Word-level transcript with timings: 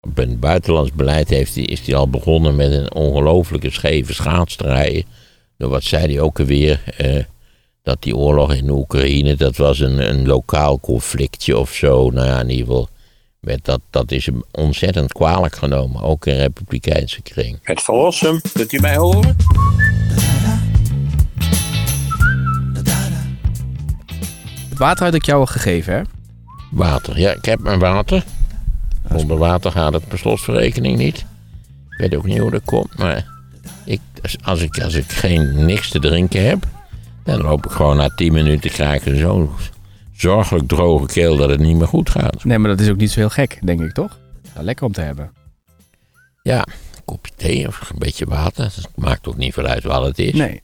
Op 0.00 0.16
het 0.16 0.40
buitenlands 0.40 0.92
beleid 0.92 1.28
heeft 1.28 1.54
hij, 1.54 1.64
is 1.64 1.80
hij 1.86 1.94
al 1.94 2.10
begonnen 2.10 2.56
met 2.56 2.72
een 2.72 2.94
ongelooflijke 2.94 3.70
scheve 3.70 4.14
schaatstrijd. 4.14 5.06
Nou, 5.56 5.70
wat 5.70 5.82
zei 5.82 6.06
hij 6.06 6.20
ook 6.20 6.38
alweer? 6.40 6.82
eh, 6.96 7.24
dat 7.82 8.02
die 8.02 8.16
oorlog 8.16 8.54
in 8.54 8.66
de 8.66 8.72
Oekraïne, 8.72 9.34
dat 9.34 9.56
was 9.56 9.78
een, 9.80 10.08
een 10.08 10.26
lokaal 10.26 10.80
conflictje 10.80 11.58
of 11.58 11.72
zo. 11.72 12.10
Nou 12.10 12.26
ja, 12.26 12.40
in 12.40 12.50
ieder 12.50 12.66
geval, 12.66 12.88
met 13.40 13.64
dat, 13.64 13.80
dat 13.90 14.10
is 14.10 14.26
hem 14.26 14.42
ontzettend 14.50 15.12
kwalijk 15.12 15.56
genomen. 15.56 16.02
Ook 16.02 16.26
in 16.26 16.36
republikeinse 16.36 17.22
kring. 17.22 17.58
Het 17.62 17.82
verlossen, 17.82 18.40
kunt 18.52 18.72
u 18.72 18.80
mij 18.80 18.96
horen? 18.96 19.36
Het 24.68 24.78
water 24.78 25.04
had 25.04 25.14
ik 25.14 25.24
jou 25.24 25.40
al 25.40 25.46
gegeven, 25.46 25.94
hè? 25.94 26.02
Water, 26.70 27.18
ja, 27.18 27.32
ik 27.32 27.44
heb 27.44 27.60
mijn 27.60 27.78
water. 27.78 28.24
Onder 29.14 29.36
water 29.36 29.70
gaat 29.70 29.92
het 29.92 30.08
per 30.08 30.18
slotverrekening 30.18 30.98
niet. 30.98 31.18
Ik 31.90 31.98
weet 31.98 32.14
ook 32.14 32.26
niet 32.26 32.38
hoe 32.38 32.50
dat 32.50 32.64
komt, 32.64 32.98
maar 32.98 33.26
ik, 33.84 34.00
als, 34.42 34.62
ik, 34.62 34.78
als 34.78 34.94
ik 34.94 35.10
geen 35.12 35.64
niks 35.64 35.90
te 35.90 35.98
drinken 35.98 36.46
heb, 36.46 36.66
dan 37.24 37.40
loop 37.40 37.64
ik 37.64 37.70
gewoon 37.70 37.96
na 37.96 38.08
10 38.08 38.32
minuten 38.32 38.70
krijgen 38.70 39.18
zo'n 39.18 39.50
zorgelijk 40.12 40.68
droge 40.68 41.06
keel 41.06 41.36
dat 41.36 41.48
het 41.48 41.60
niet 41.60 41.76
meer 41.76 41.88
goed 41.88 42.10
gaat. 42.10 42.44
Nee, 42.44 42.58
maar 42.58 42.70
dat 42.70 42.80
is 42.80 42.90
ook 42.90 42.96
niet 42.96 43.10
zo 43.10 43.20
heel 43.20 43.28
gek, 43.28 43.58
denk 43.62 43.80
ik, 43.80 43.92
toch? 43.92 44.18
Ja, 44.54 44.62
lekker 44.62 44.86
om 44.86 44.92
te 44.92 45.00
hebben. 45.00 45.32
Ja, 46.42 46.58
een 46.58 47.04
kopje 47.04 47.32
thee 47.36 47.66
of 47.66 47.90
een 47.90 47.98
beetje 47.98 48.26
water, 48.26 48.64
dat 48.64 48.88
maakt 48.94 49.28
ook 49.28 49.36
niet 49.36 49.54
veel 49.54 49.66
uit 49.66 49.84
wat 49.84 50.04
het 50.04 50.18
is. 50.18 50.32
Nee. 50.32 50.62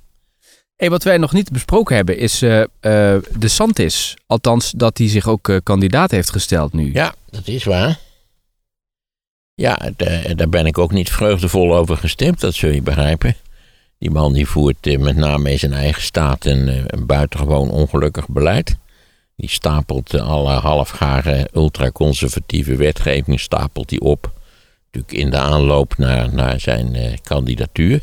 Hey, 0.77 0.91
wat 0.91 1.03
wij 1.03 1.17
nog 1.17 1.33
niet 1.33 1.53
besproken 1.53 1.97
hebben 1.97 2.19
is 2.19 2.43
eh 2.43 2.61
eh, 2.61 2.67
de 3.39 3.49
Santis. 3.49 4.17
Althans, 4.27 4.71
dat 4.71 4.99
hij 4.99 5.09
zich 5.09 5.29
ook 5.29 5.49
eh, 5.49 5.57
kandidaat 5.63 6.11
heeft 6.11 6.31
gesteld 6.31 6.73
nu. 6.73 6.93
Ja, 6.93 7.15
dat 7.31 7.49
is 7.49 7.65
waar. 7.65 7.99
Ja, 9.55 9.79
da- 9.97 10.35
daar 10.35 10.49
ben 10.49 10.67
ik 10.67 10.79
ook 10.79 10.93
niet 10.93 11.11
vreugdevol 11.11 11.77
over 11.77 11.97
gestemd, 11.97 12.41
dat 12.41 12.55
zul 12.55 12.71
je 12.71 12.83
begrijpen. 12.83 13.37
Die 13.99 14.11
man 14.11 14.33
die 14.33 14.47
voert 14.47 14.87
eh, 14.87 14.99
met 14.99 15.17
name 15.17 15.51
in 15.51 15.59
zijn 15.59 15.73
eigen 15.73 16.03
staat 16.03 16.45
een, 16.45 16.69
eh, 16.69 16.83
een 16.87 17.07
buitengewoon 17.07 17.71
ongelukkig 17.71 18.29
beleid. 18.29 18.77
Die 19.37 19.49
stapelt 19.49 20.15
eh, 20.15 20.29
alle 20.29 20.53
halfgare 20.53 21.49
ultraconservatieve 21.53 22.77
wetgeving 22.77 23.41
stapelt 23.41 23.89
die 23.89 24.01
op. 24.01 24.33
Natuurlijk 24.85 25.25
in 25.25 25.31
de 25.31 25.39
aanloop 25.39 25.97
naar, 25.99 26.35
naar 26.35 26.61
zijn 26.61 27.19
kandidatuur. 27.23 28.01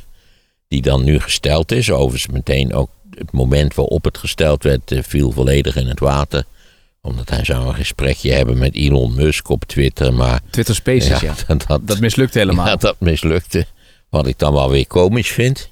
Die 0.67 0.81
dan 0.81 1.03
nu 1.03 1.19
gesteld 1.19 1.71
is. 1.71 1.91
Overigens 1.91 2.33
meteen 2.33 2.73
ook 2.73 2.89
het 3.09 3.31
moment 3.31 3.75
waarop 3.75 4.03
het 4.03 4.17
gesteld 4.17 4.63
werd 4.63 4.93
viel 5.01 5.31
volledig 5.31 5.75
in 5.75 5.87
het 5.87 5.99
water 5.99 6.43
omdat 7.01 7.29
hij 7.29 7.43
zou 7.43 7.67
een 7.67 7.75
gesprekje 7.75 8.31
hebben 8.31 8.57
met 8.57 8.75
Elon 8.75 9.13
Musk 9.13 9.49
op 9.49 9.63
Twitter. 9.65 10.13
Maar 10.13 10.41
Twitter 10.49 10.75
Spaces, 10.75 11.19
ja. 11.19 11.33
dat, 11.47 11.67
dat, 11.67 11.87
Dat 11.87 11.99
mislukt 11.99 12.33
helemaal. 12.33 12.65
ja, 12.65 12.75
dat 12.75 12.95
mislukte. 12.99 13.65
Wat 14.09 14.27
ik 14.27 14.39
dan 14.39 14.53
wel 14.53 14.69
weer 14.69 14.87
komisch 14.87 15.29
vind. 15.29 15.69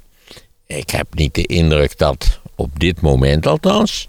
Ik 0.65 0.89
heb 0.89 1.07
niet 1.13 1.35
de 1.35 1.45
indruk 1.45 1.97
dat 1.97 2.39
op 2.55 2.79
dit 2.79 3.01
moment 3.01 3.47
althans 3.47 4.07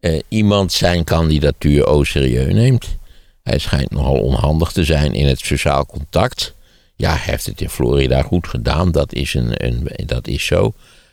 eh, 0.00 0.20
iemand 0.28 0.72
zijn 0.72 1.04
kandidatuur 1.04 1.84
au 1.84 2.04
serieus 2.04 2.52
neemt. 2.52 2.96
Hij 3.42 3.58
schijnt 3.58 3.90
nogal 3.90 4.20
onhandig 4.20 4.72
te 4.72 4.84
zijn 4.84 5.12
in 5.14 5.26
het 5.26 5.38
sociaal 5.38 5.86
contact. 5.86 6.54
Ja, 6.96 7.10
hij 7.10 7.22
heeft 7.24 7.46
het 7.46 7.60
in 7.60 7.68
Florida 7.70 8.22
goed 8.22 8.48
gedaan, 8.48 8.90
dat 8.92 9.12
is, 9.12 9.34
een, 9.34 9.66
een, 9.66 9.88
dat 10.06 10.26
is 10.26 10.44
zo. 10.46 10.72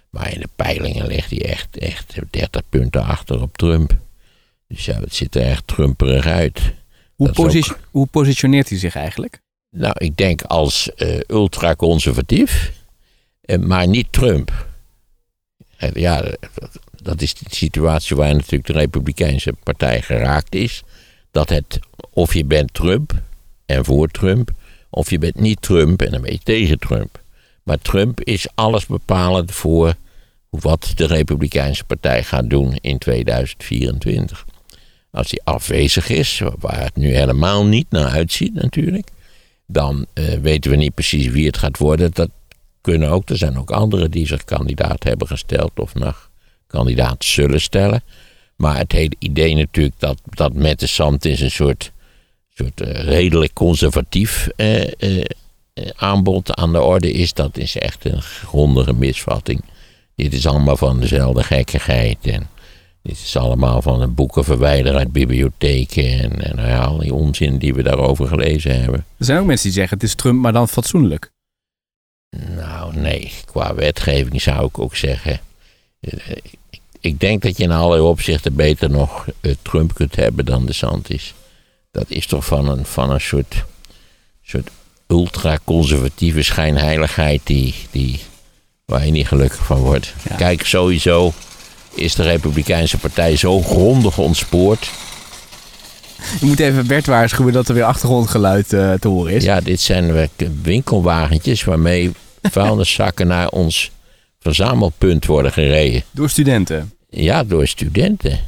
Maar 0.10 0.34
in 0.34 0.40
de 0.40 0.50
peilingen 0.56 1.08
ligt 1.08 1.30
hij 1.30 1.46
echt, 1.46 1.78
echt 1.78 2.16
30 2.32 2.62
punten 2.70 3.04
achter 3.04 3.42
op 3.42 3.58
Trump. 3.58 3.96
Dus 4.68 4.86
ja, 4.86 5.00
het 5.00 5.16
ziet 5.16 5.36
er 5.36 5.42
echt 5.42 5.68
trumperig 5.68 6.26
uit. 6.26 6.74
Hoe, 7.16 7.30
ook- 7.92 8.12
positioneert 8.12 8.70
hij 8.70 8.78
zich 8.78 8.96
eigenlijk? 8.96 9.42
Nou, 9.70 9.94
ik 9.98 10.18
denk 10.18 10.42
als 10.42 10.94
eh, 10.94 11.20
ultraconservatief, 11.28 12.72
eh, 13.42 13.58
maar 13.60 13.88
niet 13.88 14.08
Trump. 14.12 14.68
Ja, 15.94 16.22
dat, 16.22 16.80
dat 17.02 17.22
is 17.22 17.34
de 17.34 17.56
situatie 17.56 18.16
waar 18.16 18.34
natuurlijk 18.34 18.66
de 18.66 18.74
Republikeinse 18.74 19.54
Partij 19.64 20.02
geraakt 20.02 20.56
is. 20.56 20.84
Dat 21.32 21.50
het, 21.50 21.80
of 22.10 22.34
je 22.34 22.46
bent 22.46 22.74
Trump 22.74 23.14
en 23.66 23.86
voor 23.86 24.08
Trump, 24.08 24.52
of 24.90 25.10
je 25.10 25.18
bent 25.18 25.40
niet 25.40 25.62
Trump 25.62 26.02
en 26.02 26.12
dan 26.12 26.22
ben 26.22 26.32
je 26.32 26.40
tegen 26.44 26.80
Trump. 26.80 27.22
Maar 27.64 27.78
Trump 27.80 28.22
is 28.22 28.48
alles 28.56 28.86
bepalend 28.86 29.52
voor 29.52 29.96
wat 30.50 30.92
de 30.96 31.06
Republikeinse 31.06 31.84
Partij 31.84 32.24
gaat 32.24 32.50
doen 32.50 32.76
in 32.82 32.98
2024. 32.98 34.46
Als 35.16 35.30
hij 35.32 35.40
afwezig 35.44 36.10
is, 36.10 36.42
waar 36.60 36.84
het 36.84 36.96
nu 36.96 37.16
helemaal 37.16 37.66
niet 37.66 37.86
naar 37.90 38.10
uitziet 38.10 38.54
natuurlijk, 38.54 39.08
dan 39.68 40.06
eh, 40.14 40.34
weten 40.34 40.72
we 40.72 40.78
niet 40.78 40.94
precies 40.94 41.28
wie 41.28 41.46
het 41.46 41.58
gaat 41.58 41.78
worden. 41.78 42.12
Dat 42.14 42.30
kunnen 42.82 43.10
ook. 43.10 43.30
Er 43.30 43.38
zijn 43.38 43.58
ook 43.58 43.72
anderen 43.72 44.12
die 44.12 44.28
zich 44.28 44.44
kandidaat 44.44 45.04
hebben 45.04 45.28
gesteld 45.28 45.72
of 45.76 45.94
nog 45.94 46.30
kandidaat 46.68 47.24
zullen 47.24 47.62
stellen. 47.62 48.04
Maar 48.56 48.78
het 48.78 48.92
hele 48.92 49.16
idee 49.20 49.56
natuurlijk 49.56 49.96
dat, 49.98 50.18
dat 50.24 50.54
met 50.54 50.80
de 50.80 50.88
Santis 50.88 51.40
een 51.40 51.52
soort, 51.52 51.92
soort 52.54 52.82
eh, 52.82 53.04
redelijk 53.04 53.54
conservatief 53.54 54.48
eh, 54.56 55.24
aanbod 55.96 56.56
aan 56.56 56.72
de 56.72 56.82
orde 56.82 57.12
is, 57.12 57.34
dat 57.34 57.58
is 57.58 57.78
echt 57.78 58.06
een 58.06 58.22
grondige 58.22 58.94
misvatting. 58.94 59.62
Dit 60.16 60.34
is 60.34 60.48
allemaal 60.48 60.78
van 60.78 61.00
dezelfde 61.00 61.44
gekkigheid 61.44 62.18
en 62.22 62.48
dit 63.06 63.18
is 63.18 63.36
allemaal 63.38 63.82
van 63.82 64.14
boeken 64.14 64.44
verwijderen 64.44 64.98
uit 65.00 65.12
bibliotheken 65.12 66.20
en, 66.20 66.42
en 66.42 66.56
nou 66.56 66.68
ja, 66.68 66.84
al 66.84 66.98
die 66.98 67.14
onzin 67.14 67.58
die 67.58 67.74
we 67.74 67.84
daarover 67.84 68.28
gelezen 68.28 68.82
hebben. 68.82 69.06
Er 69.18 69.26
zijn 69.26 69.40
ook 69.40 69.46
mensen 69.46 69.66
die 69.66 69.74
zeggen 69.78 69.98
het 69.98 70.08
is 70.08 70.16
Trump, 70.16 70.42
maar 70.42 70.54
dan 70.54 70.68
fatsoenlijk. 70.70 71.32
Nou, 72.56 72.96
nee. 72.96 73.32
Qua 73.46 73.76
wetgeving 73.76 74.42
zou 74.42 74.66
ik 74.68 74.80
ook 74.80 74.96
zeggen. 74.96 75.40
eh, 76.00 76.12
ik- 77.00 77.20
denk 77.20 77.42
dat 77.42 77.58
je 77.58 77.64
in 77.64 77.72
allerlei 77.72 78.02
opzichten 78.02 78.56
beter 78.56 78.90
nog 78.90 79.26
eh, 79.42 79.52
Trump 79.62 79.94
kunt 79.94 80.16
hebben 80.16 80.46
dan 80.46 80.66
de 80.66 80.74
Santis. 80.74 81.34
Dat 81.92 82.06
is 82.10 82.26
toch 82.28 82.46
van 82.46 82.70
een, 82.70 82.86
van 82.86 83.10
een 83.12 83.22
soort, 83.22 83.64
soort 84.44 84.70
ultra-conservatieve 85.08 86.42
schijnheiligheid 86.42 87.42
die, 87.44 87.74
die, 87.92 88.20
waar 88.86 89.06
je 89.06 89.12
niet 89.12 89.28
gelukkig 89.28 89.66
van 89.66 89.78
wordt. 89.80 90.14
Ja. 90.30 90.36
Kijk, 90.36 90.66
sowieso 90.66 91.34
is 91.96 92.16
de 92.16 92.24
Republikeinse 92.24 92.98
Partij 92.98 93.36
zo 93.36 93.62
grondig 93.62 94.18
ontspoord. 94.18 94.90
Je 96.40 96.46
moet 96.46 96.60
even 96.60 96.88
Bert 96.88 97.06
waarschuwen 97.06 97.54
dat 97.54 97.68
er 97.68 97.74
weer 97.74 97.84
achtergrondgeluid 97.84 98.74
eh, 98.74 98.94
te 98.94 99.08
horen 99.08 99.34
is. 99.34 99.44
Ja, 99.44 99.62
dit 99.62 99.82
zijn 99.82 100.30
winkelwagentjes 100.62 101.64
waarmee 101.64 102.12
vuilniszakken 102.42 103.28
naar 103.28 103.50
ons 103.50 103.92
verzamelpunt 104.40 105.26
worden 105.26 105.52
gereden. 105.52 106.04
Door 106.12 106.30
studenten. 106.30 106.92
Ja, 107.10 107.44
door 107.44 107.68
studenten. 107.68 108.40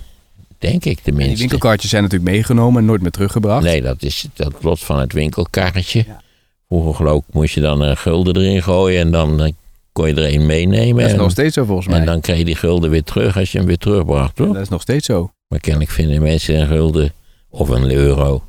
Denk 0.60 0.86
ik 0.86 0.98
En 0.98 1.04
tenminste. 1.04 1.30
die 1.30 1.40
winkelkaartjes 1.40 1.90
zijn 1.90 2.04
natuurlijk 2.04 2.32
meegenomen 2.32 2.80
en 2.82 2.86
nooit 2.86 3.02
meer 3.02 3.12
teruggebracht. 3.12 3.64
Nee, 3.64 3.82
dat 3.82 4.04
is 4.04 4.26
dat 4.34 4.54
lot 4.62 4.80
van 4.80 5.00
het 5.00 5.14
winkelkarretje. 5.14 6.04
Ja. 6.08 6.22
Vroeger 6.68 6.96
geloof 6.96 7.24
ik 7.28 7.34
moest 7.34 7.54
je 7.54 7.62
dan 7.62 7.82
een 7.82 7.98
gulden 7.98 8.36
erin 8.36 8.64
gooien 8.64 9.02
en 9.02 9.12
dan 9.12 9.42
eh, 9.42 9.52
kon 9.98 10.08
je 10.08 10.14
er 10.14 10.34
een 10.34 10.46
meenemen. 10.46 10.96
dat 10.96 11.06
is 11.06 11.12
en, 11.12 11.18
nog 11.18 11.32
steeds 11.32 11.54
zo 11.54 11.66
volgens 11.66 11.88
mij. 11.88 12.00
en 12.00 12.06
dan 12.06 12.22
kreeg 12.22 12.38
je 12.38 12.46
die 12.46 12.56
gulden 12.56 12.90
weer 12.90 13.04
terug 13.04 13.38
als 13.38 13.52
je 13.52 13.58
hem 13.58 13.68
weer 13.68 13.78
terugbracht, 13.78 14.36
toch? 14.36 14.54
Dat 14.54 14.62
is 14.62 14.70
nog 14.70 14.82
steeds 14.82 15.06
zo. 15.06 15.32
Maar 15.48 15.60
kennelijk 15.60 15.92
vinden 15.92 16.22
mensen 16.22 16.60
een 16.60 16.68
gulden 16.68 17.14
of 17.50 17.70
een 17.70 17.92
euro 17.92 18.44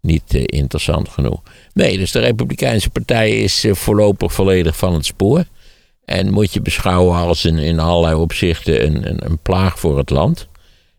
niet 0.00 0.34
eh, 0.34 0.42
interessant 0.46 1.08
genoeg. 1.08 1.42
Nee, 1.72 1.98
dus 1.98 2.12
de 2.12 2.18
Republikeinse 2.18 2.90
Partij 2.90 3.30
is 3.30 3.64
eh, 3.64 3.74
voorlopig 3.74 4.32
volledig 4.32 4.76
van 4.76 4.94
het 4.94 5.06
spoor. 5.06 5.44
En 6.04 6.30
moet 6.30 6.52
je 6.52 6.60
beschouwen 6.60 7.16
als 7.16 7.44
een, 7.44 7.58
in 7.58 7.78
allerlei 7.78 8.14
opzichten 8.14 8.84
een, 8.86 9.08
een, 9.08 9.24
een 9.24 9.38
plaag 9.38 9.78
voor 9.78 9.98
het 9.98 10.10
land. 10.10 10.48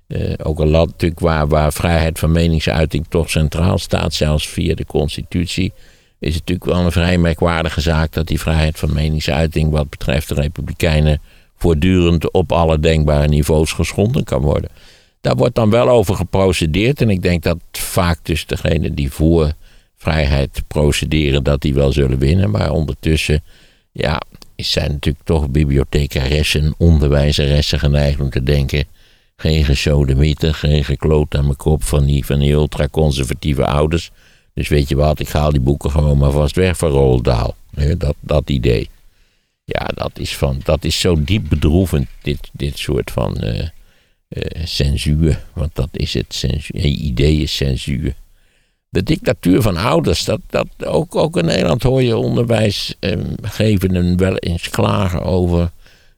Eh, 0.07 0.33
ook 0.43 0.59
een 0.59 0.69
land 0.69 0.89
natuurlijk 0.89 1.21
waar, 1.21 1.47
waar 1.47 1.73
vrijheid 1.73 2.19
van 2.19 2.31
meningsuiting 2.31 3.05
toch 3.09 3.29
centraal 3.29 3.77
staat, 3.77 4.13
zelfs 4.13 4.47
via 4.47 4.75
de 4.75 4.85
constitutie. 4.85 5.73
Is 6.19 6.35
het 6.35 6.39
natuurlijk 6.47 6.71
wel 6.71 6.85
een 6.85 6.91
vrij 6.91 7.17
merkwaardige 7.17 7.81
zaak 7.81 8.11
dat 8.11 8.27
die 8.27 8.39
vrijheid 8.39 8.79
van 8.79 8.93
meningsuiting, 8.93 9.71
wat 9.71 9.89
betreft 9.89 10.27
de 10.27 10.33
Republikeinen, 10.33 11.21
voortdurend 11.55 12.31
op 12.31 12.51
alle 12.51 12.79
denkbare 12.79 13.27
niveaus 13.27 13.71
geschonden 13.71 14.23
kan 14.23 14.41
worden. 14.41 14.69
Daar 15.21 15.35
wordt 15.35 15.55
dan 15.55 15.69
wel 15.69 15.89
over 15.89 16.15
geprocedeerd. 16.15 17.01
En 17.01 17.09
ik 17.09 17.21
denk 17.21 17.43
dat 17.43 17.57
vaak 17.71 18.19
dus 18.23 18.45
degenen 18.45 18.95
die 18.95 19.11
voor 19.11 19.53
vrijheid 19.95 20.61
procederen, 20.67 21.43
dat 21.43 21.61
die 21.61 21.73
wel 21.73 21.91
zullen 21.91 22.19
winnen. 22.19 22.49
Maar 22.49 22.71
ondertussen, 22.71 23.43
ja, 23.91 24.21
zijn 24.55 24.91
natuurlijk 24.91 25.25
toch 25.25 25.49
bibliothecaressen, 25.49 26.73
onderwijzeressen 26.77 27.79
geneigd 27.79 28.19
om 28.19 28.29
te 28.29 28.43
denken. 28.43 28.85
Geen 29.35 29.65
gesodemieter, 29.65 30.53
geen 30.53 30.83
gekloot 30.83 31.35
aan 31.35 31.43
mijn 31.43 31.55
kop 31.55 31.83
van 31.83 32.05
die, 32.05 32.25
van 32.25 32.39
die 32.39 32.51
ultraconservatieve 32.51 33.65
ouders. 33.65 34.11
Dus 34.57 34.67
weet 34.67 34.89
je 34.89 34.95
wat, 34.95 35.19
ik 35.19 35.29
haal 35.29 35.51
die 35.51 35.59
boeken 35.59 35.91
gewoon 35.91 36.17
maar 36.17 36.31
vast 36.31 36.55
weg 36.55 36.77
van. 36.77 37.23
Hè, 37.75 37.97
Dat, 37.97 38.15
dat 38.19 38.49
idee. 38.49 38.89
Ja, 39.63 39.87
dat 39.95 40.19
is, 40.19 40.35
van, 40.35 40.59
dat 40.63 40.83
is 40.83 40.99
zo 40.99 41.23
diep 41.23 41.49
bedroevend, 41.49 42.07
dit, 42.21 42.49
dit 42.51 42.77
soort 42.77 43.11
van 43.11 43.37
eh, 43.37 43.67
eh, 44.27 44.65
censuur. 44.65 45.43
Want 45.53 45.75
dat 45.75 45.89
is 45.91 46.13
het, 46.13 46.43
idee 46.73 47.37
is 47.37 47.55
censuur. 47.55 48.15
de 48.89 49.03
dictatuur 49.03 49.61
van 49.61 49.77
ouders, 49.77 50.25
dat, 50.25 50.39
dat 50.49 50.67
ook, 50.85 51.15
ook 51.15 51.37
in 51.37 51.45
Nederland 51.45 51.83
hoor 51.83 52.03
je 52.03 52.17
onderwijsgevenden 52.17 54.17
wel 54.17 54.37
eens 54.37 54.69
klagen 54.69 55.23
over, 55.23 55.71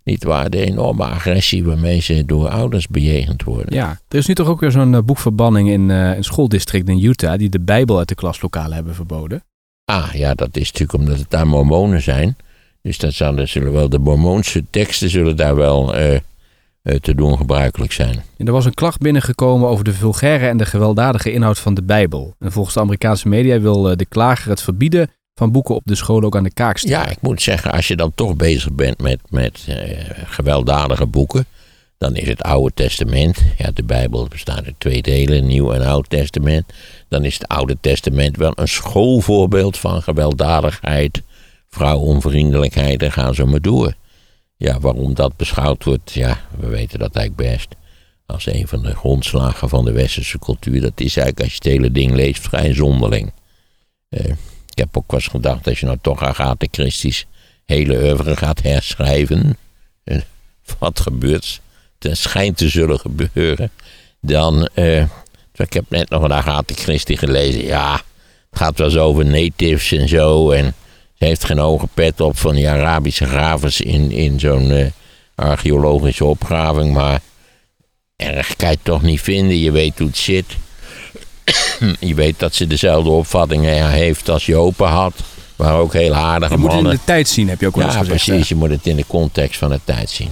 niet 0.09 0.23
waar, 0.23 0.49
de 0.49 0.65
enorme 0.65 1.03
agressie 1.03 1.63
waarmee 1.63 1.99
ze 1.99 2.25
door 2.25 2.49
ouders 2.49 2.87
bejegend 2.87 3.43
worden. 3.43 3.75
Ja, 3.75 3.99
er 4.07 4.17
is 4.17 4.27
nu 4.27 4.33
toch 4.33 4.47
ook 4.47 4.59
weer 4.59 4.71
zo'n 4.71 4.95
eh, 4.95 5.01
boekverbanning 5.01 5.69
in 5.69 5.91
eh, 5.91 6.15
een 6.15 6.23
schooldistrict 6.23 6.89
in 6.89 7.03
Utah 7.03 7.37
die 7.37 7.49
de 7.49 7.59
Bijbel 7.59 7.97
uit 7.97 8.07
de 8.07 8.15
klaslokalen 8.15 8.73
hebben 8.73 8.95
verboden. 8.95 9.43
Ah, 9.85 10.13
ja, 10.13 10.33
dat 10.33 10.57
is 10.57 10.71
natuurlijk 10.71 10.99
omdat 10.99 11.17
het 11.17 11.29
daar 11.29 11.47
mormonen 11.47 12.01
zijn. 12.01 12.37
Dus 12.81 12.97
dat 12.97 13.13
zullen 13.13 13.71
wel 13.71 13.89
de 13.89 13.99
mormoonse 13.99 14.63
teksten 14.69 15.09
zullen 15.09 15.35
daar 15.35 15.55
wel 15.55 15.95
eh, 15.95 16.17
te 17.01 17.15
doen 17.15 17.37
gebruikelijk 17.37 17.91
zijn. 17.91 18.23
En 18.37 18.47
er 18.47 18.53
was 18.53 18.65
een 18.65 18.73
klacht 18.73 18.99
binnengekomen 18.99 19.69
over 19.69 19.83
de 19.83 19.93
vulgaire 19.93 20.47
en 20.47 20.57
de 20.57 20.65
gewelddadige 20.65 21.31
inhoud 21.31 21.59
van 21.59 21.73
de 21.73 21.83
Bijbel. 21.83 22.35
En 22.39 22.51
volgens 22.51 22.75
de 22.75 22.81
Amerikaanse 22.81 23.27
media 23.27 23.59
wil 23.59 23.81
de 23.81 24.05
klager 24.05 24.49
het 24.49 24.61
verbieden 24.61 25.09
van 25.39 25.51
boeken 25.51 25.75
op 25.75 25.81
de 25.85 25.95
scholen 25.95 26.25
ook 26.25 26.35
aan 26.35 26.43
de 26.43 26.53
kaak 26.53 26.77
stellen. 26.77 26.97
Ja, 26.97 27.09
ik 27.09 27.21
moet 27.21 27.41
zeggen, 27.41 27.71
als 27.71 27.87
je 27.87 27.95
dan 27.95 28.11
toch 28.15 28.35
bezig 28.35 28.71
bent 28.71 29.01
met, 29.01 29.19
met 29.29 29.65
eh, 29.67 29.75
gewelddadige 30.25 31.05
boeken, 31.05 31.45
dan 31.97 32.15
is 32.15 32.27
het 32.27 32.41
Oude 32.41 32.73
Testament, 32.73 33.37
ja, 33.57 33.71
de 33.71 33.83
Bijbel 33.83 34.27
bestaat 34.27 34.65
uit 34.65 34.75
twee 34.77 35.01
delen, 35.01 35.47
Nieuw 35.47 35.73
en 35.73 35.81
Oud 35.81 36.09
Testament. 36.09 36.65
Dan 37.07 37.25
is 37.25 37.33
het 37.33 37.47
Oude 37.47 37.77
Testament 37.81 38.37
wel 38.37 38.51
een 38.55 38.67
schoolvoorbeeld 38.67 39.77
van 39.77 40.01
gewelddadigheid, 40.01 41.21
vrouwonvriendelijkheid 41.69 43.03
en 43.03 43.11
gaan 43.11 43.35
zo 43.35 43.45
maar 43.45 43.61
door. 43.61 43.93
Ja, 44.57 44.79
waarom 44.79 45.13
dat 45.13 45.37
beschouwd 45.37 45.83
wordt, 45.83 46.11
ja, 46.11 46.41
we 46.59 46.67
weten 46.67 46.99
dat 46.99 47.15
eigenlijk 47.15 47.51
best. 47.51 47.75
Als 48.25 48.45
een 48.45 48.67
van 48.67 48.81
de 48.81 48.95
grondslagen 48.95 49.69
van 49.69 49.85
de 49.85 49.91
westerse 49.91 50.39
cultuur. 50.39 50.81
Dat 50.81 50.99
is 50.99 51.17
eigenlijk, 51.17 51.39
als 51.39 51.51
je 51.51 51.55
het 51.55 51.73
hele 51.73 51.91
ding 51.91 52.13
leest, 52.13 52.41
vrij 52.41 52.73
zonderling. 52.73 53.31
Eh, 54.09 54.31
ik 54.79 54.85
heb 54.85 54.97
ook 54.97 55.11
wel 55.11 55.19
eens 55.19 55.29
gedacht, 55.29 55.67
als 55.67 55.79
je 55.79 55.85
nou 55.85 55.97
toch 56.01 56.23
Agatha 56.23 56.67
Christie's 56.71 57.25
hele 57.65 57.97
oeuvre 57.97 58.35
gaat 58.35 58.61
herschrijven. 58.61 59.57
eh, 60.03 60.17
wat 60.79 60.99
gebeurt, 60.99 61.61
ten 61.97 62.17
schijnt 62.17 62.57
te 62.57 62.69
zullen 62.69 62.99
gebeuren. 62.99 63.71
Dan, 64.21 64.69
eh, 64.73 65.01
ik 65.53 65.73
heb 65.73 65.85
net 65.87 66.09
nog 66.09 66.23
een 66.23 66.33
Agatha 66.33 66.73
Christie 66.75 67.17
gelezen. 67.17 67.63
Ja, 67.63 67.93
het 68.49 68.59
gaat 68.59 68.77
wel 68.77 68.87
eens 68.87 68.97
over 68.97 69.25
natives 69.25 69.91
en 69.91 70.07
zo. 70.07 70.51
En 70.51 70.73
ze 71.13 71.25
heeft 71.25 71.43
geen 71.43 71.57
hoge 71.57 71.87
pet 71.93 72.21
op 72.21 72.37
van 72.37 72.55
die 72.55 72.69
Arabische 72.69 73.25
gravers 73.25 73.81
in, 73.81 74.11
in 74.11 74.39
zo'n 74.39 74.71
eh, 74.71 74.85
archeologische 75.35 76.25
opgraving. 76.25 76.93
Maar 76.93 77.21
erg 78.15 78.55
kan 78.55 78.71
je 78.71 78.77
toch 78.81 79.01
niet 79.01 79.21
vinden. 79.21 79.57
Je 79.57 79.71
weet 79.71 79.97
hoe 79.97 80.07
het 80.07 80.17
zit. 80.17 80.45
Je 81.99 82.13
weet 82.13 82.39
dat 82.39 82.55
ze 82.55 82.67
dezelfde 82.67 83.09
opvattingen 83.09 83.89
heeft 83.89 84.29
als 84.29 84.45
Jopen 84.45 84.87
had. 84.87 85.13
Maar 85.55 85.75
ook 85.77 85.93
heel 85.93 86.13
aardige 86.13 86.53
Je 86.53 86.57
moet 86.59 86.67
het 86.67 86.77
in 86.77 86.83
mannen. 86.83 87.01
de 87.01 87.11
tijd 87.11 87.27
zien, 87.29 87.49
heb 87.49 87.59
je 87.59 87.67
ook 87.67 87.75
wel 87.75 87.85
eens 87.85 87.93
Ja, 87.93 87.99
gezegd. 87.99 88.23
precies. 88.25 88.49
Je 88.49 88.55
moet 88.55 88.69
het 88.69 88.87
in 88.87 88.95
de 88.95 89.05
context 89.07 89.57
van 89.57 89.69
de 89.69 89.79
tijd 89.83 90.09
zien. 90.09 90.29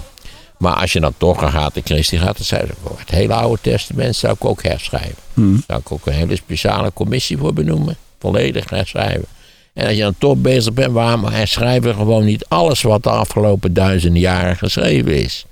Maar 0.57 0.73
als 0.73 0.93
je 0.93 0.99
dan 0.99 1.13
toch 1.17 1.43
Agatha 1.43 1.81
Christie 1.83 2.19
gaat, 2.19 2.37
dan 2.37 2.45
zei 2.45 2.65
ze, 2.67 2.73
voor 2.83 2.95
het 2.99 3.09
hele 3.09 3.33
Oude 3.33 3.61
Testament 3.61 4.15
zou 4.15 4.33
ik 4.33 4.45
ook 4.45 4.63
herschrijven. 4.63 5.15
Hmm. 5.33 5.63
Zou 5.67 5.79
ik 5.79 5.91
ook 5.91 6.05
een 6.05 6.13
hele 6.13 6.35
speciale 6.35 6.91
commissie 6.93 7.37
voor 7.37 7.53
benoemen. 7.53 7.97
Volledig 8.19 8.69
herschrijven. 8.69 9.25
En 9.73 9.85
als 9.87 9.95
je 9.95 10.01
dan 10.01 10.15
toch 10.17 10.35
bezig 10.37 10.73
bent, 10.73 10.91
waarom 10.91 11.25
herschrijven 11.25 11.89
we 11.89 11.95
gewoon 11.95 12.25
niet 12.25 12.45
alles 12.47 12.81
wat 12.81 13.03
de 13.03 13.09
afgelopen 13.09 13.73
duizenden 13.73 14.21
jaren 14.21 14.55
geschreven 14.57 15.23
is? 15.23 15.45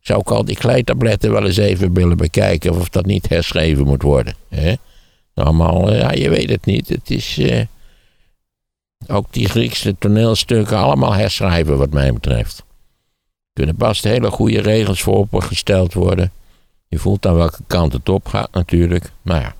Zou 0.00 0.20
ik 0.20 0.30
al 0.30 0.44
die 0.44 0.56
kleitabletten 0.56 1.32
wel 1.32 1.46
eens 1.46 1.56
even 1.56 1.92
willen 1.94 2.16
bekijken 2.16 2.78
of 2.78 2.88
dat 2.88 3.06
niet 3.06 3.28
herschreven 3.28 3.84
moet 3.84 4.02
worden. 4.02 4.34
Hè? 4.48 4.74
Allemaal, 5.34 5.90
eh, 5.90 6.00
ja, 6.00 6.12
je 6.12 6.30
weet 6.30 6.50
het 6.50 6.64
niet. 6.64 6.88
Het 6.88 7.10
is 7.10 7.38
eh, 7.38 7.64
ook 9.06 9.26
die 9.30 9.48
Griekse 9.48 9.96
toneelstukken 9.98 10.76
allemaal 10.76 11.14
herschrijven 11.14 11.78
wat 11.78 11.90
mij 11.90 12.12
betreft. 12.12 12.58
Er 12.58 12.64
kunnen 13.52 13.76
best 13.76 14.04
hele 14.04 14.30
goede 14.30 14.60
regels 14.60 15.02
voor 15.02 15.16
opgesteld 15.16 15.94
worden. 15.94 16.32
Je 16.88 16.98
voelt 16.98 17.26
aan 17.26 17.34
welke 17.36 17.62
kant 17.66 17.92
het 17.92 18.08
op 18.08 18.26
gaat 18.28 18.52
natuurlijk. 18.52 19.12
Maar 19.22 19.40
ja, 19.40 19.54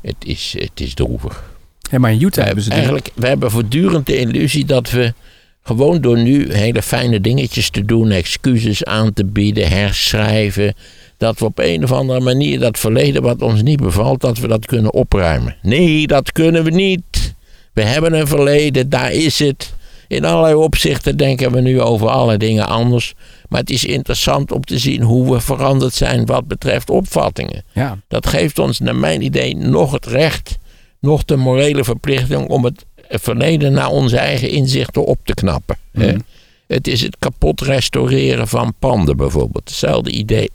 het 0.00 0.16
is, 0.18 0.54
het 0.58 0.80
is 0.80 0.94
droevig. 0.94 1.44
Ja, 1.90 1.98
maar 1.98 2.12
in 2.12 2.22
Utah 2.22 2.44
hebben 2.44 2.64
ze 2.64 2.70
eigenlijk, 2.70 3.10
we 3.14 3.26
hebben 3.26 3.50
voortdurend 3.50 4.06
de 4.06 4.16
illusie 4.16 4.64
dat 4.64 4.90
we 4.90 5.14
gewoon 5.62 6.00
door 6.00 6.18
nu 6.18 6.52
hele 6.52 6.82
fijne 6.82 7.20
dingetjes 7.20 7.70
te 7.70 7.84
doen, 7.84 8.10
excuses 8.10 8.84
aan 8.84 9.12
te 9.12 9.24
bieden, 9.24 9.68
herschrijven, 9.68 10.74
dat 11.20 11.38
we 11.38 11.44
op 11.44 11.58
een 11.58 11.84
of 11.84 11.92
andere 11.92 12.20
manier 12.20 12.58
dat 12.58 12.78
verleden 12.78 13.22
wat 13.22 13.42
ons 13.42 13.62
niet 13.62 13.80
bevalt, 13.80 14.20
dat 14.20 14.38
we 14.38 14.48
dat 14.48 14.66
kunnen 14.66 14.92
opruimen. 14.92 15.56
Nee, 15.62 16.06
dat 16.06 16.32
kunnen 16.32 16.64
we 16.64 16.70
niet. 16.70 17.34
We 17.72 17.82
hebben 17.82 18.14
een 18.14 18.26
verleden, 18.26 18.88
daar 18.88 19.12
is 19.12 19.38
het. 19.38 19.74
In 20.08 20.24
allerlei 20.24 20.54
opzichten 20.54 21.16
denken 21.16 21.52
we 21.52 21.60
nu 21.60 21.80
over 21.80 22.08
alle 22.08 22.36
dingen 22.36 22.66
anders. 22.66 23.14
Maar 23.48 23.60
het 23.60 23.70
is 23.70 23.84
interessant 23.84 24.52
om 24.52 24.64
te 24.64 24.78
zien 24.78 25.02
hoe 25.02 25.32
we 25.32 25.40
veranderd 25.40 25.94
zijn 25.94 26.26
wat 26.26 26.46
betreft 26.46 26.90
opvattingen. 26.90 27.64
ja, 27.72 27.98
Dat 28.08 28.26
geeft 28.26 28.58
ons, 28.58 28.78
naar 28.78 28.96
mijn 28.96 29.22
idee, 29.22 29.56
nog 29.56 29.92
het 29.92 30.06
recht, 30.06 30.58
nog 31.00 31.24
de 31.24 31.36
morele 31.36 31.84
verplichting 31.84 32.48
om 32.48 32.64
het 32.64 32.84
verleden 33.08 33.72
naar 33.72 33.88
onze 33.88 34.18
eigen 34.18 34.48
inzichten 34.48 35.04
op 35.04 35.18
te 35.24 35.34
knappen. 35.34 35.76
Mhm. 35.92 36.18
Het 36.66 36.88
is 36.88 37.00
het 37.00 37.16
kapot 37.18 37.60
restaureren 37.60 38.48
van 38.48 38.74
panden 38.78 39.16
bijvoorbeeld. 39.16 39.68
Hetzelfde 39.68 40.10
idee. 40.10 40.50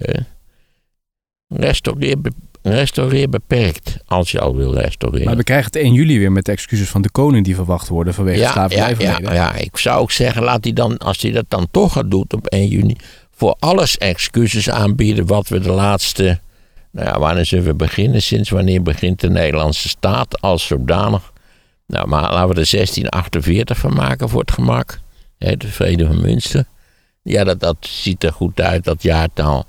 Hè. 0.00 0.20
Restaureer, 1.48 2.16
restaureer 2.62 3.28
beperkt, 3.28 3.96
als 4.06 4.30
je 4.30 4.40
al 4.40 4.56
wil 4.56 4.74
restaureren. 4.74 5.26
maar 5.26 5.36
we 5.36 5.44
krijgen 5.44 5.66
het 5.66 5.76
1 5.76 5.92
juli 5.92 6.18
weer 6.18 6.32
met 6.32 6.44
de 6.44 6.52
excuses 6.52 6.88
van 6.88 7.02
de 7.02 7.10
koning 7.10 7.44
die 7.44 7.54
verwacht 7.54 7.88
worden 7.88 8.14
vanwege 8.14 8.38
ja, 8.38 8.44
ja, 8.44 8.52
slavernijverleden. 8.52 9.22
ja, 9.22 9.32
ja, 9.32 9.54
ik 9.54 9.76
zou 9.76 10.00
ook 10.00 10.10
zeggen, 10.10 10.42
laat 10.42 10.64
hij 10.64 10.72
dan, 10.72 10.98
als 10.98 11.22
hij 11.22 11.30
dat 11.30 11.44
dan 11.48 11.68
toch 11.70 11.92
gaat 11.92 12.10
doen 12.10 12.24
op 12.28 12.46
1 12.46 12.68
juni, 12.68 12.96
voor 13.30 13.56
alles 13.58 13.98
excuses 13.98 14.70
aanbieden 14.70 15.26
wat 15.26 15.48
we 15.48 15.60
de 15.60 15.70
laatste, 15.70 16.38
nou 16.90 17.06
ja, 17.06 17.18
wanneer 17.18 17.46
zullen 17.46 17.64
we 17.64 17.74
beginnen? 17.74 18.22
Sinds 18.22 18.50
wanneer 18.50 18.82
begint 18.82 19.20
de 19.20 19.30
Nederlandse 19.30 19.88
staat 19.88 20.40
als 20.40 20.66
zodanig? 20.66 21.32
Nou, 21.86 22.08
maar 22.08 22.20
laten 22.20 22.54
we 22.54 22.60
er 22.60 22.70
1648 22.70 23.78
van 23.78 23.94
maken 23.94 24.28
voor 24.28 24.40
het 24.40 24.52
gemak. 24.52 25.00
De 25.38 25.56
vrede 25.58 26.06
van 26.06 26.20
Münster. 26.20 26.64
Ja, 27.22 27.44
dat, 27.44 27.60
dat 27.60 27.76
ziet 27.80 28.24
er 28.24 28.32
goed 28.32 28.60
uit, 28.60 28.84
dat 28.84 29.02
jaartal. 29.02 29.66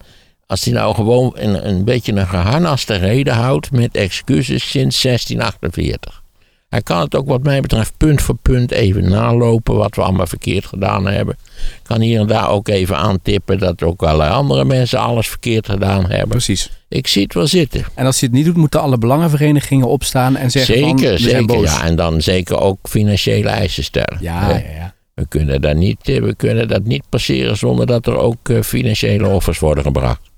Als 0.51 0.63
hij 0.63 0.73
nou 0.73 0.95
gewoon 0.95 1.31
een, 1.35 1.67
een 1.67 1.83
beetje 1.83 2.13
een 2.13 2.27
geharnaste 2.27 2.95
reden 2.95 3.33
houdt 3.33 3.71
met 3.71 3.95
excuses 3.95 4.69
sinds 4.69 5.01
1648. 5.01 6.21
Hij 6.69 6.81
kan 6.81 6.99
het 6.99 7.15
ook 7.15 7.27
wat 7.27 7.43
mij 7.43 7.61
betreft 7.61 7.93
punt 7.97 8.21
voor 8.21 8.35
punt 8.41 8.71
even 8.71 9.09
nalopen 9.09 9.75
wat 9.75 9.95
we 9.95 10.01
allemaal 10.01 10.27
verkeerd 10.27 10.65
gedaan 10.65 11.07
hebben. 11.07 11.37
Kan 11.83 12.01
hier 12.01 12.19
en 12.19 12.27
daar 12.27 12.49
ook 12.49 12.67
even 12.67 12.97
aantippen 12.97 13.59
dat 13.59 13.83
ook 13.83 14.03
allerlei 14.03 14.31
andere 14.31 14.65
mensen 14.65 14.99
alles 14.99 15.27
verkeerd 15.27 15.69
gedaan 15.69 16.09
hebben. 16.09 16.29
Precies. 16.29 16.69
Ik 16.89 17.07
zie 17.07 17.23
het 17.23 17.33
wel 17.33 17.47
zitten. 17.47 17.85
En 17.93 18.05
als 18.05 18.19
hij 18.19 18.29
het 18.29 18.37
niet 18.37 18.45
doet, 18.45 18.57
moeten 18.57 18.81
alle 18.81 18.97
belangenverenigingen 18.97 19.87
opstaan 19.87 20.35
en 20.35 20.51
zeggen 20.51 20.79
van, 20.79 20.99
Zeker, 20.99 21.13
we 21.13 21.19
zijn 21.19 21.31
zeker. 21.31 21.55
boos. 21.55 21.65
Ja, 21.65 21.83
en 21.83 21.95
dan 21.95 22.21
zeker 22.21 22.59
ook 22.59 22.79
financiële 22.83 23.49
eisen 23.49 23.83
stellen. 23.83 24.17
Ja, 24.19 24.49
ja, 24.49 24.55
ja. 24.55 24.93
We, 25.13 25.27
kunnen 25.27 25.61
daar 25.61 25.75
niet, 25.75 26.09
eh, 26.09 26.21
we 26.21 26.35
kunnen 26.35 26.67
dat 26.67 26.83
niet 26.83 27.03
passeren 27.09 27.57
zonder 27.57 27.85
dat 27.85 28.07
er 28.07 28.17
ook 28.17 28.49
eh, 28.49 28.61
financiële 28.61 29.27
offers 29.27 29.59
worden 29.59 29.83
gebracht. 29.83 30.30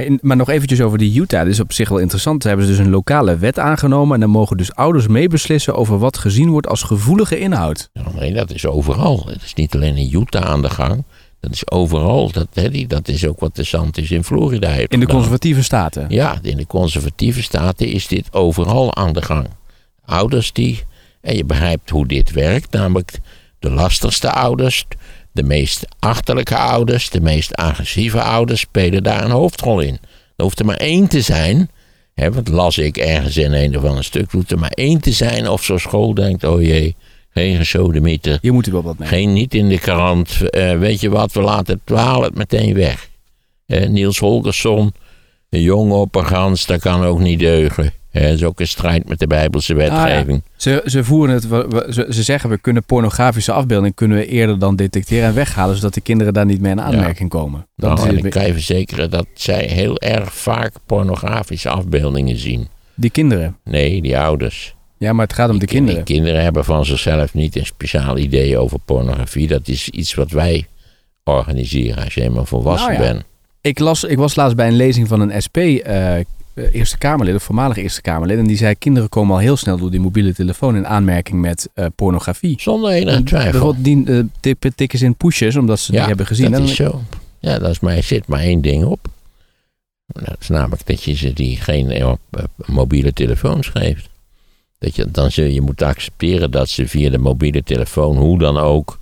Hey, 0.00 0.18
Maar 0.22 0.36
nog 0.36 0.48
eventjes 0.48 0.80
over 0.80 0.98
die 0.98 1.20
Utah. 1.20 1.40
Dat 1.40 1.48
is 1.48 1.60
op 1.60 1.72
zich 1.72 1.88
wel 1.88 1.98
interessant. 1.98 2.42
Ze 2.42 2.48
hebben 2.48 2.66
dus 2.66 2.78
een 2.78 2.90
lokale 2.90 3.36
wet 3.36 3.58
aangenomen. 3.58 4.14
En 4.14 4.20
dan 4.20 4.30
mogen 4.30 4.56
dus 4.56 4.74
ouders 4.74 5.06
meebeslissen 5.06 5.74
over 5.74 5.98
wat 5.98 6.18
gezien 6.18 6.50
wordt 6.50 6.66
als 6.68 6.82
gevoelige 6.82 7.38
inhoud. 7.38 7.90
Ja, 7.92 8.02
nee, 8.14 8.32
dat 8.32 8.52
is 8.52 8.66
overal. 8.66 9.26
Het 9.26 9.42
is 9.42 9.54
niet 9.54 9.74
alleen 9.74 9.96
in 9.96 10.10
Utah 10.20 10.44
aan 10.44 10.62
de 10.62 10.70
gang. 10.70 11.04
Dat 11.40 11.52
is 11.52 11.70
overal. 11.70 12.30
Dat, 12.32 12.46
hè, 12.52 12.70
die- 12.70 12.86
dat 12.86 13.08
is 13.08 13.26
ook 13.26 13.40
wat 13.40 13.56
de 13.56 13.64
Santis 13.64 14.10
in 14.10 14.24
Florida 14.24 14.68
heeft 14.68 14.92
In 14.92 15.00
de 15.00 15.06
conservatieve 15.06 15.62
staten. 15.62 16.06
Ja, 16.08 16.38
in 16.42 16.56
de 16.56 16.66
conservatieve 16.66 17.42
staten 17.42 17.86
is 17.86 18.06
dit 18.06 18.32
overal 18.32 18.94
aan 18.94 19.12
de 19.12 19.22
gang. 19.22 19.46
Ouders 20.04 20.52
die, 20.52 20.82
en 21.20 21.36
je 21.36 21.44
begrijpt 21.44 21.90
hoe 21.90 22.06
dit 22.06 22.30
werkt, 22.32 22.72
namelijk 22.72 23.18
de 23.58 23.70
lastigste 23.70 24.30
ouders, 24.32 24.86
de 25.40 25.46
meest 25.46 25.86
achterlijke 25.98 26.56
ouders, 26.56 27.10
de 27.10 27.20
meest 27.20 27.54
agressieve 27.54 28.22
ouders 28.22 28.60
spelen 28.60 29.02
daar 29.02 29.24
een 29.24 29.30
hoofdrol 29.30 29.80
in. 29.80 29.98
Er 30.36 30.44
hoeft 30.44 30.58
er 30.58 30.64
maar 30.64 30.76
één 30.76 31.08
te 31.08 31.20
zijn, 31.20 31.70
hè, 32.14 32.32
want 32.32 32.48
las 32.48 32.78
ik 32.78 32.96
ergens 32.96 33.36
in 33.36 33.52
een 33.52 33.76
of 33.76 33.84
ander 33.84 34.04
stuk, 34.04 34.22
er 34.22 34.36
hoeft 34.36 34.50
er 34.50 34.58
maar 34.58 34.70
één 34.70 35.00
te 35.00 35.12
zijn 35.12 35.48
of 35.48 35.62
zo'n 35.64 35.78
school 35.78 36.14
denkt, 36.14 36.44
oh 36.44 36.62
jee, 36.62 36.96
geen 37.30 37.56
gesodemieter, 37.56 38.38
Hier 38.40 38.52
moet 38.52 38.66
u 38.66 38.72
wel 38.72 38.82
wat 38.82 38.98
mee. 38.98 39.08
geen 39.08 39.32
niet 39.32 39.54
in 39.54 39.68
de 39.68 39.78
krant. 39.78 40.50
Eh, 40.50 40.78
weet 40.78 41.00
je 41.00 41.10
wat, 41.10 41.32
we 41.32 41.40
laten 41.40 41.80
het, 41.84 41.94
we 41.96 42.22
het 42.24 42.34
meteen 42.34 42.74
weg. 42.74 43.08
Eh, 43.66 43.88
Niels 43.88 44.18
Holgersson, 44.18 44.94
een 45.50 45.62
jongen 45.62 45.96
op 45.96 46.14
een 46.14 46.26
gans, 46.26 46.66
dat 46.66 46.80
kan 46.80 47.04
ook 47.04 47.18
niet 47.18 47.38
deugen. 47.38 47.92
Eh, 48.10 48.22
dat 48.22 48.32
is 48.32 48.44
ook 48.44 48.60
een 48.60 48.66
strijd 48.68 49.08
met 49.08 49.18
de 49.18 49.26
Bijbelse 49.26 49.74
wetgeving. 49.74 50.42
Ze, 50.56 50.82
ze 50.86 51.04
voeren 51.04 51.34
het, 51.34 51.42
ze, 51.94 52.06
ze 52.10 52.22
zeggen 52.22 52.50
we 52.50 52.58
kunnen 52.58 52.84
pornografische 52.84 53.52
afbeelding 53.52 53.94
kunnen 53.94 54.16
we 54.18 54.26
eerder 54.26 54.58
dan 54.58 54.76
detecteren 54.76 55.28
en 55.28 55.34
weghalen, 55.34 55.76
zodat 55.76 55.94
de 55.94 56.00
kinderen 56.00 56.32
daar 56.32 56.46
niet 56.46 56.60
mee 56.60 56.72
in 56.72 56.80
aanmerking 56.80 57.28
komen. 57.30 57.66
Dat 57.76 57.96
Nou, 57.96 58.08
is- 58.08 58.18
en 58.18 58.24
ik 58.24 58.30
kan 58.30 58.46
je 58.46 58.52
verzekeren 58.52 59.10
dat 59.10 59.26
zij 59.34 59.64
heel 59.66 59.98
erg 59.98 60.34
vaak 60.34 60.72
pornografische 60.86 61.68
afbeeldingen 61.68 62.36
zien. 62.36 62.68
Die 62.94 63.10
kinderen. 63.10 63.56
Nee, 63.64 64.02
die 64.02 64.18
ouders. 64.18 64.74
Ja, 64.98 65.12
maar 65.12 65.26
het 65.26 65.34
gaat 65.34 65.48
om 65.50 65.58
de 65.58 65.66
Die 65.66 65.68
kinderen. 65.68 66.04
Die 66.04 66.14
kinderen 66.14 66.42
hebben 66.42 66.64
van 66.64 66.84
zichzelf 66.84 67.34
niet 67.34 67.56
een 67.56 67.66
speciaal 67.66 68.18
idee 68.18 68.58
over 68.58 68.78
pornografie. 68.84 69.46
Dat 69.46 69.68
is 69.68 69.88
iets 69.88 70.14
wat 70.14 70.30
wij 70.30 70.66
organiseren 71.24 72.04
als 72.04 72.14
je 72.14 72.22
eenmaal 72.22 72.46
volwassen 72.46 72.90
Nou 72.92 73.02
ja. 73.02 73.12
bent. 73.12 73.24
Ik, 73.60 73.78
las, 73.78 74.04
ik 74.04 74.16
was 74.16 74.34
laatst 74.34 74.56
bij 74.56 74.66
een 74.66 74.76
lezing 74.76 75.08
van 75.08 75.20
een 75.20 75.42
SP, 75.46 75.56
eh, 75.56 76.14
Eerste 76.72 76.98
Kamerlid, 76.98 77.34
of 77.34 77.42
voormalig 77.42 77.76
Eerste 77.76 78.00
Kamerlid. 78.00 78.38
En 78.38 78.46
die 78.46 78.56
zei, 78.56 78.74
kinderen 78.74 79.08
komen 79.08 79.34
al 79.34 79.40
heel 79.40 79.56
snel 79.56 79.78
door 79.78 79.90
die 79.90 80.00
mobiele 80.00 80.34
telefoon 80.34 80.76
in 80.76 80.86
aanmerking 80.86 81.40
met 81.40 81.68
eh, 81.74 81.86
pornografie. 81.94 82.60
Zonder 82.60 82.90
enige 82.90 83.22
twijfel. 83.22 83.50
Bijvoorbeeld 83.50 83.84
die, 83.84 84.04
eh, 84.06 84.24
tippen, 84.40 84.74
tikken 84.74 84.98
ze 84.98 85.04
in 85.04 85.14
pushes, 85.14 85.56
omdat 85.56 85.78
ze 85.78 85.90
die 85.90 86.00
hebben 86.00 86.26
gezien. 86.26 86.50
dat 86.50 86.62
is 86.62 86.74
zo. 86.74 87.02
Ja, 87.38 87.58
dat 87.58 87.70
is 87.70 87.80
maar, 87.80 88.02
zit 88.02 88.26
maar 88.26 88.40
één 88.40 88.60
ding 88.60 88.84
op. 88.84 89.08
Dat 90.12 90.36
is 90.40 90.48
namelijk 90.48 90.86
dat 90.86 91.02
je 91.02 91.14
ze 91.14 91.32
die 91.32 91.56
geen 91.56 91.90
eh, 91.90 92.08
op, 92.08 92.20
eh, 92.30 92.44
mobiele 92.66 93.12
telefoons 93.12 93.68
geeft. 93.68 94.08
Dat 94.78 94.96
je, 94.96 95.10
dan 95.10 95.30
zul 95.30 95.44
je 95.44 95.60
moeten 95.60 95.86
accepteren 95.86 96.50
dat 96.50 96.68
ze 96.68 96.88
via 96.88 97.10
de 97.10 97.18
mobiele 97.18 97.62
telefoon, 97.62 98.16
hoe 98.16 98.38
dan 98.38 98.58
ook. 98.58 98.98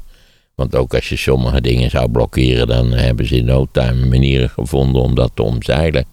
Want 0.54 0.76
ook 0.76 0.94
als 0.94 1.08
je 1.08 1.16
sommige 1.16 1.60
dingen 1.60 1.90
zou 1.90 2.10
blokkeren, 2.10 2.66
dan 2.66 2.92
hebben 2.92 3.26
ze 3.26 3.36
in 3.36 3.44
no 3.44 3.66
time 3.72 4.06
manieren 4.06 4.50
gevonden 4.50 5.02
om 5.02 5.14
dat 5.14 5.30
te 5.34 5.42
omzeilen. 5.42 6.04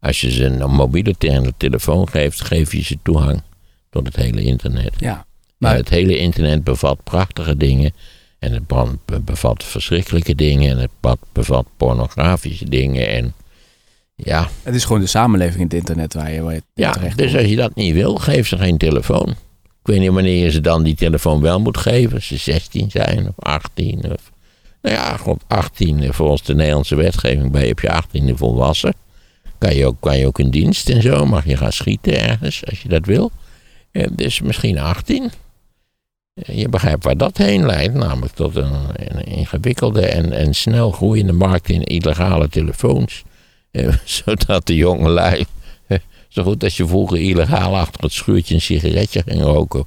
Als 0.00 0.20
je 0.20 0.30
ze 0.30 0.44
een 0.44 0.70
mobiele 0.70 1.14
te- 1.18 1.52
telefoon 1.56 2.08
geeft, 2.08 2.40
geef 2.44 2.72
je 2.72 2.82
ze 2.82 2.98
toegang 3.02 3.42
tot 3.90 4.06
het 4.06 4.16
hele 4.16 4.42
internet. 4.42 4.92
ja, 4.98 5.26
Maar 5.56 5.74
het 5.76 5.88
hele 5.88 6.18
internet 6.18 6.64
bevat 6.64 7.04
prachtige 7.04 7.56
dingen. 7.56 7.92
En 8.38 8.52
het 8.52 8.66
be- 8.66 8.96
be- 9.04 9.20
bevat 9.20 9.64
verschrikkelijke 9.64 10.34
dingen. 10.34 10.70
En 10.70 10.78
het 10.78 10.90
be- 11.00 11.16
bevat 11.32 11.66
pornografische 11.76 12.68
dingen. 12.68 13.08
En 13.08 13.34
ja, 14.14 14.48
het 14.62 14.74
is 14.74 14.84
gewoon 14.84 15.00
de 15.00 15.06
samenleving 15.06 15.56
in 15.56 15.62
het 15.64 15.72
internet 15.74 16.14
waar 16.14 16.32
je, 16.32 16.42
waar 16.42 16.54
je 16.54 16.62
ja 16.74 16.90
terecht 16.92 17.18
dus 17.18 17.34
als 17.36 17.46
je 17.46 17.56
dat 17.56 17.74
niet 17.74 17.94
wil, 17.94 18.14
geef 18.16 18.48
ze 18.48 18.58
geen 18.58 18.78
telefoon. 18.78 19.28
Ik 19.64 19.94
weet 19.94 19.98
niet 20.00 20.10
wanneer 20.10 20.44
je 20.44 20.50
ze 20.50 20.60
dan 20.60 20.82
die 20.82 20.94
telefoon 20.94 21.40
wel 21.40 21.60
moet 21.60 21.76
geven. 21.78 22.14
Als 22.14 22.26
ze 22.26 22.36
16 22.36 22.90
zijn 22.90 23.26
of 23.28 23.34
18. 23.44 24.12
Of, 24.12 24.30
nou 24.82 24.94
ja, 24.94 25.16
goed, 25.16 25.42
18. 25.46 26.02
eh, 26.02 26.12
Volgens 26.12 26.42
de 26.42 26.54
Nederlandse 26.54 26.94
wetgeving 26.94 27.50
ben 27.50 27.64
je 27.66 27.70
op 27.72 27.80
je 27.80 27.88
18e 27.90 28.34
volwassen. 28.34 28.94
Kan 29.58 29.74
je, 29.74 29.86
ook, 29.86 29.96
kan 30.00 30.18
je 30.18 30.26
ook 30.26 30.38
in 30.38 30.50
dienst 30.50 30.88
en 30.88 31.02
zo. 31.02 31.26
Mag 31.26 31.44
je 31.44 31.56
gaan 31.56 31.72
schieten 31.72 32.20
ergens 32.20 32.66
als 32.66 32.82
je 32.82 32.88
dat 32.88 33.06
wil. 33.06 33.30
Dus 34.12 34.40
misschien 34.40 34.78
18. 34.78 35.30
Eh, 36.34 36.58
Je 36.58 36.68
begrijpt 36.68 37.04
waar 37.04 37.16
dat 37.16 37.36
heen 37.36 37.66
leidt, 37.66 37.94
namelijk 37.94 38.34
tot 38.34 38.56
een, 38.56 38.74
een 38.94 39.24
ingewikkelde 39.24 40.06
en, 40.06 40.32
en 40.32 40.54
snel 40.54 40.90
groeiende 40.90 41.32
markt 41.32 41.68
in 41.68 41.82
illegale 41.84 42.48
telefoons. 42.48 43.22
Eh, 43.70 43.94
zodat 44.24 44.66
de 44.66 44.74
jongelui, 44.74 45.44
zo 46.28 46.42
goed 46.42 46.64
als 46.64 46.76
je 46.76 46.86
vroeger 46.86 47.18
illegaal 47.18 47.76
achter 47.76 48.02
het 48.02 48.12
schuurtje 48.12 48.54
een 48.54 48.60
sigaretje 48.60 49.22
ging 49.26 49.42
roken. 49.42 49.84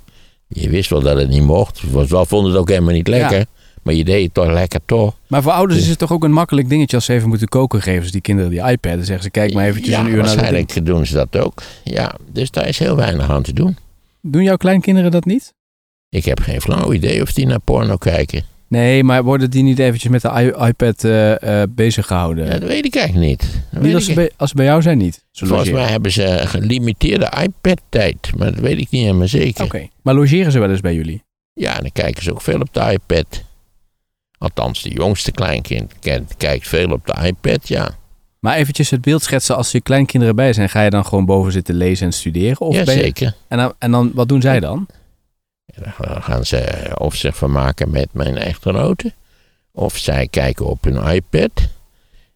Je 0.48 0.70
wist 0.70 0.90
wel 0.90 1.02
dat 1.02 1.18
het 1.18 1.30
niet 1.30 1.44
mocht. 1.44 1.82
Was 1.92 2.10
wel, 2.10 2.26
vond 2.26 2.48
het 2.48 2.56
ook 2.56 2.70
helemaal 2.70 2.94
niet 2.94 3.08
lekker. 3.08 3.38
Ja. 3.38 3.46
Maar 3.82 3.94
je 3.94 4.04
deed 4.04 4.24
het 4.24 4.34
toch 4.34 4.52
lekker 4.52 4.80
toch. 4.86 5.16
Maar 5.28 5.42
voor 5.42 5.52
ouders 5.52 5.80
is 5.80 5.88
het 5.88 6.00
toch 6.00 6.12
ook 6.12 6.24
een 6.24 6.32
makkelijk 6.32 6.70
dingetje 6.70 6.96
als 6.96 7.06
ze 7.06 7.14
even 7.14 7.30
moeten 7.30 7.48
koken, 7.48 7.82
geven 7.82 8.06
ze 8.06 8.12
die 8.12 8.22
kinderen 8.22 8.52
die 8.52 8.60
iPad. 8.60 8.94
Dan 8.94 9.04
zeggen 9.04 9.24
ze, 9.24 9.30
kijk 9.30 9.54
maar 9.54 9.66
eventjes 9.66 9.96
ja, 9.96 10.00
een 10.00 10.08
uur 10.08 10.16
naar 10.16 10.24
de 10.24 10.36
waarschijnlijk 10.36 10.86
doen 10.86 11.06
ze 11.06 11.14
dat 11.14 11.38
ook. 11.38 11.62
Ja, 11.84 12.16
dus 12.32 12.52
daar 12.52 12.68
is 12.68 12.80
heel 12.80 12.96
weinig 12.96 13.30
aan 13.30 13.44
te 13.44 13.54
doen. 13.54 13.78
Doen 14.22 14.44
jouw 14.44 14.58
kleinkinderen 14.58 15.12
dat 15.12 15.26
niet? 15.26 15.54
Ik 16.10 16.26
heb 16.26 16.40
geen 16.40 16.62
flauw 16.62 16.94
idee 16.94 17.22
of 17.22 17.34
die 17.34 17.46
naar 17.46 17.60
porno 17.60 17.98
kijken. 17.98 18.44
Nee, 18.68 19.04
maar 19.04 19.24
worden 19.24 19.50
die 19.50 19.64
niet 19.64 19.80
eventjes 19.80 20.12
met 20.12 20.22
de 20.22 20.56
iPad 20.68 21.04
eh, 21.04 21.64
bezig 21.70 22.08
gehouden? 22.08 22.46
Ja, 22.46 22.60
dat 22.60 22.70
weet 22.70 22.86
ik 22.86 22.96
eigenlijk 22.96 23.28
niet. 23.28 23.40
Dat 23.72 23.82
niet 23.82 23.82
weet 23.82 23.94
als 23.94 24.04
ik 24.04 24.10
ze, 24.10 24.16
bij, 24.16 24.32
als 24.38 24.50
ze 24.50 24.56
bij 24.56 24.66
jou 24.66 24.82
zijn 24.82 24.98
niet. 24.98 25.24
Volgens 25.32 25.60
logeren. 25.60 25.82
mij 25.82 25.92
hebben 25.92 26.12
ze 26.12 26.42
gelimiteerde 26.44 27.32
iPad-tijd, 27.42 28.32
maar 28.38 28.52
dat 28.52 28.60
weet 28.60 28.78
ik 28.78 28.90
niet 28.90 29.02
helemaal 29.02 29.28
zeker. 29.28 29.64
Oké, 29.64 29.88
maar 30.02 30.14
logeren 30.14 30.52
ze 30.52 30.60
wel 30.60 30.70
eens 30.70 30.82
bij 30.82 30.94
jullie? 30.94 31.24
Ja, 31.54 31.76
en 31.76 31.82
dan 31.82 31.92
kijken 31.92 32.24
ze 32.24 32.32
ook 32.32 32.42
veel 32.42 32.60
op 32.60 32.74
de 32.74 32.92
iPad. 32.92 33.44
Althans, 34.42 34.82
de 34.82 34.90
jongste 34.90 35.32
kleinkind 35.32 35.94
kijkt 36.38 36.68
veel 36.68 36.92
op 36.92 37.06
de 37.06 37.16
iPad, 37.26 37.68
ja. 37.68 37.90
Maar 38.40 38.56
eventjes 38.56 38.90
het 38.90 39.02
beeld 39.02 39.22
schetsen 39.24 39.56
als 39.56 39.72
je 39.72 39.82
kleinkinderen 39.82 40.36
bij 40.36 40.54
zijn. 40.54 40.70
Ga 40.70 40.82
je 40.82 40.90
dan 40.90 41.06
gewoon 41.06 41.26
boven 41.26 41.52
zitten 41.52 41.76
lezen 41.76 42.06
en 42.06 42.14
studeren? 42.14 42.60
Of 42.62 42.76
ben 42.76 42.86
je- 42.86 42.92
Jazeker. 42.92 43.36
En, 43.48 43.58
dan, 43.58 43.74
en 43.80 43.92
dan, 43.92 44.12
wat 44.14 44.28
doen 44.28 44.42
zij 44.42 44.60
dan? 44.60 44.88
Dan 45.66 46.22
gaan 46.24 46.46
ze 46.46 46.92
of 46.98 47.16
zich 47.16 47.36
vermaken 47.38 47.90
met 47.92 48.08
mijn 48.12 48.38
echtgenote, 48.38 49.14
of 49.72 49.98
zij 49.98 50.28
kijken 50.28 50.66
op 50.66 50.84
hun 50.84 51.14
iPad. 51.14 51.52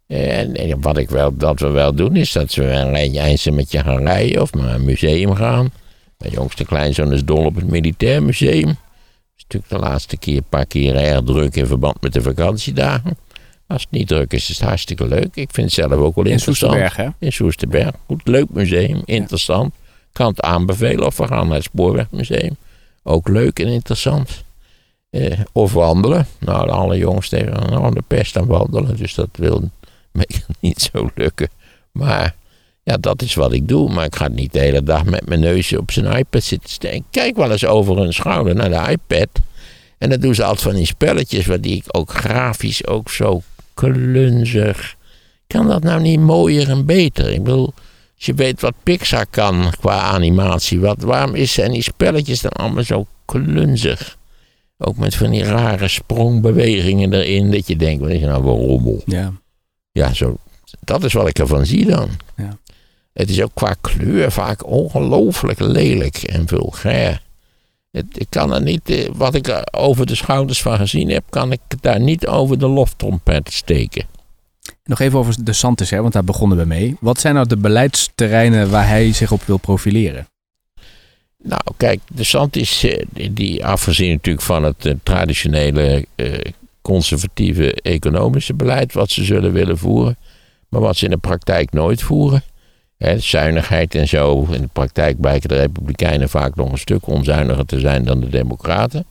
En, 0.08 0.56
en 0.56 0.82
wat 0.82 0.98
ik 0.98 1.10
wel, 1.10 1.36
dat 1.38 1.60
we 1.60 1.68
wel 1.68 1.94
doen, 1.94 2.16
is 2.16 2.32
dat 2.32 2.54
we 2.54 2.64
een 2.64 2.90
rijtje 2.90 3.20
eindje 3.20 3.52
met 3.52 3.72
je 3.72 3.80
gaan 3.80 4.04
rijden 4.06 4.42
of 4.42 4.54
naar 4.54 4.76
een 4.76 4.86
museum 4.86 5.36
gaan. 5.36 5.72
Mijn 6.18 6.34
jongste 6.34 6.66
kleinzoon 6.66 7.14
is 7.14 7.24
dol 7.24 7.46
op 7.46 7.56
het 7.56 7.68
Militair 7.70 8.24
Museum. 8.24 8.76
Natuurlijk 9.48 9.72
de 9.72 9.90
laatste 9.90 10.18
keer, 10.18 10.38
een 10.38 10.50
paar 10.50 10.66
keer 10.66 10.96
erg 10.96 11.24
druk 11.24 11.56
in 11.56 11.68
verband 11.68 12.02
met 12.02 12.14
de 12.14 12.22
vakantiedagen. 12.22 13.18
Als 13.68 13.82
het 13.82 13.92
niet 13.92 14.08
druk 14.08 14.34
is, 14.34 14.50
is 14.50 14.60
het 14.60 14.68
hartstikke 14.68 15.08
leuk. 15.08 15.36
Ik 15.36 15.50
vind 15.52 15.66
het 15.66 15.74
zelf 15.74 15.92
ook 15.92 16.16
wel 16.16 16.26
In 16.26 16.32
interessant. 16.32 16.74
Soesterberg, 16.74 16.96
hè? 16.96 17.26
In 17.26 17.34
Soesterberg. 17.34 17.92
Goed, 18.06 18.28
leuk 18.28 18.50
museum, 18.50 19.02
interessant. 19.06 19.74
Kan 20.12 20.28
het 20.28 20.42
aanbevelen 20.42 21.06
of 21.06 21.18
we 21.18 21.28
gaan 21.28 21.48
naar 21.48 21.56
het 21.56 21.64
Spoorwegmuseum. 21.64 22.58
Ook 23.04 23.28
leuk 23.28 23.60
en 23.60 23.68
interessant. 23.68 24.44
Eh, 25.10 25.40
of 25.52 25.74
wandelen. 25.74 26.28
Nou, 26.40 26.66
de 26.66 26.72
allerjongste 26.72 27.36
heeft 27.36 27.70
nou, 27.70 27.94
de 27.94 28.04
pest 28.08 28.38
aan 28.38 28.46
wandelen, 28.46 28.98
dus 28.98 29.14
dat 29.14 29.30
wil 29.32 29.70
me 30.12 30.28
niet 30.60 30.90
zo 30.94 31.10
lukken. 31.16 31.50
Maar 31.92 32.36
ja, 32.86 32.98
dat 32.98 33.22
is 33.22 33.34
wat 33.34 33.54
ik 33.54 33.68
doe. 33.68 33.94
Maar 33.94 34.06
ik 34.06 34.16
ga 34.16 34.28
niet 34.28 34.54
de 34.54 34.60
hele 34.60 34.84
dag 34.84 35.06
met 35.06 35.28
mijn 35.28 35.40
neusje 35.40 35.80
op 35.80 35.92
zijn 35.92 36.18
iPad 36.18 36.44
zitten 36.44 36.70
steken. 36.70 36.98
Ik 36.98 37.04
kijk 37.12 37.36
wel 37.36 37.52
eens 37.52 37.66
over 37.66 37.98
hun 37.98 38.14
schouder 38.14 38.56
naar 38.56 38.70
de 38.70 38.92
iPad. 38.92 39.28
En 39.98 40.10
dan 40.10 40.20
doen 40.20 40.36
ze 40.36 40.44
altijd 40.44 40.62
van 40.62 40.76
die 40.76 40.86
spelletjes, 40.86 41.46
waar 41.46 41.62
die 41.62 41.76
ik 41.76 41.84
ook 41.88 42.12
grafisch 42.12 42.88
ook 42.88 43.10
zo 43.10 43.42
klunzig. 43.74 44.96
Kan 45.48 45.68
dat 45.68 45.84
nou 45.84 46.02
niet 46.02 46.20
mooier 46.20 46.70
en 46.70 46.86
beter? 46.86 47.32
Ik 47.32 47.44
bedoel, 47.44 47.74
als 48.16 48.26
je 48.26 48.34
weet 48.34 48.62
wat 48.62 48.74
Pixar 48.84 49.26
kan 49.26 49.74
qua 49.80 50.00
animatie, 50.00 50.80
wat, 50.80 51.02
waarom 51.02 51.36
is, 51.36 51.54
zijn 51.54 51.72
die 51.72 51.82
spelletjes 51.82 52.42
dan 52.42 52.52
allemaal 52.52 52.84
zo 52.84 53.06
klunzig? 53.26 54.18
Ook 54.78 54.98
met 54.98 55.16
van 55.16 55.32
die 55.32 55.44
rare 55.44 55.88
sprongbewegingen 55.88 57.14
erin, 57.14 57.52
dat 57.52 57.68
je 57.68 57.76
denkt, 57.76 58.02
wat 58.02 58.12
is 58.12 58.22
nou 58.22 58.44
voor 58.44 58.60
rommel? 58.60 59.02
Ja. 59.06 59.34
Ja, 59.92 60.14
zo, 60.14 60.38
dat 60.80 61.04
is 61.04 61.14
wat 61.14 61.28
ik 61.28 61.40
ervan 61.40 61.66
zie 61.66 61.86
dan. 61.86 62.10
Ja. 62.36 62.58
Het 63.16 63.30
is 63.30 63.42
ook 63.42 63.52
qua 63.54 63.76
kleur 63.82 64.32
vaak 64.32 64.66
ongelooflijk 64.66 65.60
lelijk 65.60 66.18
en 66.18 66.48
vulgair. 66.48 67.22
Het, 67.92 68.06
ik 68.14 68.28
kan 68.30 68.54
er 68.54 68.62
niet, 68.62 68.90
eh, 68.90 69.10
wat 69.14 69.36
ik 69.36 69.48
er 69.48 69.68
over 69.72 70.06
de 70.06 70.16
schouders 70.16 70.62
van 70.62 70.78
gezien 70.78 71.10
heb, 71.10 71.24
kan 71.30 71.52
ik 71.52 71.60
daar 71.82 72.00
niet 72.00 72.28
over 72.28 72.60
de 72.60 72.68
loftrompet 72.68 73.52
steken. 73.54 74.06
Nog 74.84 75.00
even 75.00 75.20
over 75.20 75.44
de 75.44 75.54
Santis, 75.54 75.90
hè, 75.90 76.02
want 76.02 76.14
daar 76.14 76.24
begonnen 76.24 76.58
we 76.58 76.66
mee. 76.66 76.96
Wat 77.00 77.20
zijn 77.20 77.34
nou 77.34 77.48
de 77.48 77.58
beleidsterreinen 77.58 78.70
waar 78.70 78.88
hij 78.88 79.14
zich 79.14 79.32
op 79.32 79.44
wil 79.44 79.58
profileren? 79.58 80.28
Nou, 81.44 81.62
kijk, 81.78 82.00
de 82.08 82.24
Santis, 82.24 82.84
eh, 82.84 83.06
die- 83.32 83.66
afgezien 83.66 84.12
natuurlijk 84.12 84.46
van 84.46 84.64
het 84.64 84.86
eh, 84.86 84.94
traditionele 85.04 86.06
eh, 86.16 86.34
conservatieve 86.82 87.74
economische 87.82 88.54
beleid 88.54 88.94
wat 88.94 89.10
ze 89.10 89.24
zullen 89.24 89.52
willen 89.54 89.78
voeren, 89.78 90.18
maar 90.70 90.82
wat 90.82 90.96
ze 90.98 91.06
in 91.06 91.12
de 91.12 91.18
praktijk 91.18 91.72
nooit 91.72 92.02
voeren. 92.02 92.44
Hè, 92.98 93.20
zuinigheid 93.20 93.96
en 93.96 94.08
zo. 94.08 94.48
In 94.52 94.62
de 94.62 94.70
praktijk 94.74 95.20
blijken 95.20 95.50
de 95.50 95.56
Republikeinen 95.56 96.30
vaak 96.30 96.56
nog 96.56 96.72
een 96.72 96.78
stuk 96.78 97.08
onzuiniger 97.08 97.66
te 97.66 97.80
zijn 97.80 98.06
dan 98.06 98.20
de 98.20 98.30
Democraten. 98.30 99.06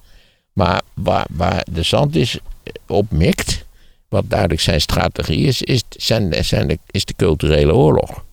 Maar 0.53 0.83
waar, 0.95 1.27
waar 1.31 1.67
de 1.71 1.83
Santis 1.83 2.39
op 2.87 3.11
mikt, 3.11 3.65
wat 4.09 4.25
duidelijk 4.29 4.61
zijn 4.61 4.81
strategie 4.81 5.47
is, 5.47 5.63
is, 5.63 5.83
zijn, 5.89 6.45
zijn 6.45 6.69
de, 6.69 6.79
is 6.91 7.05
de 7.05 7.15
culturele 7.17 7.75
oorlog. 7.75 8.25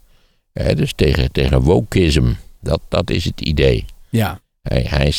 Dus 0.54 0.94
tegen, 0.96 1.32
tegen 1.32 1.62
wokism. 1.62 2.34
Dat, 2.60 2.80
dat 2.90 3.10
is 3.10 3.26
het 3.26 3.42
idee. 3.42 3.86
Ja. 4.10 4.40
Hij, 4.62 4.86
hij, 4.88 5.14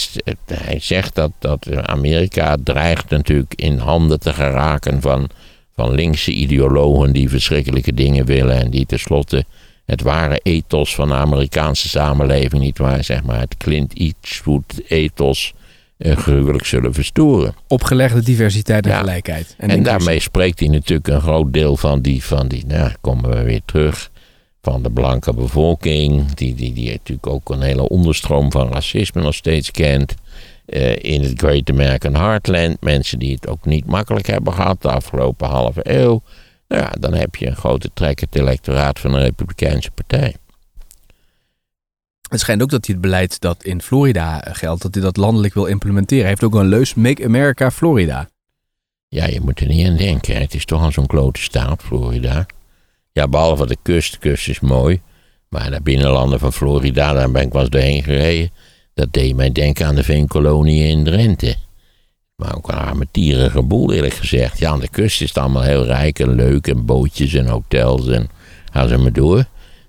hij 0.46 0.78
zegt 0.80 1.14
dat, 1.14 1.30
dat 1.38 1.86
Amerika 1.86 2.56
dreigt 2.64 3.10
natuurlijk 3.10 3.54
in 3.54 3.78
handen 3.78 4.20
te 4.20 4.32
geraken 4.32 5.00
van, 5.00 5.28
van 5.74 5.94
linkse 5.94 6.32
ideologen 6.32 7.12
die 7.12 7.28
verschrikkelijke 7.28 7.94
dingen 7.94 8.24
willen 8.24 8.58
en 8.58 8.70
die 8.70 8.86
tenslotte 8.86 9.44
het 9.84 10.02
ware 10.02 10.40
ethos 10.42 10.94
van 10.94 11.08
de 11.08 11.14
Amerikaanse 11.14 11.88
samenleving, 11.88 12.62
niet 12.62 12.78
waar, 12.78 13.04
zeg 13.04 13.22
maar, 13.22 13.40
het 13.40 13.56
Clint 13.56 13.98
Eastwood 13.98 14.80
ethos, 14.88 15.54
eh, 15.96 16.16
gruwelijk 16.16 16.64
zullen 16.64 16.94
verstoren. 16.94 17.54
Opgelegde 17.68 18.22
diversiteit 18.22 18.84
en 18.86 18.90
Ja. 18.90 18.98
gelijkheid. 18.98 19.54
En, 19.58 19.82
daarmee 19.82 20.20
spreekt 20.20 20.60
hij 20.60 20.68
natuurlijk 20.68 21.08
een 21.08 21.20
groot 21.20 21.52
deel 21.52 21.76
van 21.76 22.00
die, 22.00 22.24
van 22.24 22.48
die 22.48 22.66
nou, 22.66 22.90
komen 23.00 23.30
we 23.30 23.42
weer 23.42 23.60
terug, 23.64 24.10
van 24.62 24.82
de 24.82 24.90
blanke 24.90 25.34
bevolking, 25.34 26.34
die, 26.34 26.54
die, 26.54 26.72
die 26.72 26.90
natuurlijk 26.90 27.26
ook 27.26 27.50
een 27.50 27.62
hele 27.62 27.88
onderstroom 27.88 28.52
van 28.52 28.72
racisme 28.72 29.22
nog 29.22 29.34
steeds 29.34 29.70
kent. 29.70 30.14
Eh, 30.66 30.96
in 30.96 31.22
het 31.22 31.32
Great 31.38 31.70
American 31.70 32.14
Heartland, 32.14 32.76
mensen 32.80 33.18
die 33.18 33.34
het 33.34 33.48
ook 33.48 33.64
niet 33.64 33.86
makkelijk 33.86 34.26
hebben 34.26 34.52
gehad 34.52 34.82
de 34.82 34.90
afgelopen 34.90 35.48
halve 35.48 35.80
eeuw. 35.82 36.22
Nou 36.72 36.84
ja, 36.84 36.92
dan 37.00 37.14
heb 37.14 37.34
je 37.36 37.46
een 37.46 37.56
grote 37.56 37.90
trek 37.94 38.20
het 38.20 38.36
electoraat 38.36 38.98
van 38.98 39.12
de 39.12 39.18
Republikeinse 39.18 39.90
Partij. 39.90 40.36
Het 42.28 42.40
schijnt 42.40 42.62
ook 42.62 42.70
dat 42.70 42.86
hij 42.86 42.94
het 42.94 43.04
beleid 43.04 43.40
dat 43.40 43.64
in 43.64 43.82
Florida 43.82 44.44
geldt, 44.52 44.82
dat 44.82 44.94
hij 44.94 45.02
dat 45.02 45.16
landelijk 45.16 45.54
wil 45.54 45.64
implementeren. 45.64 46.20
Hij 46.20 46.30
heeft 46.30 46.44
ook 46.44 46.54
een 46.54 46.66
leus 46.66 46.94
Make 46.94 47.24
America 47.24 47.70
Florida. 47.70 48.28
Ja, 49.08 49.26
je 49.26 49.40
moet 49.40 49.60
er 49.60 49.66
niet 49.66 49.86
aan 49.86 49.96
denken. 49.96 50.36
Het 50.36 50.54
is 50.54 50.64
toch 50.64 50.82
al 50.82 50.92
zo'n 50.92 51.06
klote 51.06 51.40
staat, 51.40 51.82
Florida. 51.82 52.46
Ja, 53.12 53.28
behalve 53.28 53.66
de 53.66 53.76
kust. 53.82 54.12
De 54.12 54.18
kust 54.18 54.48
is 54.48 54.60
mooi. 54.60 55.00
Maar 55.48 55.70
de 55.70 55.80
binnenlanden 55.82 56.38
van 56.38 56.52
Florida, 56.52 57.12
daar 57.12 57.30
ben 57.30 57.42
ik 57.42 57.52
wel 57.52 57.60
eens 57.60 57.70
doorheen 57.70 58.02
gereden. 58.02 58.50
Dat 58.94 59.12
deed 59.12 59.36
mij 59.36 59.52
denken 59.52 59.86
aan 59.86 59.94
de 59.94 60.04
veenkolonie 60.04 60.84
in 60.84 61.04
Drenthe. 61.04 61.56
Maar 62.42 62.56
ook 62.56 62.68
een 62.68 62.74
armetierige 62.74 63.62
boel, 63.62 63.92
eerlijk 63.92 64.14
gezegd. 64.14 64.58
Ja, 64.58 64.70
aan 64.70 64.80
de 64.80 64.88
kust 64.88 65.20
is 65.20 65.28
het 65.28 65.38
allemaal 65.38 65.62
heel 65.62 65.84
rijk 65.84 66.18
en 66.18 66.34
leuk. 66.34 66.66
En 66.66 66.84
bootjes 66.84 67.34
en 67.34 67.46
hotels 67.46 68.08
en 68.08 68.28
gaan 68.72 68.88
ze 68.88 68.96
maar 68.98 69.12
door. 69.12 69.44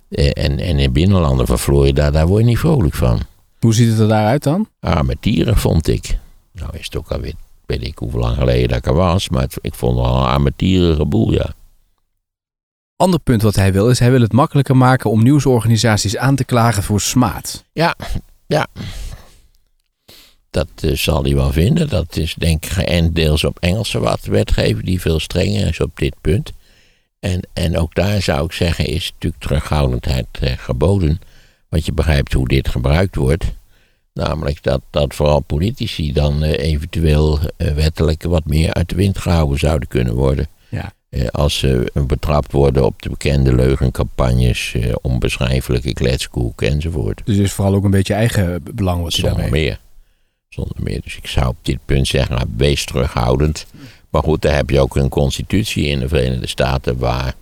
Eh, 0.10 0.26
En, 0.34 0.60
en 0.60 0.80
in 0.80 0.92
binnenlanden 0.92 1.48
van 1.48 1.60
Florida, 1.60 2.12
daar 2.12 2.28
word 2.28 2.42
je 2.42 2.48
niet 2.48 2.58
vrolijk 2.60 2.94
van. 2.96 3.20
Hoe 3.60 3.74
ziet 3.74 3.90
het 3.90 4.00
er 4.00 4.08
daaruit 4.08 4.44
dan? 4.44 4.68
Armetierig 4.80 5.60
vond 5.60 5.88
ik. 5.88 6.18
Nou 6.52 6.78
is 6.78 6.86
het 6.86 6.98
ook 6.98 7.12
alweer, 7.12 7.34
weet 7.66 7.84
ik 7.88 7.98
hoeveel 7.98 8.20
lang 8.20 8.38
geleden 8.38 8.68
dat 8.68 8.78
ik 8.78 8.86
er 8.86 8.94
was. 8.94 9.30
Maar 9.30 9.42
het- 9.42 9.58
ik 9.62 9.74
vond 9.74 9.98
het 9.98 10.06
wel 10.06 10.16
een 10.16 10.26
armetierige 10.26 11.06
boel, 11.06 11.32
ja. 11.32 11.54
Ander 12.96 13.20
punt 13.20 13.42
wat 13.42 13.56
hij 13.56 13.74
wil 13.74 13.90
is, 13.90 14.00
hij 14.00 14.12
wil 14.12 14.22
het 14.22 14.32
makkelijker 14.34 14.78
maken 14.78 15.10
om 15.10 15.24
nieuwsorganisaties 15.24 16.18
aan 16.18 16.36
te 16.36 16.44
klagen 16.46 16.84
voor 16.84 17.02
smaad. 17.02 17.64
Ja, 17.74 17.96
ja. 18.48 18.68
Dat 20.54 20.68
eh, 20.76 20.92
zal 20.96 21.24
hij 21.24 21.36
wel 21.36 21.52
vinden. 21.52 21.90
Dat 21.90 22.18
is 22.18 22.36
denk 22.38 22.66
ik 22.66 22.72
geënt 22.72 23.16
deels 23.16 23.44
op 23.44 23.58
Engelse 23.60 24.00
wat 24.00 24.26
wetgeving 24.26 24.86
die 24.86 25.02
veel 25.02 25.20
strenger 25.20 25.68
is 25.68 25.80
op 25.80 25.98
dit 25.98 26.16
punt. 26.22 26.52
En, 27.20 27.48
en 27.54 27.78
ook 27.78 27.96
daar 27.96 28.22
zou 28.22 28.46
ik 28.46 28.52
zeggen 28.52 28.86
is 28.86 29.12
natuurlijk 29.14 29.44
terughoudendheid 29.44 30.28
eh, 30.40 30.52
geboden. 30.58 31.22
Want 31.70 31.86
je 31.86 31.92
begrijpt 31.92 32.34
hoe 32.34 32.48
dit 32.48 32.68
gebruikt 32.68 33.16
wordt. 33.16 33.46
Namelijk 34.14 34.64
dat, 34.64 34.82
dat 34.90 35.16
vooral 35.16 35.40
politici 35.40 36.14
dan 36.14 36.44
eh, 36.44 36.72
eventueel 36.72 37.40
wettelijk 37.58 38.24
wat 38.24 38.46
meer 38.46 38.74
uit 38.74 38.90
de 38.90 38.96
wind 38.96 39.18
gehouden 39.18 39.60
zouden 39.60 39.88
kunnen 39.88 40.14
worden. 40.16 40.48
Ja. 40.70 40.94
Als 41.32 41.58
ze 41.58 41.92
betrapt 42.08 42.52
worden 42.52 42.86
op 42.86 43.02
de 43.02 43.10
bekende 43.10 43.56
leugencampagnes, 43.56 44.76
onbeschrijfelijke 45.02 45.94
kletskoek 45.94 46.62
enzovoort. 46.62 47.22
Dus 47.26 47.38
is 47.38 47.52
vooral 47.52 47.76
ook 47.76 47.84
een 47.84 47.92
beetje 47.92 48.14
eigen 48.14 48.64
belang 48.74 49.02
wat 49.02 49.14
Zonder 49.14 49.32
daarmee 49.32 49.62
meer. 49.62 49.80
Zonder 50.54 50.76
meer. 50.84 51.02
Dus 51.02 51.18
ik 51.18 51.28
zou 51.28 51.48
op 51.48 51.58
dit 51.62 51.80
punt 51.86 52.08
zeggen, 52.08 52.36
nou, 52.36 52.48
wees 52.58 52.86
terughoudend. 52.86 53.66
Maar 54.10 54.24
goed, 54.24 54.42
daar 54.42 54.56
heb 54.56 54.70
je 54.70 54.80
ook 54.80 54.96
een 54.96 55.10
constitutie 55.10 55.86
in 55.86 56.00
de 56.00 56.08
Verenigde 56.08 56.48
Staten 56.48 56.98
waar 56.98 57.34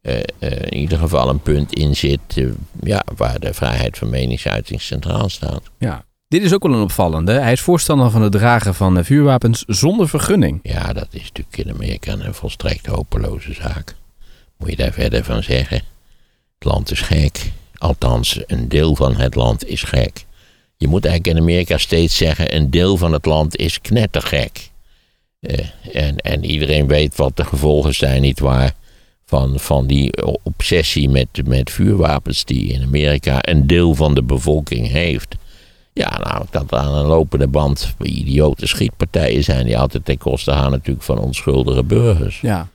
eh, 0.00 0.18
eh, 0.38 0.50
in 0.50 0.76
ieder 0.76 0.98
geval 0.98 1.28
een 1.28 1.40
punt 1.40 1.72
in 1.72 1.96
zit 1.96 2.20
eh, 2.34 2.46
ja, 2.82 3.04
waar 3.16 3.40
de 3.40 3.54
vrijheid 3.54 3.98
van 3.98 4.10
meningsuiting 4.10 4.80
centraal 4.80 5.28
staat. 5.28 5.62
Ja. 5.78 6.04
Dit 6.28 6.42
is 6.42 6.54
ook 6.54 6.62
wel 6.62 6.72
een 6.72 6.82
opvallende. 6.82 7.32
Hij 7.32 7.52
is 7.52 7.60
voorstander 7.60 8.10
van 8.10 8.22
het 8.22 8.32
dragen 8.32 8.74
van 8.74 9.04
vuurwapens 9.04 9.64
zonder 9.66 10.08
vergunning. 10.08 10.60
Ja, 10.62 10.92
dat 10.92 11.08
is 11.10 11.22
natuurlijk 11.22 11.56
in 11.56 11.74
Amerika 11.74 12.12
een 12.12 12.34
volstrekt 12.34 12.86
hopeloze 12.86 13.54
zaak. 13.54 13.94
Moet 14.56 14.70
je 14.70 14.76
daar 14.76 14.92
verder 14.92 15.24
van 15.24 15.42
zeggen? 15.42 15.76
Het 16.58 16.64
land 16.64 16.90
is 16.90 17.00
gek. 17.00 17.52
Althans, 17.78 18.40
een 18.46 18.68
deel 18.68 18.96
van 18.96 19.16
het 19.16 19.34
land 19.34 19.66
is 19.66 19.82
gek. 19.82 20.24
Je 20.76 20.88
moet 20.88 21.04
eigenlijk 21.04 21.36
in 21.36 21.42
Amerika 21.42 21.78
steeds 21.78 22.16
zeggen: 22.16 22.54
een 22.54 22.70
deel 22.70 22.96
van 22.96 23.12
het 23.12 23.26
land 23.26 23.56
is 23.56 23.80
knettergek. 23.80 24.70
Eh, 25.40 25.66
en, 25.92 26.16
en 26.16 26.44
iedereen 26.44 26.86
weet 26.86 27.16
wat 27.16 27.36
de 27.36 27.44
gevolgen 27.44 27.94
zijn, 27.94 28.22
nietwaar? 28.22 28.72
Van, 29.26 29.60
van 29.60 29.86
die 29.86 30.12
obsessie 30.42 31.08
met, 31.08 31.28
met 31.46 31.70
vuurwapens 31.70 32.44
die 32.44 32.72
in 32.72 32.82
Amerika 32.82 33.38
een 33.40 33.66
deel 33.66 33.94
van 33.94 34.14
de 34.14 34.22
bevolking 34.22 34.90
heeft. 34.90 35.36
Ja, 35.92 36.18
nou, 36.18 36.44
dat 36.50 36.72
aan 36.72 36.94
een 36.94 37.06
lopende 37.06 37.46
band 37.46 37.94
idiote 38.02 38.66
schietpartijen 38.66 39.44
zijn 39.44 39.66
die 39.66 39.78
altijd 39.78 40.04
ten 40.04 40.18
koste 40.18 40.50
gaan 40.50 40.70
natuurlijk 40.70 41.04
van 41.04 41.18
onschuldige 41.18 41.82
burgers. 41.82 42.40
Ja. 42.40 42.68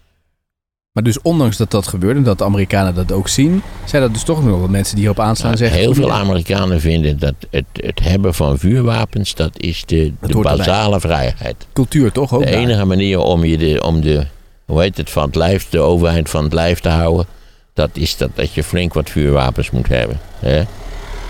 Maar 0.92 1.04
dus 1.04 1.22
ondanks 1.22 1.58
dat 1.58 1.72
dat 1.72 1.88
gebeurt 1.88 2.18
en 2.18 2.24
dat 2.24 2.38
de 2.38 2.44
Amerikanen 2.44 2.96
dat 2.96 3.12
ook 3.12 3.28
zien, 3.28 3.62
zijn 3.86 4.04
er 4.04 4.12
dus 4.14 4.24
toch 4.24 4.44
nog 4.44 4.58
wel 4.60 4.68
mensen 4.68 4.96
die 4.96 5.04
hierop 5.04 5.24
aanslaan 5.24 5.52
Nou, 5.52 5.58
zeggen... 5.64 5.80
heel 5.80 5.94
veel 5.94 6.12
Amerikanen 6.12 6.82
vinden 6.82 7.20
dat 7.20 7.34
het, 7.50 7.66
het 7.74 8.00
hebben 8.00 8.34
van 8.34 8.58
vuurwapens, 8.58 9.36
dat 9.36 9.52
is 9.62 9.84
de, 9.86 10.14
Dat 10.20 10.30
de 10.32 10.38
erbij. 10.38 10.58
basale 10.58 11.00
vrijheid. 11.00 11.68
Cultuur 11.74 12.12
toch 12.12 12.34
ook 12.34 12.44
De 12.44 12.50
daar. 12.52 12.60
enige 12.60 12.86
manier 12.86 13.20
om 13.20 13.44
je 13.46 13.58
de, 13.58 13.82
om 13.86 14.02
de, 14.02 14.26
hoe 14.66 14.82
heet 14.82 14.98
het, 14.98 15.10
van 15.10 15.24
het 15.26 15.36
lijf, 15.36 15.70
de 15.70 15.80
overheid 15.80 16.30
van 16.30 16.44
het 16.44 16.54
lijf 16.54 16.80
te 16.80 16.90
houden, 16.90 17.26
dat 17.74 17.90
is 17.94 18.18
dat, 18.18 18.30
dat 18.34 18.54
je 18.54 18.64
flink 18.64 18.94
wat 18.94 19.10
vuurwapens 19.10 19.72
moet 19.72 19.88
hebben. 19.88 20.20
Hè? 20.40 20.64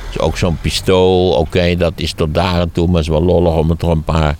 Dus 0.08 0.20
ook 0.20 0.38
zo'n 0.38 0.58
pistool, 0.62 1.32
oké, 1.32 1.76
dat 1.76 1.94
is 1.96 2.14
tot 2.14 2.34
daar 2.34 2.62
en 2.62 2.72
toe, 2.72 2.88
maar 2.88 3.02
is 3.02 3.08
wel 3.08 3.24
lollig 3.24 3.54
om 3.56 3.70
het 3.70 3.82
er 3.82 3.90
een 3.90 4.04
paar, 4.04 4.36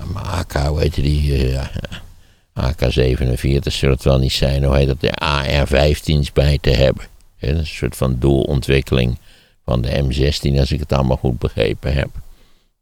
een 0.00 0.16
AK, 0.16 0.52
hoe 0.52 0.80
heet 0.80 0.94
die, 0.94 1.48
eh, 1.52 1.62
AK-47 2.60 3.58
zullen 3.62 3.94
het 3.94 4.04
wel 4.04 4.18
niet 4.18 4.32
zijn, 4.32 4.64
hoe 4.64 4.76
heet 4.76 4.86
dat, 4.86 5.00
de 5.00 5.12
AR-15's 5.12 6.32
bij 6.32 6.58
te 6.60 6.70
hebben. 6.70 7.04
Hè, 7.36 7.52
dat 7.52 7.62
is 7.62 7.70
een 7.70 7.76
soort 7.76 7.96
van 7.96 8.16
doelontwikkeling 8.18 9.18
van 9.64 9.80
de 9.82 9.88
M16, 10.02 10.58
als 10.58 10.72
ik 10.72 10.80
het 10.80 10.92
allemaal 10.92 11.16
goed 11.16 11.38
begrepen 11.38 11.94
heb. 11.94 12.08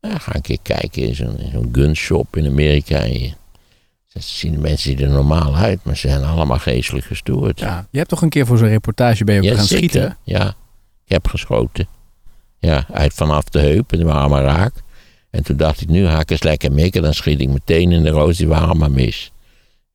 Ga 0.01 0.35
een 0.35 0.41
keer 0.41 0.59
kijken 0.63 1.03
in 1.03 1.15
zo'n 1.15 1.69
gunshop 1.73 2.37
in 2.37 2.47
Amerika. 2.47 3.03
Je- 3.05 3.33
ze 4.07 4.19
zien 4.21 4.53
de 4.53 4.59
mensen 4.59 4.99
er 4.99 5.09
normaal 5.09 5.57
uit, 5.57 5.79
maar 5.85 5.97
ze 5.97 6.09
zijn 6.09 6.25
allemaal 6.25 6.59
geestelijk 6.59 7.07
gestoord. 7.07 7.59
Ja. 7.61 7.87
Je 7.91 7.99
hebt 7.99 8.11
toch 8.11 8.23
een 8.23 8.29
keer 8.29 8.47
voor 8.47 8.59
zo'n 8.59 8.69
reportage 8.69 9.25
ben 9.25 9.35
je 9.35 9.43
Ja, 9.43 9.55
gaan 9.55 9.65
zeker. 9.65 9.89
schieten? 9.91 10.17
Ja, 10.23 10.49
ik 11.05 11.13
heb 11.13 11.27
geschoten. 11.29 11.87
Ja, 12.59 12.87
uit 12.93 13.15
vanaf 13.15 13.45
de 13.45 13.61
heup 13.61 13.93
en 13.93 13.99
die 13.99 14.07
waren 14.07 14.31
maar 14.31 14.43
raak. 14.45 14.73
En 15.31 15.43
toen 15.45 15.57
dacht 15.57 15.81
ik, 15.81 15.89
nu 15.89 16.07
ga 16.07 16.21
ik 16.21 16.31
eens 16.31 16.43
lekker 16.43 16.73
mikken. 16.73 17.03
Dan 17.03 17.15
schiet 17.15 17.41
ik 17.41 17.49
meteen 17.49 17.93
in 17.93 18.03
de 18.03 18.11
roos, 18.11 18.37
die 18.37 18.49
waren 18.49 18.77
maar 18.77 18.91
mis. 18.91 19.33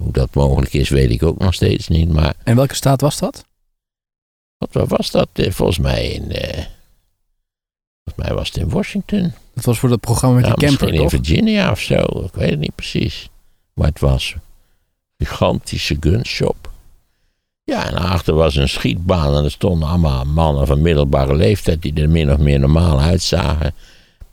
Hoe 0.02 0.12
dat 0.12 0.34
mogelijk 0.34 0.74
is, 0.74 0.90
weet 0.90 1.10
ik 1.10 1.24
ook 1.24 1.38
nog 1.38 1.54
steeds 1.54 1.88
niet. 1.88 2.10
Maar 2.10 2.34
En 2.44 2.56
welke 2.56 2.76
staat 2.76 3.02
was 3.02 3.20
dat? 3.20 3.46
wat 4.58 4.70
waar 4.74 4.88
was 4.98 5.12
dat? 5.12 5.28
Eh, 5.34 5.52
Volgens 5.52 5.78
mij 5.80 6.10
in... 6.10 6.32
eh, 6.32 6.66
volgens 8.04 8.28
mij 8.28 8.34
was 8.34 8.48
het 8.48 8.58
in 8.58 8.70
Washington. 8.70 9.34
Dat 9.54 9.64
was 9.66 9.80
voor 9.80 9.90
dat 9.90 10.00
programma 10.00 10.36
met 10.36 10.46
Ja, 10.46 10.54
die 10.54 10.68
camper, 10.68 10.88
misschien 10.88 11.04
in 11.04 11.10
toch? 11.10 11.26
Virginia 11.26 11.72
of 11.72 11.80
zo. 11.80 11.96
Ik 12.26 12.34
weet 12.34 12.50
het 12.50 12.60
niet 12.60 12.76
precies. 12.76 13.30
Maar 13.74 13.88
het 13.88 14.00
was 14.00 14.34
een 15.18 15.26
gigantische 15.26 15.98
gunshop. 16.00 16.70
Ja, 17.64 17.88
en 17.88 17.96
achter 17.96 18.34
was 18.34 18.56
een 18.56 18.70
schietbaan. 18.70 19.36
En 19.38 19.44
er 19.44 19.52
stonden 19.52 19.90
allemaal 19.90 20.26
mannen 20.26 20.68
van 20.68 20.82
middelbare 20.82 21.36
leeftijd... 21.36 21.82
die 21.82 21.94
er 21.94 22.10
min 22.10 22.32
of 22.32 22.38
meer 22.38 22.60
normaal 22.60 23.00
uitzagen. 23.00 23.74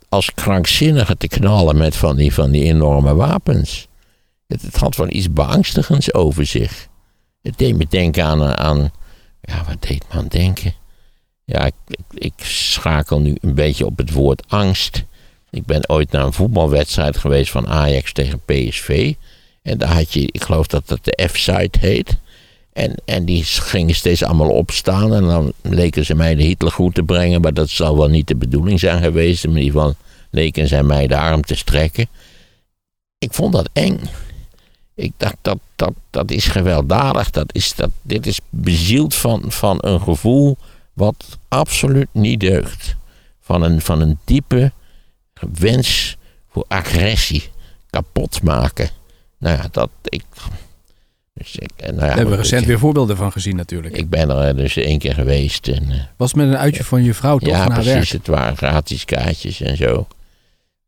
Als 0.09 0.33
krankzinnigen 0.33 1.17
te 1.17 1.27
knallen 1.27 1.77
met 1.77 1.95
van 1.95 2.15
die, 2.15 2.33
van 2.33 2.51
die 2.51 2.63
enorme 2.63 3.13
wapens. 3.15 3.87
Het, 4.49 4.61
het 4.61 4.75
had 4.75 4.95
wel 4.95 5.09
iets 5.09 5.33
beangstigends 5.33 6.13
over 6.13 6.45
zich. 6.45 6.87
Het 7.41 7.57
deed 7.57 7.75
me 7.75 7.85
denken 7.89 8.23
aan... 8.23 8.57
aan 8.57 8.91
ja, 9.41 9.63
wat 9.67 9.81
deed 9.81 10.03
me 10.09 10.19
aan 10.19 10.27
denken? 10.27 10.73
Ja, 11.45 11.65
ik, 11.65 11.73
ik, 12.13 12.33
schakel 12.37 13.19
nu 13.19 13.37
een 13.41 13.53
beetje 13.53 13.85
op 13.85 13.97
het 13.97 14.11
woord 14.11 14.43
angst... 14.47 15.03
Ik 15.51 15.65
ben 15.65 15.89
ooit 15.89 16.11
naar 16.11 16.25
een 16.25 16.33
voetbalwedstrijd 16.33 17.17
geweest 17.17 17.51
van 17.51 17.67
Ajax 17.67 18.13
tegen 18.13 18.41
PSV. 18.45 19.13
En 19.61 19.77
daar 19.77 19.93
had 19.93 20.13
je, 20.13 20.29
ik 20.31 20.43
geloof 20.43 20.67
dat 20.67 20.87
dat 20.87 20.99
de 21.03 21.27
F-site 21.31 21.79
heet. 21.79 22.17
En, 22.73 22.95
en 23.05 23.25
die 23.25 23.43
gingen 23.43 23.95
steeds 23.95 24.23
allemaal 24.23 24.49
opstaan. 24.49 25.13
En 25.13 25.23
dan 25.23 25.53
leken 25.61 26.05
ze 26.05 26.15
mij 26.15 26.35
de 26.35 26.43
Hitlergroet 26.43 26.95
te 26.95 27.03
brengen. 27.03 27.41
Maar 27.41 27.53
dat 27.53 27.69
zal 27.69 27.97
wel 27.97 28.07
niet 28.07 28.27
de 28.27 28.35
bedoeling 28.35 28.79
zijn 28.79 29.03
geweest. 29.03 29.43
In 29.43 29.49
ieder 29.49 29.71
geval 29.71 29.95
leken 30.31 30.67
zij 30.67 30.83
mij 30.83 31.07
de 31.07 31.17
arm 31.17 31.41
te 31.41 31.55
strekken. 31.55 32.07
Ik 33.17 33.33
vond 33.33 33.53
dat 33.53 33.69
eng. 33.73 33.99
Ik 34.99 35.11
dacht, 35.17 35.35
dat, 35.41 35.59
dat, 35.75 35.93
dat 36.09 36.31
is 36.31 36.45
gewelddadig. 36.47 37.29
Dat 37.29 37.55
is, 37.55 37.75
dat, 37.75 37.89
dit 38.01 38.25
is 38.25 38.39
bezield 38.49 39.15
van, 39.15 39.43
van 39.47 39.77
een 39.81 40.01
gevoel 40.01 40.57
wat 40.93 41.37
absoluut 41.47 42.07
niet 42.11 42.39
deugt. 42.39 42.95
Van 43.41 43.61
een, 43.61 43.81
van 43.81 44.01
een 44.01 44.17
diepe 44.25 44.71
wens 45.53 46.17
voor 46.49 46.65
agressie 46.67 47.49
kapot 47.89 48.43
maken. 48.43 48.89
Nou 49.37 49.57
ja, 49.57 49.67
dat 49.71 49.89
ik. 50.03 50.23
Dus 51.33 51.55
ik 51.55 51.71
nou 51.77 51.93
ja, 51.93 51.99
Daar 51.99 52.15
hebben 52.15 52.29
we 52.29 52.41
recent 52.41 52.61
ik, 52.61 52.67
weer 52.67 52.79
voorbeelden 52.79 53.17
van 53.17 53.31
gezien 53.31 53.55
natuurlijk. 53.55 53.95
ik 53.95 54.09
ben 54.09 54.29
er 54.29 54.55
dus 54.55 54.75
één 54.75 54.99
keer 54.99 55.13
geweest. 55.13 55.67
En, 55.67 55.89
eh, 55.89 55.99
Was 56.15 56.31
het 56.31 56.37
met 56.37 56.47
een 56.47 56.57
uitje 56.57 56.83
van 56.83 57.03
je 57.03 57.13
vrouw 57.13 57.37
toch 57.37 57.49
ja, 57.49 57.65
precies. 57.65 57.93
werk? 57.93 58.09
Het 58.09 58.27
waren 58.27 58.57
gratis 58.57 59.05
kaartjes 59.05 59.61
en 59.61 59.77
zo. 59.77 60.07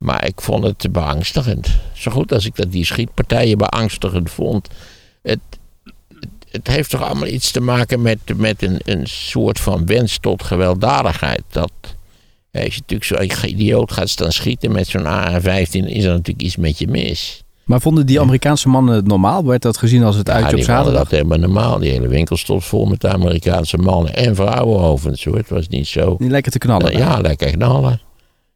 Maar 0.02 0.26
ik 0.26 0.42
vond 0.42 0.64
het 0.64 0.92
beangstigend. 0.92 1.68
Zo 1.94 2.12
goed 2.12 2.34
als 2.34 2.46
ik 2.46 2.56
dat 2.56 2.72
die 2.72 2.86
schietpartijen 2.86 3.58
beangstigend 3.58 4.32
vond. 4.32 4.68
Het, 5.22 5.40
het, 6.20 6.30
het 6.52 6.68
heeft 6.68 6.90
toch 6.90 7.02
allemaal 7.04 7.28
iets 7.28 7.52
te 7.52 7.62
maken 7.62 8.02
met, 8.02 8.18
met 8.36 8.64
een, 8.64 8.80
een 8.84 9.08
soort 9.08 9.60
van 9.60 9.86
wens 9.86 10.18
tot 10.18 10.44
gewelddadigheid. 10.44 11.42
Dat, 11.50 11.72
ja, 12.52 12.64
als 12.64 12.76
je 12.76 12.82
natuurlijk 12.88 13.32
zo'n 13.40 13.50
idioot 13.50 13.92
gaat 13.92 14.10
staan 14.10 14.32
schieten 14.32 14.72
met 14.72 14.88
zo'n 14.88 15.06
AR-15, 15.06 15.44
is 15.70 16.04
er 16.04 16.12
natuurlijk 16.12 16.42
iets 16.42 16.56
met 16.56 16.80
je 16.80 16.88
mis. 16.88 17.44
Maar 17.64 17.82
vonden 17.82 18.06
die 18.06 18.20
Amerikaanse 18.20 18.70
mannen 18.70 18.96
het 18.96 19.08
normaal? 19.08 19.46
Werd 19.46 19.62
dat 19.62 19.78
gezien 19.78 20.04
als 20.04 20.16
het 20.16 20.28
Ja, 20.28 20.34
uitje 20.34 20.58
op 20.58 20.64
zaterdag? 20.64 21.02
dat 21.02 21.12
helemaal 21.12 21.38
normaal. 21.38 21.80
Die 21.80 21.92
hele 21.92 22.08
winkel 22.08 22.38
stond 22.38 22.64
vol 22.64 22.86
met 22.86 23.06
Amerikaanse 23.06 23.78
mannen 23.78 24.16
en 24.16 24.36
vrouwen 24.36 24.80
overigens. 24.80 25.24
hoor. 25.24 25.38
Het 25.38 25.50
was 25.50 25.68
niet 25.68 25.88
zo. 25.88 26.16
Die 26.20 26.30
lekker 26.30 26.52
te 26.52 26.58
knallen. 26.58 26.98
ja, 26.98 27.20
lekker 27.20 27.52
knallen. 27.52 28.02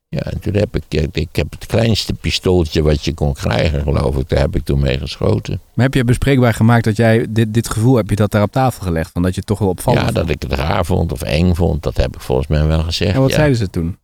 Ja, 0.10 0.20
en 0.20 0.40
toen 0.40 0.54
heb 0.54 0.76
ik, 0.76 0.84
ik 1.12 1.36
heb 1.36 1.52
het 1.52 1.66
kleinste 1.66 2.14
pistooltje 2.14 2.82
wat 2.82 3.06
je 3.06 3.14
kon 3.14 3.34
krijgen, 3.34 3.82
geloof 3.82 4.18
ik, 4.18 4.30
daar 4.30 4.40
heb 4.40 4.56
ik 4.56 4.64
toen 4.64 4.80
mee 4.80 4.98
geschoten. 4.98 5.60
Maar 5.74 5.86
heb 5.86 5.94
je 5.94 6.04
bespreekbaar 6.04 6.54
gemaakt 6.54 6.84
dat 6.84 6.98
jij 6.98 7.26
dit, 7.30 7.54
dit 7.54 7.70
gevoel, 7.70 7.96
heb 7.96 8.10
je 8.10 8.16
dat 8.16 8.32
daar 8.32 8.42
op 8.42 8.52
tafel 8.52 8.84
gelegd? 8.84 9.12
Van 9.12 9.22
dat 9.22 9.32
je 9.32 9.38
het 9.38 9.48
toch 9.48 9.60
wel 9.60 9.70
opvallend 9.70 10.06
ja, 10.06 10.12
dat 10.12 10.30
ik 10.30 10.42
het 10.42 10.54
raar 10.54 10.86
vond 10.86 11.12
of 11.12 11.22
eng 11.22 11.54
vond, 11.54 11.84
dat 11.84 11.98
heb 11.98 12.16
ik 12.16 12.22
volgens 12.22 12.48
mij 12.48 12.66
wel 12.66 12.84
gezegd. 12.84 13.14
En 13.14 13.22
wat 13.22 13.30
ja. 13.30 13.36
zeiden 13.36 13.58
ze 13.58 13.70
toen? 13.70 13.98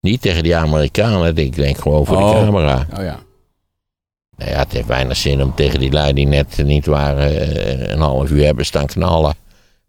Niet 0.00 0.20
tegen 0.20 0.42
die 0.42 0.56
Amerikanen, 0.56 1.36
ik 1.36 1.54
denk 1.54 1.78
gewoon 1.78 2.06
voor 2.06 2.16
Oh. 2.16 2.28
de 2.30 2.44
camera. 2.44 2.86
Oh 2.96 3.04
ja. 3.04 3.18
Nou 4.36 4.50
ja, 4.50 4.58
het 4.58 4.72
heeft 4.72 4.86
weinig 4.86 5.16
zin 5.16 5.42
om 5.42 5.54
tegen 5.54 5.80
die 5.80 5.92
lui 5.92 6.12
die 6.12 6.26
net 6.26 6.62
niet 6.64 6.86
waren 6.86 7.54
eh, 7.56 7.88
een 7.92 8.00
half 8.00 8.30
uur 8.30 8.44
hebben 8.44 8.66
staan 8.66 8.86
knallen. 8.86 9.34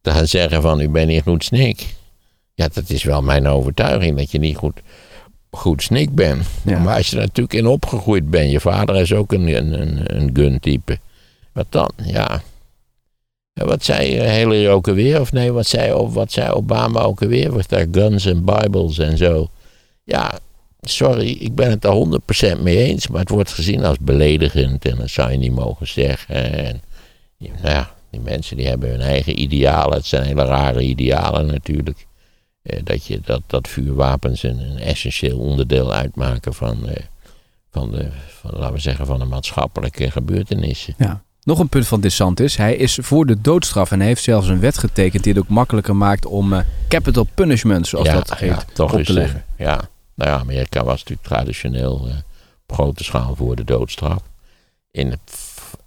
Te 0.01 0.11
gaan 0.11 0.27
zeggen 0.27 0.61
van 0.61 0.79
u 0.79 0.89
bent 0.89 1.07
niet 1.07 1.23
goed 1.23 1.43
snik. 1.43 1.95
Ja, 2.53 2.67
dat 2.73 2.89
is 2.89 3.03
wel 3.03 3.21
mijn 3.21 3.47
overtuiging 3.47 4.17
dat 4.17 4.31
je 4.31 4.39
niet 4.39 4.57
goed, 4.57 4.81
goed 5.55 5.83
snik 5.83 6.15
bent. 6.15 6.45
Ja. 6.63 6.79
Maar 6.79 6.95
als 6.95 7.09
je 7.09 7.15
er 7.15 7.21
natuurlijk 7.21 7.53
in 7.53 7.67
opgegroeid 7.67 8.29
bent. 8.29 8.51
Je 8.51 8.59
vader 8.59 8.95
is 8.95 9.13
ook 9.13 9.31
een, 9.31 9.47
een, 9.47 9.81
een, 9.81 10.15
een 10.15 10.29
gun 10.33 10.59
type. 10.59 10.99
Wat 11.51 11.65
dan? 11.69 11.91
Ja. 12.03 12.41
En 13.53 13.67
wat 13.67 13.83
zei 13.83 14.21
Hillary 14.21 14.67
ook 14.67 14.87
alweer? 14.87 15.21
Of 15.21 15.31
nee, 15.31 15.51
wat 15.51 15.67
zei, 15.67 15.93
wat 15.93 16.31
zei 16.31 16.51
Obama 16.51 17.01
ook 17.01 17.21
alweer? 17.21 17.51
Was 17.51 17.67
daar 17.67 17.85
guns 17.91 18.25
en 18.25 18.45
bibles 18.45 18.97
en 18.97 19.17
zo. 19.17 19.49
Ja, 20.03 20.39
sorry, 20.81 21.29
ik 21.29 21.55
ben 21.55 21.69
het 21.69 21.85
er 21.85 22.57
100% 22.57 22.61
mee 22.61 22.77
eens, 22.77 23.07
maar 23.07 23.19
het 23.19 23.29
wordt 23.29 23.51
gezien 23.51 23.85
als 23.85 23.97
beledigend 23.99 24.85
en 24.85 24.95
dat 24.95 25.09
zou 25.09 25.31
je 25.31 25.37
niet 25.37 25.55
mogen 25.55 25.87
zeggen. 25.87 26.53
En, 26.53 26.81
nou 27.37 27.53
ja, 27.61 27.91
die 28.09 28.19
mensen 28.19 28.57
die 28.57 28.67
hebben 28.67 28.89
hun 28.89 29.01
eigen 29.01 29.39
idealen, 29.39 29.97
het 29.97 30.05
zijn 30.05 30.23
hele 30.23 30.45
rare 30.45 30.81
idealen 30.81 31.45
natuurlijk. 31.45 32.05
Eh, 32.65 32.79
dat, 32.83 33.05
je, 33.05 33.19
dat, 33.23 33.41
dat 33.47 33.67
vuurwapens 33.67 34.43
een, 34.43 34.59
een 34.59 34.77
essentieel 34.77 35.37
onderdeel 35.37 35.93
uitmaken 35.93 36.53
van, 36.53 36.89
eh, 36.89 37.03
van, 37.71 37.91
de, 37.91 38.07
van, 38.39 38.51
laten 38.53 38.73
we 38.73 38.79
zeggen, 38.79 39.05
van 39.05 39.19
de 39.19 39.25
maatschappelijke 39.25 40.11
gebeurtenissen. 40.11 40.93
ja. 40.97 41.23
Nog 41.43 41.59
een 41.59 41.69
punt 41.69 41.87
van 41.87 42.01
DeSantis. 42.01 42.57
Hij 42.57 42.75
is 42.75 42.97
voor 43.01 43.25
de 43.25 43.41
doodstraf 43.41 43.91
en 43.91 43.99
hij 43.99 44.07
heeft 44.07 44.23
zelfs 44.23 44.47
een 44.47 44.59
wet 44.59 44.77
getekend 44.77 45.23
die 45.23 45.33
het 45.33 45.41
ook 45.41 45.49
makkelijker 45.49 45.95
maakt 45.95 46.25
om 46.25 46.53
eh, 46.53 46.59
capital 46.87 47.27
punishment, 47.33 47.87
zoals 47.87 48.09
dat 48.09 48.37
heet, 48.37 48.65
toch 48.73 48.93
op 48.93 49.03
te 49.03 49.13
leggen. 49.13 49.45
Ja, 49.57 49.89
nou 50.13 50.29
ja, 50.31 50.37
Amerika 50.37 50.83
was 50.83 50.99
natuurlijk 50.99 51.27
traditioneel 51.27 52.07
op 52.67 52.75
grote 52.75 53.03
schaal 53.03 53.35
voor 53.35 53.55
de 53.55 53.63
doodstraf. 53.63 54.21
In, 54.91 55.19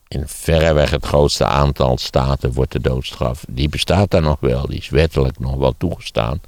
in 0.08 0.28
verreweg 0.28 0.90
het 0.90 1.06
grootste 1.06 1.44
aantal 1.44 1.98
staten 1.98 2.52
wordt 2.52 2.72
de 2.72 2.80
doodstraf, 2.80 3.44
die 3.48 3.68
bestaat 3.68 4.10
daar 4.10 4.22
nog 4.22 4.40
wel, 4.40 4.66
die 4.66 4.78
is 4.78 4.88
wettelijk 4.88 5.38
nog 5.38 5.54
wel 5.54 5.74
toegestaan, 5.78 6.40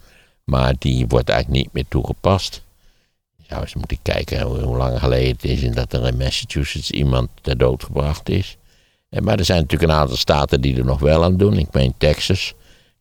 maar 0.51 0.75
die 0.79 1.07
wordt 1.09 1.29
eigenlijk 1.29 1.63
niet 1.63 1.73
meer 1.73 1.85
toegepast. 1.89 2.63
Je 3.37 3.45
zou 3.49 3.61
eens 3.61 3.75
moeten 3.75 3.99
kijken 4.03 4.41
hoe, 4.41 4.77
lang 4.77 4.99
geleden 4.99 5.31
het 5.31 5.45
is 5.45 5.63
en 5.63 5.73
dat 5.73 5.93
er 5.93 6.07
in 6.07 6.17
Massachusetts 6.17 6.91
iemand 6.91 7.31
ter 7.41 7.59
dood 7.59 7.85
gebracht 7.85 8.29
is. 8.29 8.57
Eh, 9.09 9.21
Maar 9.21 9.39
er 9.39 9.45
zijn 9.45 9.61
natuurlijk 9.61 9.91
een 9.91 9.99
aantal 9.99 10.17
staten 10.17 10.61
die 10.61 10.77
er 10.77 10.85
nog 10.85 11.01
wel 11.01 11.25
aan 11.25 11.37
doen. 11.37 11.59
Ik 11.59 11.73
meen 11.73 11.95
Texas. 11.99 12.55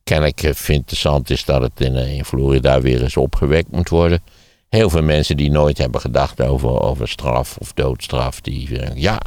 Kennelijk 0.04 0.42
eh, 0.42 0.54
vindt 0.54 0.90
de 0.90 0.96
Santis 0.96 1.44
dat 1.44 1.62
het 1.62 1.80
in, 1.80 1.96
eh, 1.96 2.16
in 2.16 2.24
Florida 2.24 2.80
weer 2.80 3.02
eens 3.02 3.16
opgewekt 3.16 3.70
moet 3.70 3.88
worden. 3.88 4.22
Heel 4.68 4.90
veel 4.90 5.02
mensen 5.02 5.36
die 5.36 5.50
nooit 5.50 5.78
hebben 5.78 6.00
gedacht 6.00 6.40
over, 6.40 6.80
over 6.80 7.08
straf 7.08 7.56
of 7.56 7.72
doodstraf, 7.72 8.40
die 8.40 8.68
zeggen, 8.68 9.00
ja, 9.00 9.20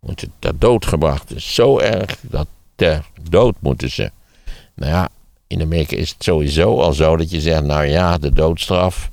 moet 0.00 0.20
het 0.20 0.30
ter 0.38 0.58
dood 0.58 0.86
gebracht. 0.86 1.28
Het 1.28 1.38
is 1.38 1.54
zo 1.54 1.78
erg 1.78 2.16
dat 2.20 2.46
ter 2.74 3.04
dood 3.30 3.54
moeten 3.58 3.90
ze. 3.90 4.10
Nou 4.74 4.92
ja, 4.92 5.08
in 5.48 5.62
Amerika 5.62 5.96
is 5.96 6.10
het 6.10 6.24
sowieso 6.24 6.80
al 6.80 6.92
zo 6.92 7.16
dat 7.16 7.30
je 7.30 7.40
zegt, 7.40 7.62
nou 7.62 7.84
ja, 7.84 8.18
de 8.18 8.32
doodstraf, 8.32 9.10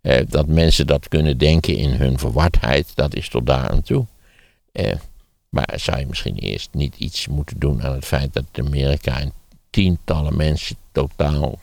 eh, 0.00 0.22
dat 0.28 0.46
mensen 0.46 0.86
dat 0.86 1.08
kunnen 1.08 1.38
denken 1.38 1.76
in 1.76 1.90
hun 1.90 2.18
verwardheid, 2.18 2.92
dat 2.94 3.14
is 3.14 3.28
tot 3.28 3.46
daar 3.46 3.70
aan 3.70 3.82
toe. 3.82 4.06
Eh, 4.72 4.92
maar 5.48 5.72
zou 5.76 5.98
je 5.98 6.06
misschien 6.06 6.36
eerst 6.36 6.68
niet 6.72 6.96
iets 6.96 7.28
moeten 7.28 7.58
doen 7.58 7.82
aan 7.82 7.92
het 7.92 8.04
feit 8.04 8.32
dat 8.32 8.44
Amerika 8.52 9.18
in 9.18 9.32
tientallen 9.70 10.36
mensen 10.36 10.76
totaal 10.92 11.58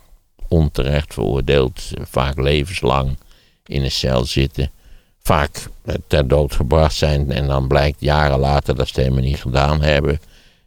onterecht 0.47 1.13
veroordeeld, 1.13 1.81
vaak 2.01 2.37
levenslang 2.37 3.17
in 3.65 3.83
een 3.83 3.91
cel 3.91 4.25
zitten, 4.25 4.71
vaak 5.19 5.67
eh, 5.85 5.95
ter 6.07 6.27
dood 6.27 6.55
gebracht 6.55 6.95
zijn 6.95 7.31
en 7.31 7.47
dan 7.47 7.67
blijkt 7.67 7.99
jaren 7.99 8.39
later 8.39 8.75
dat 8.75 8.87
ze 8.87 8.93
het 8.93 9.03
helemaal 9.03 9.29
niet 9.29 9.41
gedaan 9.41 9.81
hebben. 9.81 10.19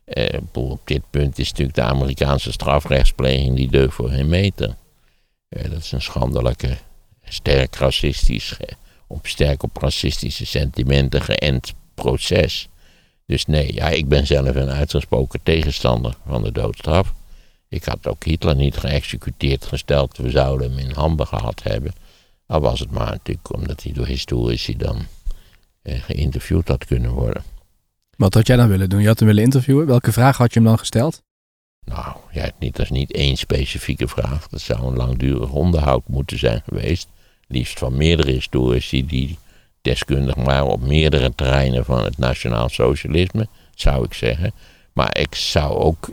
Eh, 0.05 0.39
op 0.53 0.81
dit 0.85 1.03
punt 1.11 1.39
is 1.39 1.49
natuurlijk 1.49 1.77
de 1.77 1.83
Amerikaanse 1.83 2.53
strafrechtspleging 2.53 3.57
die 3.57 3.71
deugt 3.71 3.95
voor 3.95 4.09
geen 4.09 4.29
meter. 4.29 4.77
Eh, 5.49 5.71
dat 5.71 5.79
is 5.79 5.93
een 5.93 6.03
schandelijke, 6.03 6.77
sterk 7.25 7.77
racistisch, 7.77 8.57
eh, 8.59 8.75
op 9.07 9.27
sterk 9.27 9.63
op 9.63 9.77
racistische 9.77 10.47
sentimenten 10.47 11.23
geënt 11.23 11.75
proces. 11.95 12.69
Dus 13.27 13.47
nee, 13.47 13.75
ja, 13.75 13.89
ik 13.89 14.09
ben 14.09 14.27
zelf 14.27 14.55
een 14.55 14.71
uitgesproken 14.71 15.41
tegenstander 15.43 16.17
van 16.27 16.43
de 16.43 16.53
doodstraf. 16.53 17.13
Ik 17.69 17.85
had 17.85 18.07
ook 18.07 18.25
Hitler 18.25 18.57
niet 18.57 18.77
geëxecuteerd 18.77 19.65
gesteld. 19.67 20.17
We 20.17 20.31
zouden 20.31 20.71
hem 20.71 20.79
in 20.79 20.91
handen 20.91 21.27
gehad 21.27 21.63
hebben. 21.63 21.93
Al 22.47 22.61
was 22.61 22.81
het 22.81 22.91
maar 22.91 23.11
natuurlijk 23.11 23.55
omdat 23.55 23.83
hij 23.83 23.93
door 23.93 24.07
historici 24.07 24.77
dan 24.77 25.07
eh, 25.83 26.03
geïnterviewd 26.03 26.69
had 26.69 26.85
kunnen 26.85 27.11
worden. 27.11 27.43
Wat 28.17 28.35
had 28.35 28.47
jij 28.47 28.57
dan 28.57 28.69
willen 28.69 28.89
doen? 28.89 29.01
Je 29.01 29.07
had 29.07 29.19
hem 29.19 29.29
willen 29.29 29.43
interviewen. 29.43 29.87
Welke 29.87 30.13
vraag 30.13 30.37
had 30.37 30.53
je 30.53 30.61
hem 30.61 30.69
dan 30.69 30.79
gesteld? 30.79 31.23
Nou, 31.85 32.17
ja, 32.33 32.51
dat 32.59 32.79
is 32.79 32.91
niet 32.91 33.13
één 33.13 33.37
specifieke 33.37 34.09
vraag. 34.09 34.49
Dat 34.49 34.61
zou 34.61 34.87
een 34.87 34.97
langdurig 34.97 35.51
onderhoud 35.51 36.03
moeten 36.09 36.39
zijn 36.39 36.63
geweest. 36.69 37.09
Liefst 37.49 37.79
van 37.79 37.97
meerdere 37.97 38.31
historici 38.31 39.07
die 39.07 39.39
deskundig 39.83 40.35
waren 40.35 40.67
op 40.67 40.81
meerdere 40.81 41.35
terreinen 41.35 41.85
van 41.85 42.05
het 42.05 42.19
nationaal 42.19 42.69
socialisme, 42.69 43.49
zou 43.75 44.05
ik 44.05 44.15
zeggen. 44.15 44.53
Maar 44.93 45.19
ik 45.19 45.35
zou 45.35 45.79
ook, 45.79 46.11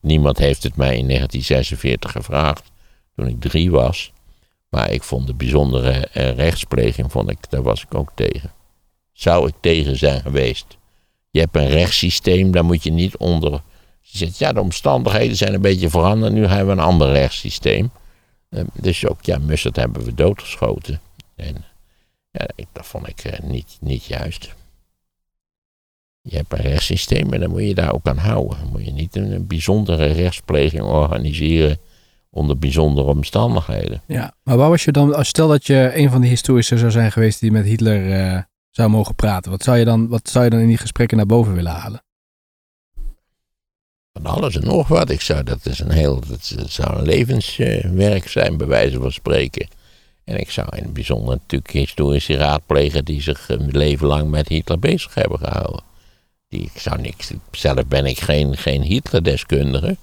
niemand 0.00 0.38
heeft 0.38 0.62
het 0.62 0.76
mij 0.76 0.96
in 0.96 1.06
1946 1.06 2.12
gevraagd, 2.12 2.62
toen 3.14 3.26
ik 3.26 3.40
drie 3.40 3.70
was. 3.70 4.12
Maar 4.68 4.90
ik 4.90 5.02
vond 5.02 5.26
de 5.26 5.34
bijzondere 5.34 5.90
eh, 5.90 6.34
rechtspleging, 6.34 7.12
vond 7.12 7.30
ik, 7.30 7.38
daar 7.48 7.62
was 7.62 7.82
ik 7.82 7.94
ook 7.94 8.10
tegen. 8.14 8.52
Zou 9.12 9.48
ik 9.48 9.54
tegen 9.60 9.96
zijn 9.96 10.20
geweest. 10.20 10.75
Je 11.36 11.42
hebt 11.42 11.56
een 11.56 11.68
rechtssysteem, 11.68 12.50
daar 12.50 12.64
moet 12.64 12.82
je 12.82 12.92
niet 12.92 13.16
onder 13.16 13.60
je 14.00 14.18
zegt, 14.18 14.38
ja, 14.38 14.52
de 14.52 14.60
omstandigheden 14.60 15.36
zijn 15.36 15.54
een 15.54 15.60
beetje 15.60 15.90
veranderd. 15.90 16.32
Nu 16.32 16.46
hebben 16.46 16.66
we 16.66 16.82
een 16.82 16.88
ander 16.88 17.12
rechtssysteem. 17.12 17.90
Eh, 18.48 18.62
dus 18.72 19.06
ook, 19.06 19.22
ja, 19.22 19.38
Mussert 19.38 19.76
hebben 19.76 20.04
we 20.04 20.14
doodgeschoten. 20.14 21.00
En 21.34 21.64
ja, 22.30 22.46
dat 22.72 22.86
vond 22.86 23.08
ik 23.08 23.20
eh, 23.24 23.40
niet, 23.40 23.76
niet 23.80 24.04
juist. 24.04 24.54
Je 26.20 26.36
hebt 26.36 26.52
een 26.52 26.60
rechtssysteem 26.60 27.32
en 27.32 27.40
dan 27.40 27.50
moet 27.50 27.62
je 27.62 27.74
daar 27.74 27.94
ook 27.94 28.06
aan 28.06 28.18
houden. 28.18 28.58
Dan 28.58 28.70
moet 28.70 28.84
je 28.84 28.92
niet 28.92 29.16
een, 29.16 29.46
bijzondere 29.46 30.06
rechtspleging 30.06 30.82
organiseren 30.82 31.78
onder 32.30 32.58
bijzondere 32.58 33.08
omstandigheden. 33.08 34.02
Ja. 34.06 34.34
Maar 34.42 34.56
waar 34.56 34.68
was 34.68 34.84
je 34.84 34.92
dan, 34.92 35.24
stel 35.24 35.48
dat 35.48 35.66
je 35.66 35.90
een 35.94 36.10
van 36.10 36.20
die 36.20 36.30
historici 36.30 36.78
zou 36.78 36.90
zijn 36.90 37.12
geweest 37.12 37.40
die 37.40 37.50
met 37.50 37.64
Hitler 37.64 38.12
eh, 38.12 38.42
zou 38.76 38.90
mogen 38.90 39.14
praten. 39.14 39.50
Wat 39.50 39.62
zou, 39.62 39.78
je 39.78 39.84
dan, 39.84 40.08
wat 40.08 40.28
zou 40.28 40.44
je 40.44 40.50
dan 40.50 40.60
in 40.60 40.66
die 40.66 40.76
gesprekken 40.76 41.16
naar 41.16 41.26
boven 41.26 41.54
willen 41.54 41.72
halen? 41.72 42.02
Van 44.12 44.26
alles 44.26 44.56
en 44.56 44.64
nog 44.64 44.88
wat. 44.88 45.10
Ik 45.10 45.20
zou, 45.20 45.42
dat, 45.42 45.66
is 45.66 45.78
een 45.78 45.90
heel, 45.90 46.20
dat, 46.28 46.54
zou 46.66 46.98
een 46.98 47.04
levenswerk 47.04 48.28
zijn, 48.28 48.56
bij 48.56 48.66
wijze 48.66 49.00
van 49.00 49.12
spreken. 49.12 49.68
En 50.24 50.40
ik 50.40 50.50
zou 50.50 50.76
in 50.76 50.82
het 50.82 50.92
bijzonder 50.92 51.34
natuurlijk 51.34 51.72
historici 51.72 52.34
raadplegen 52.34 53.04
die 53.04 53.22
zich 53.22 53.48
een 53.48 53.68
leven 53.70 54.06
lang 54.06 54.30
met 54.30 54.48
Hitler 54.48 54.78
bezig 54.78 55.14
hebben 55.14 55.38
gehouden. 55.38 55.82
Die, 56.48 56.70
ik 56.74 56.80
zou 56.80 57.00
niks, 57.00 57.30
zelf 57.50 57.86
ben 57.86 58.06
ik 58.06 58.20
geen, 58.20 58.56
geen 58.56 58.82
Hitler-deskundige. 58.82 59.96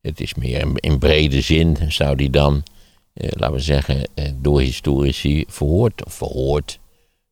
Het 0.00 0.20
is 0.20 0.34
meer 0.34 0.60
in, 0.60 0.76
in 0.76 0.98
brede 0.98 1.40
zin 1.40 1.76
zou 1.88 2.16
die 2.16 2.30
dan, 2.30 2.62
eh, 3.12 3.28
laten 3.32 3.56
we 3.56 3.62
zeggen, 3.62 4.04
eh, 4.14 4.30
door 4.36 4.60
historici 4.60 5.44
verhoord, 5.48 6.04
of 6.04 6.14
verhoord, 6.14 6.78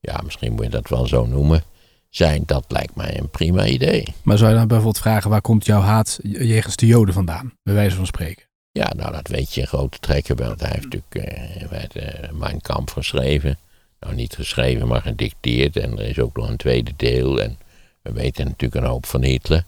ja 0.00 0.20
misschien 0.24 0.52
moet 0.52 0.64
je 0.64 0.70
dat 0.70 0.88
wel 0.88 1.06
zo 1.06 1.26
noemen, 1.26 1.62
zijn. 2.10 2.42
Dat 2.46 2.64
lijkt 2.68 2.94
mij 2.94 3.18
een 3.18 3.30
prima 3.30 3.66
idee. 3.66 4.14
Maar 4.22 4.38
zou 4.38 4.50
je 4.50 4.56
dan 4.56 4.66
bijvoorbeeld 4.66 4.98
vragen, 4.98 5.30
waar 5.30 5.40
komt 5.40 5.66
jouw 5.66 5.80
haat 5.80 6.18
jegens 6.22 6.76
de 6.76 6.86
Joden 6.86 7.14
vandaan? 7.14 7.52
Bij 7.62 7.74
wijze 7.74 7.96
van 7.96 8.06
spreken. 8.06 8.46
Ja, 8.72 8.92
nou 8.96 9.12
dat 9.12 9.28
weet 9.28 9.54
je 9.54 9.60
in 9.60 9.66
grote 9.66 9.98
trekken 9.98 10.36
wel. 10.36 10.54
Hij 10.58 10.70
heeft 10.70 10.88
natuurlijk 10.92 11.92
de 11.92 12.28
Mijn 12.32 12.60
Kamp 12.60 12.90
geschreven. 12.90 13.58
Nou, 14.00 14.14
niet 14.14 14.34
geschreven, 14.34 14.88
maar 14.88 15.02
gedicteerd. 15.02 15.76
En 15.76 15.98
er 15.98 16.08
is 16.08 16.18
ook 16.18 16.36
nog 16.36 16.48
een 16.48 16.56
tweede 16.56 16.92
deel. 16.96 17.40
En 17.40 17.58
we 18.02 18.12
weten 18.12 18.44
natuurlijk 18.44 18.84
een 18.84 18.90
hoop 18.90 19.06
van 19.06 19.22
Hitler. 19.22 19.64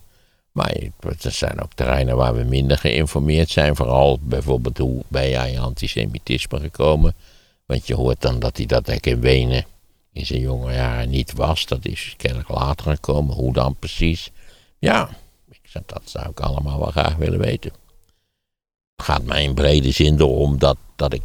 Maar 0.52 0.74
er 1.20 1.32
zijn 1.32 1.62
ook 1.62 1.72
terreinen 1.74 2.16
waar 2.16 2.34
we 2.34 2.42
minder 2.44 2.78
geïnformeerd 2.78 3.50
zijn. 3.50 3.76
Vooral 3.76 4.18
bijvoorbeeld 4.22 4.78
hoe 4.78 5.02
ben 5.08 5.28
je 5.28 5.38
aan 5.38 5.52
je 5.52 5.58
antisemitisme 5.58 6.60
gekomen. 6.60 7.14
Want 7.66 7.86
je 7.86 7.94
hoort 7.94 8.20
dan 8.20 8.38
dat 8.38 8.56
hij 8.56 8.66
dat 8.66 8.88
eigenlijk 8.88 9.16
in 9.16 9.30
Wenen 9.30 9.64
in 10.12 10.26
zijn 10.26 10.40
jonge 10.40 10.72
jaren 10.72 11.10
niet 11.10 11.32
was. 11.32 11.66
Dat 11.66 11.86
is 11.86 12.14
kennelijk 12.16 12.48
later 12.48 12.84
gekomen. 12.84 13.34
Hoe 13.34 13.52
dan 13.52 13.76
precies? 13.78 14.30
Ja, 14.78 15.08
ik 15.50 15.60
zeg, 15.62 15.82
dat 15.86 16.02
zou 16.04 16.30
ik 16.30 16.40
allemaal 16.40 16.78
wel 16.78 16.90
graag 16.90 17.16
willen 17.16 17.38
weten. 17.38 17.72
Het 18.96 19.06
gaat 19.06 19.22
mij 19.22 19.42
in 19.42 19.54
brede 19.54 19.90
zin 19.90 20.18
erom 20.18 20.58
dat, 20.58 20.76
dat 20.96 21.14
ik. 21.14 21.22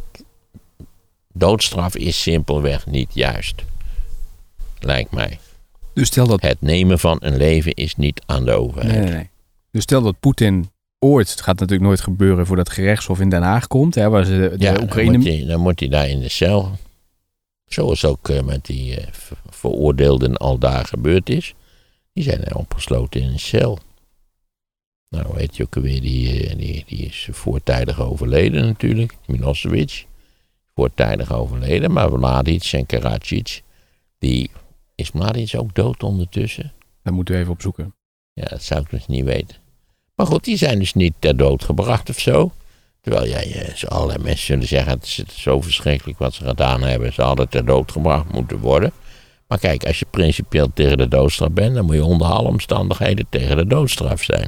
Doodstraf 1.32 1.96
is 1.96 2.22
simpelweg 2.22 2.86
niet 2.86 3.14
juist. 3.14 3.64
Lijkt 4.78 5.10
mij. 5.10 5.38
Dus 5.94 6.06
stel 6.06 6.26
dat... 6.26 6.42
Het 6.42 6.60
nemen 6.60 6.98
van 6.98 7.16
een 7.20 7.36
leven 7.36 7.74
is 7.74 7.96
niet 7.96 8.22
aan 8.26 8.44
de 8.44 8.50
overheid. 8.50 9.04
Nee, 9.04 9.10
nee. 9.14 9.30
Dus 9.70 9.82
stel 9.82 10.02
dat 10.02 10.20
Poetin 10.20 10.70
ooit, 10.98 11.30
het 11.30 11.40
gaat 11.40 11.58
natuurlijk 11.58 11.88
nooit 11.88 12.00
gebeuren 12.00 12.46
voordat 12.46 12.66
het 12.66 12.76
gerechtshof 12.76 13.20
in 13.20 13.28
Den 13.28 13.42
Haag 13.42 13.66
komt, 13.66 13.94
hè, 13.94 14.08
waar 14.08 14.24
ze 14.24 14.30
de, 14.30 14.56
de 14.56 14.64
ja, 14.64 14.76
Oekraïne... 14.82 15.12
dan, 15.12 15.20
moet 15.20 15.28
hij, 15.28 15.44
dan 15.46 15.60
moet 15.60 15.80
hij 15.80 15.88
daar 15.88 16.08
in 16.08 16.20
de 16.20 16.28
cel. 16.28 16.70
Zoals 17.66 18.04
ook 18.04 18.28
eh, 18.28 18.42
met 18.42 18.64
die 18.64 18.96
eh, 19.00 19.12
ver- 19.12 19.36
veroordeelden 19.48 20.36
al 20.36 20.58
daar 20.58 20.84
gebeurd 20.84 21.28
is. 21.30 21.54
Die 22.12 22.24
zijn 22.24 22.44
er 22.44 22.56
opgesloten 22.56 23.20
in 23.20 23.28
een 23.28 23.38
cel. 23.38 23.78
Nou, 25.08 25.34
weet 25.34 25.56
je 25.56 25.62
ook 25.62 25.76
alweer, 25.76 26.00
die, 26.00 26.46
eh, 26.48 26.56
die, 26.56 26.84
die 26.86 26.98
is 26.98 27.28
voortijdig 27.30 28.00
overleden 28.00 28.64
natuurlijk. 28.64 29.16
Milosevic. 29.26 30.06
Voortijdig 30.74 31.32
overleden. 31.32 31.92
Maar 31.92 32.12
Mladic 32.12 32.64
en 32.72 32.86
Karadzic, 32.86 33.62
die... 34.18 34.50
Is 34.94 35.12
Mladic 35.12 35.54
ook 35.56 35.74
dood 35.74 36.02
ondertussen? 36.02 36.72
Dat 37.02 37.12
moeten 37.12 37.34
we 37.34 37.40
even 37.40 37.52
opzoeken. 37.52 37.94
Ja, 38.32 38.44
dat 38.44 38.62
zou 38.62 38.80
ik 38.80 38.90
dus 38.90 39.06
niet 39.06 39.24
weten. 39.24 39.56
Maar 40.14 40.26
goed, 40.26 40.44
die 40.44 40.56
zijn 40.56 40.78
dus 40.78 40.94
niet 40.94 41.14
ter 41.18 41.36
dood 41.36 41.64
gebracht 41.64 42.08
of 42.08 42.18
zo. 42.18 42.52
Terwijl 43.06 43.26
ja, 43.26 43.40
je, 43.40 43.72
ze 43.74 43.88
allerlei 43.88 44.22
mensen 44.22 44.46
zullen 44.46 44.66
zeggen: 44.66 44.92
het 44.92 45.04
is, 45.04 45.22
zo 45.42 45.60
verschrikkelijk 45.60 46.18
wat 46.18 46.34
ze 46.34 46.44
gedaan 46.44 46.82
hebben. 46.82 47.12
Ze 47.12 47.22
hadden 47.22 47.48
ter 47.48 47.64
dood 47.64 47.92
gebracht 47.92 48.32
moeten 48.32 48.58
worden. 48.58 48.92
Maar 49.48 49.58
kijk, 49.58 49.84
als 49.84 49.98
je 49.98 50.06
principieel 50.10 50.72
tegen 50.72 50.98
de 50.98 51.08
doodstraf 51.08 51.50
bent, 51.50 51.74
dan 51.74 51.84
moet 51.84 51.94
je 51.94 52.04
onder 52.04 52.26
alle 52.26 52.48
omstandigheden 52.48 53.26
tegen 53.28 53.56
de 53.56 53.66
doodstraf 53.66 54.22
zijn. 54.22 54.46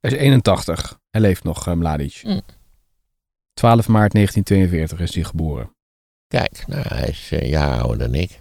Hij 0.00 0.10
is 0.10 0.16
81. 0.16 0.98
Hij 1.10 1.20
leeft 1.20 1.44
nog, 1.44 1.66
eh, 1.66 1.74
Mladic. 1.74 2.20
Hm. 2.22 2.40
12 3.52 3.88
maart 3.88 4.12
1942 4.12 5.00
is 5.00 5.14
hij 5.14 5.24
geboren. 5.24 5.74
Kijk, 6.28 6.64
nou, 6.66 6.82
hij 6.88 7.08
is 7.08 7.28
eh, 7.30 7.40
een 7.40 7.48
jaar 7.48 7.80
ouder 7.80 7.98
dan 7.98 8.14
ik. 8.14 8.39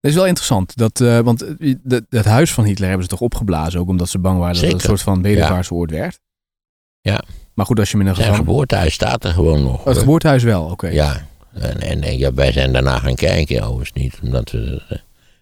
Dat 0.00 0.10
is 0.10 0.16
wel 0.16 0.26
interessant, 0.26 0.76
dat, 0.76 1.00
eh, 1.00 1.18
want 1.18 1.56
eh, 1.56 1.74
dat, 1.82 2.02
dat 2.08 2.24
huis 2.24 2.52
van 2.52 2.64
Hitler 2.64 2.88
hebben 2.88 3.04
ze 3.04 3.10
toch 3.10 3.20
opgeblazen, 3.20 3.80
ook 3.80 3.88
omdat 3.88 4.08
ze 4.08 4.18
bang 4.18 4.38
waren 4.38 4.54
dat 4.54 4.64
het 4.64 4.72
een 4.72 4.80
soort 4.80 5.02
van 5.02 5.22
bedevaartsoord 5.22 5.90
werd. 5.90 6.20
Ja. 7.00 7.22
Maar 7.54 7.66
goed, 7.66 7.78
als 7.78 7.90
je 7.90 7.98
in 7.98 8.06
een 8.06 8.14
Zijn 8.14 8.26
gevangen... 8.26 8.46
geboortehuis 8.46 8.94
staat 8.94 9.24
er 9.24 9.32
gewoon 9.32 9.62
nog. 9.62 9.80
Oh, 9.80 9.86
het 9.86 9.98
geboortehuis 9.98 10.42
wel, 10.42 10.64
oké. 10.64 10.88
Ja, 10.88 11.26
en, 11.52 11.80
en, 11.80 12.02
en 12.02 12.18
ja, 12.18 12.34
wij 12.34 12.52
zijn 12.52 12.72
daarna 12.72 12.98
gaan 12.98 13.14
kijken, 13.14 13.62
overigens 13.62 13.92
niet. 13.92 14.18
Omdat 14.22 14.50
we 14.50 14.82
eh, 14.88 14.98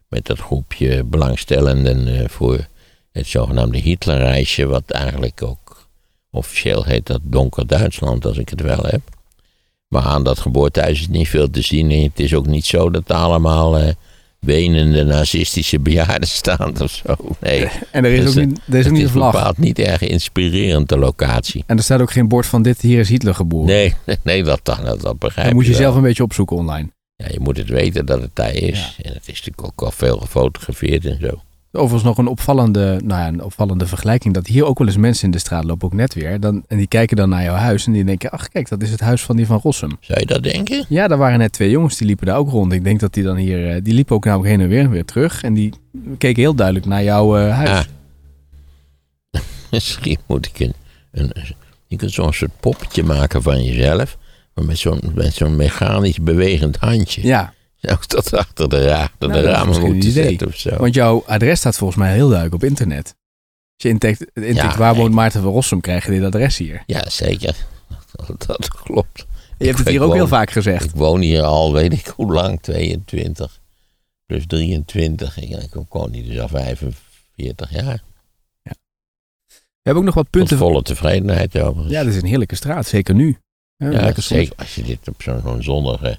met 0.09 0.27
dat 0.27 0.39
groepje 0.39 1.05
belangstellenden 1.05 2.09
eh, 2.09 2.29
voor 2.29 2.67
het 3.13 3.27
zogenaamde 3.27 3.79
Hitlerreisje, 3.79 4.67
wat 4.67 4.91
eigenlijk 4.91 5.43
ook 5.43 5.89
officieel 6.31 6.85
heet 6.85 7.07
dat 7.07 7.21
Donker 7.23 7.67
Duitsland, 7.67 8.25
als 8.25 8.39
ik 8.39 8.49
het 8.49 8.61
wel 8.61 8.83
heb. 8.83 9.01
Maar 9.89 10.03
aan 10.03 10.25
dat 10.25 10.39
geboortehuis 10.39 11.01
is 11.01 11.09
niet 11.09 11.29
veel 11.29 11.51
te 11.51 11.63
zien. 11.63 11.91
En 11.91 12.03
het 12.03 12.21
is 12.21 12.35
ook 12.35 12.47
niet 12.47 12.65
zo 12.65 12.91
dat 12.91 13.11
allemaal 13.11 13.79
eh 13.79 13.95
wenende 14.41 15.05
nazistische 15.05 15.81
bejaarden 15.81 16.29
staan 16.29 16.81
of 16.81 16.91
zo. 16.91 17.15
Nee, 17.41 17.69
En 17.93 18.05
er 18.05 18.13
is 18.13 18.25
Dus, 18.25 18.37
ook 18.39 18.45
niet, 18.47 18.61
er 18.69 18.75
is 18.75 18.79
ook 18.79 18.83
het 18.85 18.93
niet 18.93 19.01
een 19.01 19.07
is 19.07 19.11
vlag. 19.13 19.33
bepaald 19.33 19.59
niet 19.59 19.79
erg 19.79 20.01
inspirerend, 20.03 20.89
de 20.89 20.99
locatie. 20.99 21.65
En 21.67 21.77
er 21.77 21.83
staat 21.83 22.01
ook 22.01 22.13
geen 22.13 22.29
bord 22.29 22.47
van 22.47 22.63
dit 22.63 22.81
hier 22.81 22.99
is 23.01 23.09
Hitler 23.09 23.35
geboren. 23.35 23.67
Nee, 23.67 23.95
nee 24.23 24.43
dat, 24.43 24.61
dat, 24.63 25.01
dat 25.01 25.19
begrijp 25.19 25.47
Dan 25.47 25.57
moet 25.57 25.65
je 25.65 25.71
wel. 25.71 25.81
zelf 25.81 25.95
een 25.95 26.03
beetje 26.03 26.23
opzoeken 26.23 26.57
online. 26.57 26.89
Ja, 27.17 27.27
je 27.31 27.41
moet 27.41 27.57
het 27.57 27.69
weten 27.69 28.07
dat 28.07 28.21
het 28.21 28.31
daar 28.35 28.55
is. 28.55 28.97
En 29.03 29.13
het 29.13 29.23
is 29.29 29.43
natuurlijk 29.43 29.65
ook 29.65 29.83
al 29.83 29.91
veel 29.91 30.17
gefotografeerd 30.19 31.05
en 31.05 31.19
zo. 31.21 31.41
Overigens 31.77 32.03
nog 32.03 32.19
een 32.19 32.27
opvallende, 32.27 33.01
nou 33.05 33.21
ja, 33.21 33.29
een 33.29 33.43
opvallende 33.43 33.87
vergelijking. 33.87 34.35
Dat 34.35 34.47
hier 34.47 34.65
ook 34.65 34.79
wel 34.79 34.87
eens 34.87 34.97
mensen 34.97 35.25
in 35.25 35.31
de 35.31 35.39
straat 35.39 35.65
lopen, 35.65 35.87
ook 35.87 35.95
net 35.95 36.15
weer. 36.15 36.41
Dan, 36.41 36.65
en 36.69 36.77
die 36.77 36.87
kijken 36.87 37.17
dan 37.17 37.29
naar 37.29 37.43
jouw 37.43 37.55
huis 37.55 37.87
en 37.87 37.93
die 37.93 38.05
denken, 38.05 38.31
ach 38.31 38.49
kijk, 38.49 38.69
dat 38.69 38.83
is 38.83 38.91
het 38.91 39.01
huis 39.01 39.23
van 39.23 39.37
die 39.37 39.47
van 39.47 39.61
Rossum. 39.63 39.97
Zou 40.01 40.21
je 40.21 40.27
dat 40.27 40.43
denken? 40.43 40.85
Ja, 40.89 41.09
daar 41.09 41.19
waren 41.19 41.39
net 41.39 41.53
twee 41.53 41.71
jongens, 41.71 41.97
die 41.97 42.07
liepen 42.07 42.27
daar 42.27 42.37
ook 42.37 42.51
rond. 42.51 42.73
Ik 42.73 42.85
denk 42.85 43.01
dat 43.01 43.15
die 43.15 43.23
dan 43.23 43.37
hier, 43.37 43.71
eh, 43.71 43.83
die 43.83 43.95
liepen 43.95 44.17
ook 44.17 44.25
namelijk 44.25 44.51
heen 44.51 44.61
en 44.61 44.69
weer 44.69 44.81
en 44.83 44.91
weer 44.91 45.05
terug. 45.05 45.43
En 45.43 45.55
die 45.55 45.73
keken 46.19 46.43
heel 46.43 46.55
duidelijk 46.55 46.87
naar 46.87 47.03
jouw 47.03 47.37
eh, 47.37 47.57
huis. 47.57 47.89
Ah. 49.31 49.41
Misschien 49.71 50.19
moet 50.27 50.47
ik 50.47 50.61
een, 50.61 50.75
een, 51.13 51.33
je 51.87 51.97
kunt 51.97 52.13
zo'n 52.13 52.33
soort 52.33 52.61
poppetje 52.61 53.03
maken 53.03 53.43
van 53.43 53.65
jezelf. 53.65 54.17
Maar 54.55 54.65
met 54.65 54.79
zo'n, 54.79 55.01
met 55.15 55.35
zo'n 55.35 55.57
mechanisch 55.57 56.21
bewegend 56.21 56.77
handje. 56.77 57.27
Ja, 57.27 57.53
Ik 57.93 58.09
dat 58.09 58.33
achter 58.33 58.69
de, 58.69 58.85
ra 58.87 59.03
achter 59.03 59.29
Nou, 59.29 59.33
de 59.33 59.47
dat 59.47 59.51
is 59.57 59.77
ramen 59.77 59.81
moeten 59.93 60.11
zetten 60.11 60.47
of 60.47 60.57
zo. 60.57 60.77
want 60.77 60.95
jouw 60.95 61.23
adres 61.27 61.59
staat 61.59 61.77
volgens 61.77 61.99
mij 61.99 62.13
heel 62.13 62.27
duidelijk 62.29 62.55
op 62.55 62.65
internet. 62.69 63.05
Als 63.07 63.83
je 63.83 63.89
intikt, 63.89 64.25
intikt 64.35 64.57
Ja, 64.57 64.77
waar 64.77 64.93
nee. 64.93 65.01
woont 65.01 65.15
Maarten 65.15 65.43
van 65.43 65.51
Rossum, 65.53 65.81
krijg 65.81 66.05
je 66.05 66.11
dit 66.11 66.23
adres 66.23 66.57
hier. 66.59 66.83
Ja, 66.87 67.09
zeker. 67.11 67.57
Dat, 68.13 68.47
dat 68.47 68.69
klopt. 68.69 69.27
Je 69.59 69.67
hebt 69.67 69.79
het 69.79 69.89
hier 69.89 70.01
ook 70.01 70.07
woon- 70.09 70.17
heel 70.17 70.29
vaak 70.29 70.51
gezegd. 70.51 70.85
Ik 70.85 70.91
woon 70.95 71.21
hier 71.21 71.43
al, 71.43 71.73
weet 71.73 71.93
ik 71.93 72.07
hoe 72.07 72.33
lang, 72.33 72.61
22 72.63 73.61
plus 74.27 74.47
23. 74.47 75.37
Ik, 75.39 75.49
ik 75.75 75.75
woon 75.89 76.13
hier 76.13 76.25
dus 76.25 76.39
al 76.39 76.49
45 76.49 77.71
jaar. 77.71 78.03
We 78.63 79.93
hebben 79.93 80.03
ook 80.03 80.15
nog 80.15 80.15
wat 80.25 80.33
Tot 80.33 80.41
punten. 80.41 80.59
volle 80.59 80.83
tevredenheid 80.83 81.59
overigens. 81.59 81.93
Ja, 81.95 82.05
dit 82.05 82.15
is 82.15 82.23
een 82.23 82.29
heerlijke 82.29 82.55
straat, 82.55 82.87
zeker 82.87 83.15
nu. 83.15 83.39
Ja, 83.77 83.91
Ja, 83.91 84.13
zeker 84.21 84.53
als 84.57 84.75
je 84.75 84.83
dit 84.83 85.09
op 85.09 85.23
zo'n 85.23 85.41
zo'n 85.45 85.63
zonnige... 85.63 86.19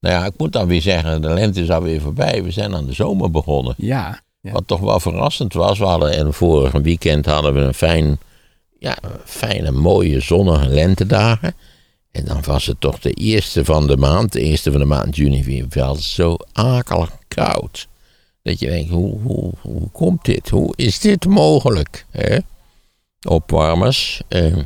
Nou 0.00 0.14
ja, 0.14 0.24
ik 0.26 0.32
moet 0.36 0.52
dan 0.52 0.66
weer 0.66 0.82
zeggen, 0.82 1.22
de 1.22 1.28
lente 1.28 1.60
is 1.62 1.70
alweer 1.70 2.00
voorbij. 2.00 2.42
We 2.42 2.50
zijn 2.50 2.74
aan 2.74 2.86
de 2.86 2.92
zomer 2.92 3.30
begonnen. 3.30 3.74
Ja, 3.76 4.22
Ja. 4.42 4.52
Wat 4.52 4.66
toch 4.66 4.80
wel 4.80 5.00
verrassend 5.00 5.52
was. 5.52 5.78
We 5.78 5.84
hadden 5.84 6.12
in 6.16 6.32
vorige 6.32 6.80
weekend 6.80 7.26
hadden 7.26 7.54
we 7.54 7.60
een 7.60 7.74
fijn, 7.74 8.18
ja, 8.78 8.96
fijne, 9.24 9.70
mooie, 9.70 10.20
zonnige 10.20 10.68
lentedagen. 10.68 11.54
En 12.10 12.24
dan 12.24 12.42
was 12.44 12.66
het 12.66 12.80
toch 12.80 12.98
de 12.98 13.12
eerste 13.12 13.64
van 13.64 13.86
de 13.86 13.96
maand, 13.96 14.32
de 14.32 14.40
eerste 14.40 14.70
van 14.70 14.80
de 14.80 14.86
maand 14.86 15.16
juni, 15.16 15.44
weer 15.44 15.66
wel 15.68 15.94
zo 15.94 16.36
akelig 16.52 17.10
koud. 17.28 17.88
Dat 18.42 18.58
je 18.58 18.66
denkt, 18.66 18.90
hoe, 18.90 19.18
hoe, 19.20 19.52
hoe 19.60 19.88
komt 19.92 20.24
dit? 20.24 20.48
Hoe 20.48 20.72
is 20.76 20.98
dit 21.00 21.26
mogelijk? 21.26 22.06
Hè? 22.10 22.38
Opwarmers. 23.28 24.22
eh, 24.28 24.56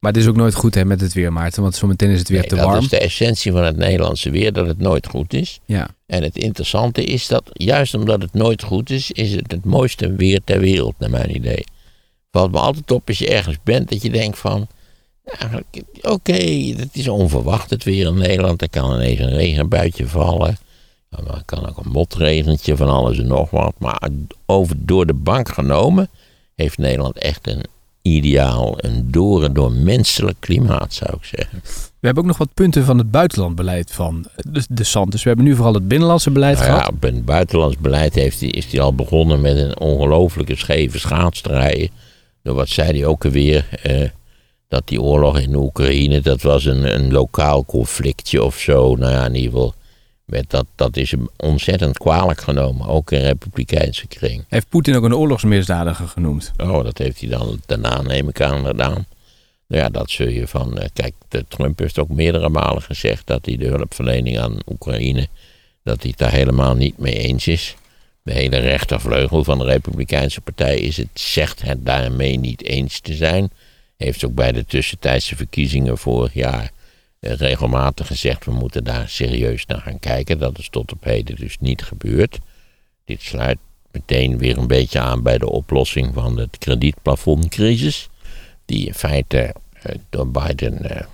maar 0.00 0.12
het 0.12 0.20
is 0.20 0.26
ook 0.28 0.36
nooit 0.36 0.54
goed 0.54 0.74
hè, 0.74 0.84
met 0.84 1.00
het 1.00 1.12
weer, 1.12 1.32
Maarten. 1.32 1.62
Want 1.62 1.74
zometeen 1.74 2.10
is 2.10 2.18
het 2.18 2.28
weer 2.28 2.40
Nee, 2.40 2.48
te 2.48 2.54
dat 2.54 2.64
warm. 2.64 2.78
is 2.78 2.88
de 2.88 2.98
essentie 2.98 3.52
van 3.52 3.62
het 3.64 3.76
Nederlandse 3.76 4.30
weer, 4.30 4.52
dat 4.52 4.66
het 4.66 4.78
nooit 4.78 5.06
goed 5.06 5.32
is. 5.32 5.60
Ja. 5.64 5.88
En 6.06 6.22
het 6.22 6.36
interessante 6.36 7.04
is 7.04 7.26
dat, 7.26 7.42
juist 7.52 7.94
omdat 7.94 8.22
het 8.22 8.32
nooit 8.32 8.62
goed 8.62 8.90
is, 8.90 9.10
is 9.10 9.32
het 9.32 9.50
het 9.50 9.64
mooiste 9.64 10.12
weer 10.12 10.40
ter 10.44 10.60
wereld, 10.60 10.94
naar 10.98 11.10
mijn 11.10 11.34
idee. 11.34 11.64
Valt 12.30 12.52
me 12.52 12.58
altijd 12.58 12.90
op 12.90 13.08
als 13.08 13.18
je 13.18 13.28
ergens 13.28 13.56
bent, 13.62 13.88
dat 13.88 14.02
je 14.02 14.10
denkt 14.10 14.38
van, 14.38 14.66
eigenlijk, 15.24 15.82
oké, 16.02 16.32
het 16.76 16.88
is 16.92 17.08
onverwacht 17.08 17.70
het 17.70 17.84
weer 17.84 18.06
in 18.06 18.18
Nederland. 18.18 18.62
Er 18.62 18.70
kan 18.70 18.94
ineens 18.94 19.18
een 19.20 19.34
regenbuitje 19.34 20.06
vallen. 20.06 20.58
Er 21.10 21.42
kan 21.44 21.68
ook 21.68 21.76
een 21.84 21.90
motregentje 21.90 22.76
van 22.76 22.88
alles 22.88 23.18
en 23.18 23.26
nog 23.26 23.50
wat. 23.50 23.74
Maar 23.78 24.08
over, 24.46 24.76
door 24.78 25.06
de 25.06 25.14
bank 25.14 25.48
genomen 25.48 26.08
heeft 26.54 26.78
Nederland 26.78 27.18
echt 27.18 27.48
een 27.48 27.64
ideaal, 28.02 28.74
een 28.76 29.10
door 29.10 29.44
en 29.44 29.52
door 29.52 29.72
menselijk 29.72 30.36
klimaat, 30.40 30.94
zou 30.94 31.10
ik 31.16 31.24
zeggen. 31.24 31.60
We 32.00 32.06
hebben 32.06 32.22
ook 32.22 32.28
nog 32.28 32.38
wat 32.38 32.54
punten 32.54 32.84
van 32.84 32.98
het 32.98 33.10
buitenlandbeleid 33.10 33.92
van 33.92 34.26
de, 34.36 34.62
de 34.70 34.84
Santis. 34.84 35.22
We 35.22 35.28
hebben 35.28 35.46
nu 35.46 35.54
vooral 35.54 35.74
het 35.74 35.88
binnenlandse 35.88 36.30
beleid 36.30 36.54
Nou 36.56 36.66
gehad. 36.66 36.82
ja, 36.82 36.88
op 36.94 37.02
het 37.02 37.24
buitenlands 37.24 37.76
beleid 37.78 38.14
heeft 38.14 38.42
is 38.42 38.66
hij 38.72 38.80
al 38.80 38.94
begonnen 38.94 39.40
met 39.40 39.56
een 39.56 39.78
ongelofelijke 39.80 40.56
scheve 40.56 40.98
schaatsdraaien. 40.98 41.90
Door 42.42 42.54
wat 42.54 42.68
zei 42.68 42.92
hij 42.92 43.06
ook 43.06 43.24
alweer? 43.24 43.68
eh, 43.82 44.08
dat 44.68 44.82
die 44.88 45.02
oorlog 45.02 45.38
in 45.38 45.54
Oekraïne, 45.54 46.20
dat 46.20 46.42
was 46.42 46.64
een, 46.64 46.94
een 46.94 47.12
lokaal 47.12 47.64
conflictje 47.64 48.44
of 48.44 48.58
zo. 48.58 48.96
Nou 48.96 49.12
ja, 49.12 49.26
in 49.26 49.34
ieder 49.34 49.50
geval, 49.50 49.74
dat, 50.48 50.66
dat 50.74 50.96
is 50.96 51.10
hem 51.10 51.28
ontzettend 51.36 51.98
kwalijk 51.98 52.40
genomen. 52.40 52.86
Ook 52.86 53.10
in 53.10 53.20
republikeinse 53.20 54.06
kring. 54.06 54.44
Heeft 54.48 54.68
Poetin 54.68 54.96
ook 54.96 55.04
een 55.04 55.14
oorlogsmisdadiger 55.14 56.08
genoemd? 56.08 56.52
Oh, 56.56 56.84
dat 56.84 56.98
heeft 56.98 57.20
hij 57.20 57.28
dan 57.28 57.60
daarna, 57.66 58.02
neem 58.02 58.28
ik 58.28 58.40
aan, 58.40 58.64
gedaan. 58.64 59.06
Nou 59.66 59.82
ja, 59.82 59.88
dat 59.88 60.10
zul 60.10 60.28
je 60.28 60.48
van. 60.48 60.78
eh, 60.78 60.88
kijk, 60.92 61.14
de 61.28 61.44
Trump 61.48 61.78
heeft 61.78 61.98
ook 61.98 62.08
meerdere 62.08 62.48
malen 62.48 62.82
gezegd 62.82 63.26
dat 63.26 63.46
hij 63.46 63.56
de 63.56 63.66
hulpverlening 63.66 64.38
aan 64.38 64.56
Oekraïne. 64.66 65.28
dat 65.82 66.00
hij 66.00 66.10
het 66.10 66.18
daar 66.18 66.32
helemaal 66.32 66.74
niet 66.74 66.98
mee 66.98 67.14
eens 67.14 67.46
is. 67.46 67.76
De 68.22 68.32
hele 68.32 68.58
rechtervleugel 68.58 69.44
van 69.44 69.58
de 69.58 69.64
Republikeinse 69.64 70.40
Partij 70.40 70.78
is 70.78 70.96
het, 70.96 71.08
zegt 71.14 71.62
het 71.62 71.86
daarmee 71.86 72.36
niet 72.38 72.64
eens 72.64 73.00
te 73.00 73.14
zijn. 73.14 73.50
Heeft 73.96 74.24
ook 74.24 74.34
bij 74.34 74.52
de 74.52 74.64
tussentijdse 74.64 75.36
verkiezingen 75.36 75.98
vorig 75.98 76.34
jaar 76.34 76.70
regelmatig 77.20 78.06
gezegd: 78.06 78.44
we 78.44 78.52
moeten 78.52 78.84
daar 78.84 79.08
serieus 79.08 79.66
naar 79.66 79.80
gaan 79.80 79.98
kijken. 79.98 80.38
Dat 80.38 80.58
is 80.58 80.68
tot 80.68 80.92
op 80.92 81.04
heden 81.04 81.36
dus 81.36 81.58
niet 81.58 81.82
gebeurd. 81.82 82.38
Dit 83.04 83.22
sluit 83.22 83.58
meteen 83.92 84.38
weer 84.38 84.58
een 84.58 84.66
beetje 84.66 85.00
aan 85.00 85.22
bij 85.22 85.38
de 85.38 85.50
oplossing 85.50 86.14
van 86.14 86.38
het 86.38 86.58
kredietplafondcrisis. 86.58 88.08
Die 88.64 88.86
in 88.86 88.94
feite 88.94 89.54
eh, 89.72 89.94
door 90.10 90.28
Biden 90.30 90.90
eh, 90.90 91.06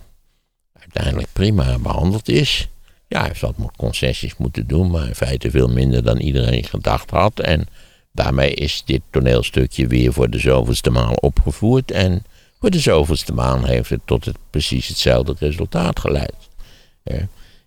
uiteindelijk 0.72 1.32
prima 1.32 1.78
behandeld 1.78 2.28
is. 2.28 2.68
Ja, 3.08 3.20
hij 3.24 3.34
zal 3.34 3.54
concessies 3.76 4.36
moeten 4.36 4.66
doen, 4.66 4.90
maar 4.90 5.06
in 5.06 5.14
feite 5.14 5.50
veel 5.50 5.68
minder 5.68 6.02
dan 6.04 6.18
iedereen 6.18 6.64
gedacht 6.64 7.10
had. 7.10 7.40
En 7.40 7.66
daarmee 8.12 8.54
is 8.54 8.82
dit 8.84 9.00
toneelstukje 9.10 9.86
weer 9.86 10.12
voor 10.12 10.30
de 10.30 10.38
zoveelste 10.38 10.90
maal 10.90 11.14
opgevoerd. 11.14 11.90
En 11.90 12.24
voor 12.60 12.70
de 12.70 12.78
zoveelste 12.78 13.32
maal 13.32 13.64
heeft 13.64 13.90
het 13.90 14.00
tot 14.04 14.24
het, 14.24 14.36
precies 14.50 14.88
hetzelfde 14.88 15.34
resultaat 15.38 16.00
geleid. 16.00 16.34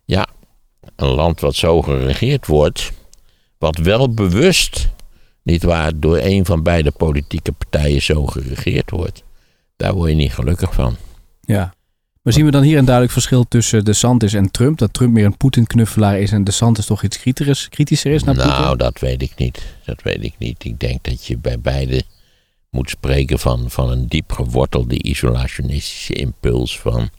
Ja, 0.05 0.27
een 0.95 1.07
land 1.07 1.39
wat 1.39 1.55
zo 1.55 1.81
geregeerd 1.81 2.47
wordt, 2.47 2.91
wat 3.57 3.77
wel 3.77 4.13
bewust, 4.13 4.89
niet 5.43 5.63
waar, 5.63 5.99
door 5.99 6.17
een 6.17 6.45
van 6.45 6.63
beide 6.63 6.91
politieke 6.91 7.51
partijen 7.51 8.01
zo 8.01 8.25
geregeerd 8.25 8.89
wordt, 8.89 9.23
daar 9.77 9.93
word 9.93 10.09
je 10.09 10.15
niet 10.15 10.33
gelukkig 10.33 10.73
van. 10.73 10.95
Ja. 11.41 11.73
Maar 12.21 12.33
zien 12.33 12.45
we 12.45 12.51
dan 12.51 12.63
hier 12.63 12.77
een 12.77 12.85
duidelijk 12.85 13.13
verschil 13.13 13.45
tussen 13.47 13.85
de 13.85 13.93
Santis 13.93 14.33
en 14.33 14.51
Trump? 14.51 14.77
Dat 14.77 14.93
Trump 14.93 15.13
meer 15.13 15.25
een 15.25 15.37
Poetin-knuffelaar 15.37 16.19
is 16.19 16.31
en 16.31 16.43
de 16.43 16.51
Santis 16.51 16.85
toch 16.85 17.03
iets 17.03 17.19
kritischer 17.69 18.11
is 18.11 18.23
naar 18.23 18.35
Poetin? 18.35 18.51
Nou, 18.51 18.77
dat 18.77 18.99
weet 18.99 19.21
ik 19.21 19.31
niet. 19.35 19.61
Dat 19.85 20.01
weet 20.01 20.23
ik 20.23 20.33
niet. 20.37 20.63
Ik 20.65 20.79
denk 20.79 21.03
dat 21.03 21.25
je 21.25 21.37
bij 21.37 21.59
beide 21.59 22.03
moet 22.69 22.89
spreken 22.89 23.39
van, 23.39 23.69
van 23.69 23.89
een 23.89 24.07
diep 24.07 24.31
gewortelde 24.31 25.03
isolationistische 25.03 26.13
impuls 26.13 26.79
van... 26.79 27.09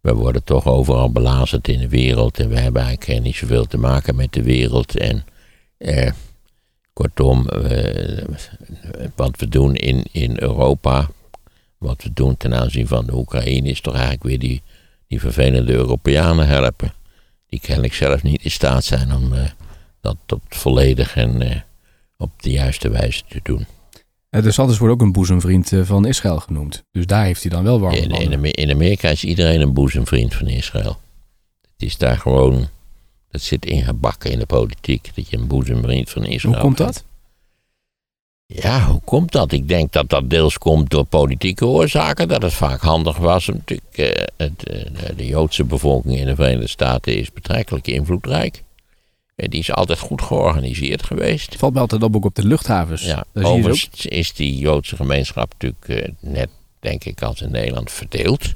we 0.00 0.14
worden 0.14 0.44
toch 0.44 0.66
overal 0.66 1.12
belazerd 1.12 1.68
in 1.68 1.78
de 1.78 1.88
wereld 1.88 2.38
en 2.38 2.48
we 2.48 2.58
hebben 2.58 2.82
eigenlijk 2.82 3.22
niet 3.22 3.36
zoveel 3.36 3.64
te 3.66 3.78
maken 3.78 4.16
met 4.16 4.32
de 4.32 4.42
wereld. 4.42 4.96
En 4.96 5.24
eh, 5.76 6.10
kortom, 6.92 7.48
eh, 7.48 8.24
wat 9.14 9.38
we 9.38 9.48
doen 9.48 9.74
in, 9.74 10.04
in 10.12 10.36
Europa 10.38 11.08
wat 11.78 12.02
we 12.02 12.12
doen 12.12 12.36
ten 12.36 12.54
aanzien 12.54 12.86
van 12.86 13.06
de 13.06 13.14
Oekraïne 13.14 13.68
is 13.68 13.80
toch 13.80 13.94
eigenlijk 13.94 14.24
weer 14.24 14.38
die, 14.38 14.62
die 15.06 15.20
vervelende 15.20 15.72
Europeanen 15.72 16.46
helpen. 16.46 16.92
Die 17.46 17.60
kennelijk 17.60 17.94
zelf 17.94 18.22
niet 18.22 18.44
in 18.44 18.50
staat 18.50 18.84
zijn 18.84 19.12
om 19.12 19.32
uh, 19.32 19.44
dat 20.00 20.16
op 20.28 20.42
volledig 20.48 21.16
en 21.16 21.42
uh, 21.42 21.56
op 22.16 22.30
de 22.42 22.50
juiste 22.50 22.90
wijze 22.90 23.22
te 23.28 23.40
doen. 23.42 23.66
Eh, 24.30 24.42
de 24.42 24.50
Sanders 24.50 24.78
wordt 24.78 24.94
ook 24.94 25.00
een 25.00 25.12
boezemvriend 25.12 25.72
van 25.82 26.06
Israël 26.06 26.38
genoemd. 26.40 26.84
Dus 26.90 27.06
daar 27.06 27.24
heeft 27.24 27.42
hij 27.42 27.50
dan 27.50 27.64
wel 27.64 27.80
warm 27.80 27.94
in, 27.94 28.10
in, 28.10 28.52
in 28.52 28.70
Amerika 28.70 29.08
is 29.08 29.24
iedereen 29.24 29.60
een 29.60 29.72
boezemvriend 29.72 30.34
van 30.34 30.46
Israël. 30.46 30.96
Het 31.60 31.82
is 31.82 31.96
daar 31.96 32.18
gewoon, 32.18 32.68
dat 33.30 33.40
zit 33.40 33.66
ingebakken 33.66 34.30
in 34.30 34.38
de 34.38 34.46
politiek, 34.46 35.10
dat 35.14 35.28
je 35.28 35.36
een 35.36 35.46
boezemvriend 35.46 36.10
van 36.10 36.24
Israël 36.24 36.54
Hoe 36.54 36.62
komt 36.62 36.76
dat? 36.76 37.04
Ja, 38.54 38.86
hoe 38.86 39.00
komt 39.04 39.32
dat? 39.32 39.52
Ik 39.52 39.68
denk 39.68 39.92
dat 39.92 40.08
dat 40.08 40.30
deels 40.30 40.58
komt 40.58 40.90
door 40.90 41.04
politieke 41.04 41.66
oorzaken. 41.66 42.28
Dat 42.28 42.42
het 42.42 42.52
vaak 42.52 42.80
handig 42.80 43.16
was. 43.16 43.46
Natuurlijk, 43.46 43.96
eh, 43.98 44.24
het, 44.36 44.68
eh, 44.68 45.16
de 45.16 45.26
Joodse 45.26 45.64
bevolking 45.64 46.18
in 46.18 46.26
de 46.26 46.34
Verenigde 46.34 46.68
Staten 46.68 47.16
is 47.16 47.32
betrekkelijk 47.32 47.86
invloedrijk. 47.86 48.62
Die 49.46 49.60
is 49.60 49.72
altijd 49.72 49.98
goed 49.98 50.22
georganiseerd 50.22 51.02
geweest. 51.02 51.56
valt 51.56 51.74
me 51.74 51.80
altijd 51.80 52.02
op 52.02 52.16
ook 52.16 52.24
op 52.24 52.34
de 52.34 52.46
luchthavens. 52.46 53.02
Ja, 53.02 53.24
overigens 53.32 54.06
is 54.06 54.32
die 54.32 54.58
Joodse 54.58 54.96
gemeenschap 54.96 55.52
natuurlijk 55.52 55.88
eh, 55.88 56.12
net, 56.20 56.48
denk 56.80 57.04
ik, 57.04 57.22
als 57.22 57.40
in 57.40 57.50
Nederland 57.50 57.90
verdeeld. 57.90 58.54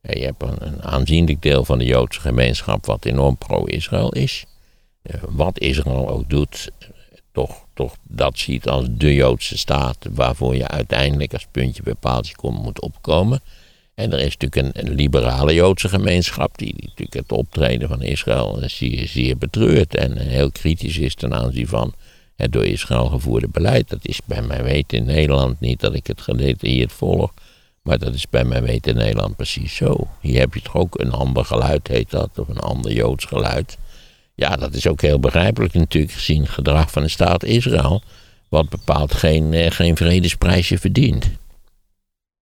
je 0.00 0.24
hebt 0.24 0.42
een, 0.42 0.66
een, 0.66 0.82
aanzienlijk 0.82 1.42
deel 1.42 1.64
van 1.64 1.78
de 1.78 1.84
Joodse 1.84 2.20
gemeenschap 2.20 2.86
wat 2.86 3.04
enorm 3.04 3.36
pro-Israël 3.36 4.12
is. 4.12 4.44
wat 5.28 5.58
Israël 5.58 6.08
ook 6.08 6.30
doet, 6.30 6.70
toch, 7.32 7.64
toch 7.74 7.96
dat 8.02 8.38
ziet 8.38 8.68
als 8.68 8.86
de 8.90 9.14
Joodse 9.14 9.58
staat 9.58 10.06
waarvoor 10.10 10.56
je 10.56 10.68
uiteindelijk 10.68 11.32
als 11.32 11.46
puntje 11.50 11.82
bij 11.82 11.94
paaltje 11.94 12.36
komt 12.36 12.62
moet 12.62 12.80
opkomen. 12.80 13.40
En 13.94 14.12
er 14.12 14.18
is 14.18 14.36
natuurlijk 14.36 14.76
een, 14.76 14.94
liberale 14.94 15.54
Joodse 15.54 15.88
gemeenschap 15.88 16.58
die, 16.58 16.74
die, 16.74 16.84
natuurlijk 16.88 17.14
het 17.14 17.32
optreden 17.32 17.88
van 17.88 18.02
Israël 18.02 18.62
zeer, 18.66 19.06
zeer 19.06 19.38
betreurt 19.38 19.94
en 19.94 20.18
heel 20.18 20.50
kritisch 20.50 20.98
is 20.98 21.14
ten 21.14 21.34
aanzien 21.34 21.68
van 21.68 21.94
het 22.36 22.52
door 22.52 22.64
Israël 22.64 23.06
gevoerde 23.06 23.48
beleid. 23.48 23.88
Dat 23.88 23.98
is 24.02 24.20
bij 24.24 24.42
mij 24.42 24.62
weten 24.62 24.98
in 24.98 25.04
Nederland 25.04 25.60
niet 25.60 25.80
dat 25.80 25.94
ik 25.94 26.06
het 26.06 26.20
gedetailleerd 26.20 26.92
volg, 26.92 27.32
maar 27.82 27.98
dat 27.98 28.14
is 28.14 28.28
bij 28.28 28.44
mij 28.44 28.62
weten 28.62 28.92
in 28.92 28.98
Nederland 28.98 29.36
precies 29.36 29.74
zo. 29.74 30.08
Hier 30.20 30.40
heb 30.40 30.54
je 30.54 30.62
toch 30.62 30.76
ook 30.76 31.00
een 31.00 31.12
ander 31.12 31.44
geluid, 31.44 31.88
heet 31.88 32.10
dat, 32.10 32.38
of 32.38 32.48
een 32.48 32.58
ander 32.58 32.92
Joods 32.92 33.24
geluid. 33.24 33.78
Ja, 34.34 34.56
dat 34.56 34.74
is 34.74 34.86
ook 34.86 35.00
heel 35.00 35.20
begrijpelijk 35.20 35.74
natuurlijk 35.74 36.12
gezien 36.12 36.42
het 36.42 36.50
gedrag 36.50 36.90
van 36.90 37.02
de 37.02 37.08
staat 37.08 37.44
Israël. 37.44 38.02
Wat 38.48 38.68
bepaald 38.68 39.14
geen, 39.14 39.52
eh, 39.52 39.70
geen 39.70 39.96
vredesprijsje 39.96 40.78
verdient. 40.78 41.30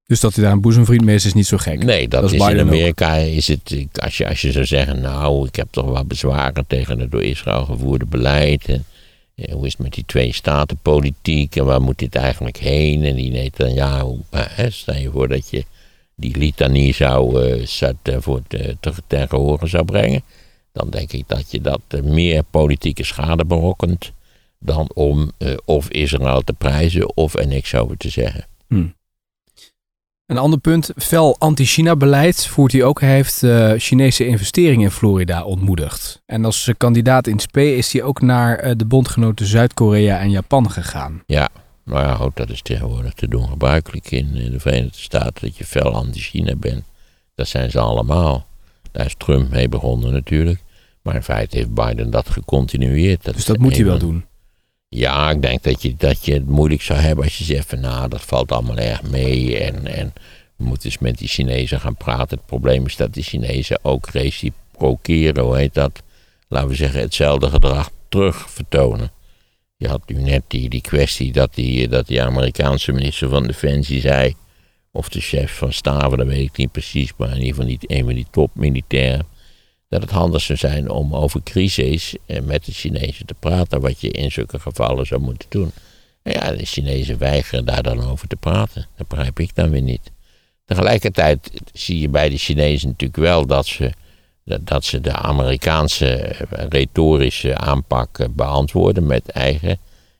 Dus 0.10 0.20
dat 0.20 0.36
hij 0.36 0.44
daar 0.44 0.54
een 0.54 0.62
boezemvriend 0.62 1.04
mee 1.04 1.16
is, 1.16 1.26
is 1.26 1.34
niet 1.34 1.46
zo 1.46 1.58
gek. 1.58 1.84
Nee, 1.84 2.08
dat, 2.08 2.24
is, 2.24 2.48
in 2.48 2.60
Amerika 2.60 3.16
is 3.16 3.48
het, 3.48 3.90
als 4.02 4.18
je, 4.18 4.28
als 4.28 4.42
je 4.42 4.52
zou 4.52 4.66
zeggen, 4.66 5.02
nou, 5.02 5.48
ik 5.48 5.56
heb 5.56 5.68
toch 5.72 5.86
wat 5.86 6.08
bezwaren 6.08 6.68
tegen 6.68 7.00
het 7.00 7.12
door 7.12 7.24
Israël 7.24 7.66
gevoerde 7.66 8.06
beleid. 8.06 8.66
En, 8.66 8.86
eh, 9.36 9.54
hoe 9.54 9.66
is 9.66 9.72
het 9.72 9.82
met 9.82 9.94
die 9.94 10.04
twee 10.06 10.34
statenpolitiek 10.34 11.56
en 11.56 11.66
waar 11.66 11.82
moet 11.82 12.00
dit 12.00 12.16
eigenlijk 12.16 12.58
heen? 12.58 13.04
En 13.04 13.16
die 13.16 13.32
neemt 13.32 13.58
dan, 13.58 13.74
ja, 13.74 14.02
hoe, 14.02 14.20
hè, 14.36 14.70
stel 14.70 14.96
je 14.96 15.12
voor 15.12 15.28
dat 15.28 15.50
je 15.50 15.66
die 16.16 16.38
litanie 16.38 16.94
zou, 16.94 17.46
uh, 17.46 17.66
zou 17.66 17.94
voor 18.20 18.42
te, 18.48 18.78
te, 19.08 19.28
horen 19.30 19.70
zou 19.70 19.86
brengen 19.86 20.22
dan 20.72 20.90
denk 20.90 21.12
ik 21.12 21.24
dat 21.28 21.52
je 21.52 21.62
dat 21.62 21.82
eh, 21.88 22.02
meer 22.02 22.44
politieke 22.44 23.04
schade 23.04 23.46
berokkent 23.46 24.12
dan 24.60 24.90
om 24.94 25.32
of 25.66 25.90
Israël 25.90 26.42
te 26.42 26.54
prijzen 26.54 27.18
of 27.18 27.36
er 27.36 27.48
niks 27.48 27.76
over 27.76 27.98
te 27.98 28.10
zeggen. 28.10 28.46
Hmm. 28.68 28.98
Een 30.30 30.38
ander 30.38 30.60
punt, 30.60 30.92
fel 30.96 31.36
anti-China-beleid 31.40 32.46
voert 32.46 32.72
hij 32.72 32.84
ook. 32.84 33.02
Hij 33.02 33.14
heeft 33.14 33.44
uh, 33.44 33.74
Chinese 33.78 34.28
investeringen 34.28 34.84
in 34.84 34.92
Florida 34.92 35.44
ontmoedigd. 35.44 36.22
En 36.26 36.46
als 36.46 36.72
kandidaat 36.78 37.28
in 37.28 37.40
SP 37.46 37.58
is 37.58 37.94
hij 37.94 38.04
ook 38.04 38.22
naar 38.22 38.78
de 38.78 38.86
bondgenoten 38.86 39.46
Zuid-Korea 39.46 40.20
en 40.20 40.30
Japan 40.30 40.72
gegaan. 40.72 41.24
Ja, 41.26 41.50
nou 41.84 42.06
ja, 42.06 42.30
dat 42.34 42.50
is 42.50 42.62
tegenwoordig 42.62 43.14
te 43.14 43.28
doen 43.28 43.48
gebruikelijk 43.48 44.12
in, 44.12 44.36
in 44.36 44.52
de 44.52 44.60
Verenigde 44.60 45.00
Staten, 45.00 45.42
dat 45.42 45.58
je 45.58 45.66
fel 45.66 45.94
anti-China 45.94 46.56
bent. 46.56 46.84
Dat 47.36 47.48
zijn 47.48 47.72
ze 47.72 47.80
allemaal. 47.80 48.46
Daar 48.92 49.06
is 49.06 49.16
Trump 49.18 49.50
mee 49.50 49.70
begonnen 49.70 50.12
natuurlijk. 50.12 50.64
Maar 51.02 51.16
in 51.16 51.24
feite 51.24 51.58
heeft 51.58 51.74
Biden 51.74 52.10
dat 52.10 52.30
gecontinueerd. 52.30 53.34
dus 53.34 53.46
dat 53.46 53.58
moet 53.58 53.76
hij 53.76 53.86
wel 53.86 53.98
doen? 53.98 54.26
Ja, 54.90 55.32
ik 55.32 55.42
denk 55.42 55.64
dat 55.64 55.82
je, 55.82 55.96
dat 55.98 56.26
je 56.26 56.34
het 56.34 56.46
moeilijk 56.46 56.82
zou 56.82 57.00
hebben 57.00 57.24
als 57.24 57.38
je 57.38 57.44
zegt 57.44 57.70
van 57.70 57.80
nou, 57.80 58.10
dat 58.10 58.22
valt 58.22 58.52
allemaal 58.52 58.78
erg 58.78 59.02
mee. 59.04 59.60
En, 59.60 59.88
en 59.88 60.14
we 60.56 60.64
moeten 60.64 60.86
eens 60.86 60.98
met 60.98 61.18
die 61.18 61.28
Chinezen 61.28 61.80
gaan 61.80 61.96
praten. 61.96 62.38
Het 62.38 62.46
probleem 62.46 62.86
is 62.86 62.96
dat 62.96 63.14
die 63.14 63.24
Chinezen 63.24 63.80
ook 63.82 64.10
reciprokeren, 64.10 65.44
hoe 65.44 65.58
heet 65.58 65.74
dat? 65.74 66.04
Laten 66.48 66.70
we 66.70 66.76
zeggen, 66.76 67.00
hetzelfde 67.00 67.50
gedrag 67.50 67.90
terug 68.08 68.50
vertonen. 68.50 69.12
Je 69.76 69.88
had 69.88 70.02
nu 70.06 70.22
net 70.22 70.44
die, 70.48 70.70
die 70.70 70.82
kwestie 70.82 71.32
dat 71.32 71.56
die, 71.56 71.88
dat 71.88 72.08
die 72.08 72.22
Amerikaanse 72.22 72.92
minister 72.92 73.30
van 73.30 73.48
Defensie 73.48 74.02
zei, 74.02 74.36
of 74.92 75.10
de 75.10 75.22
chef 75.22 75.58
van 75.58 75.74
staven, 75.74 76.18
dat 76.18 76.28
weet 76.28 76.48
ik 76.48 76.58
niet 76.58 76.72
precies, 76.72 77.14
maar 77.18 77.30
in 77.30 77.42
ieder 77.42 77.64
geval 77.64 77.98
een 77.98 78.04
van 78.06 78.14
die 78.14 78.28
topmilitairen 78.32 79.26
dat 79.90 80.02
het 80.02 80.12
handig 80.12 80.42
zou 80.42 80.58
zijn 80.58 80.90
om 80.90 81.16
over 81.16 81.44
crisis 81.44 82.16
eh, 82.26 82.42
met 82.42 82.66
de 82.66 82.72
Chinezen 82.72 83.26
te 83.26 83.34
praten, 83.40 83.82
wat 83.82 84.02
je 84.02 84.10
in 84.10 84.32
zulke 84.32 84.60
gevallen 84.60 85.06
zou 85.06 85.22
moeten 85.22 85.50
doen. 85.50 85.72
En 86.22 86.32
ja, 86.32 86.52
de 86.52 86.66
Chinezen 86.66 87.18
weigeren 87.18 87.66
daar 87.66 87.84
dan 87.84 88.10
over 88.10 88.28
te 88.28 88.36
praten. 88.36 88.88
Dat 88.98 89.08
begrijp 89.08 89.40
ik 89.40 89.56
dan 89.56 89.70
weer 89.70 89.82
niet. 89.82 90.12
Tegelijkertijd 90.66 91.52
zie 91.74 92.00
je 92.00 92.10
bij 92.10 92.30
de 92.30 92.38
Chinezen 92.38 92.88
natuurlijk 92.88 93.20
wel 93.20 93.46
dat 93.46 93.66
ze, 93.66 93.92
dat 94.60 94.86
ze 94.86 95.02
de 95.02 95.12
Amerikaanse 95.12 96.16
eh, 96.16 96.66
retorische 96.70 97.58
aanpak 97.58 98.20
eh, 98.20 98.28
beantwoorden 98.30 99.06
met 99.06 99.30
eigen 99.30 99.80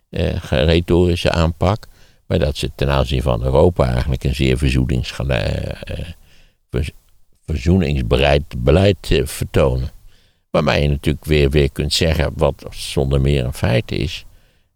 eh, 0.10 0.36
retorische 0.50 1.32
aanpak. 1.32 1.88
Maar 2.26 2.40
dat 2.40 2.58
ze 2.58 2.72
ten 2.76 2.90
aanzien 2.90 3.22
van 3.22 3.44
Europa 3.44 3.92
eigenlijk 3.92 4.24
een 4.24 4.36
zeer 4.36 4.58
verzoeningsgeleid, 4.58 5.84
eh, 5.84 6.82
verzoeningsbereid 7.50 8.44
beleid 8.64 9.12
eh, 9.12 9.26
vertonen. 9.26 9.90
Waarmee 10.50 10.82
je 10.82 10.90
natuurlijk 10.90 11.26
weer, 11.26 11.50
weer 11.50 11.72
kunt 11.72 11.94
zeggen, 11.94 12.32
wat 12.36 12.66
zonder 12.70 13.22
meer 13.22 13.46
een 13.46 13.54
feit 13.54 13.92
is, 13.92 14.26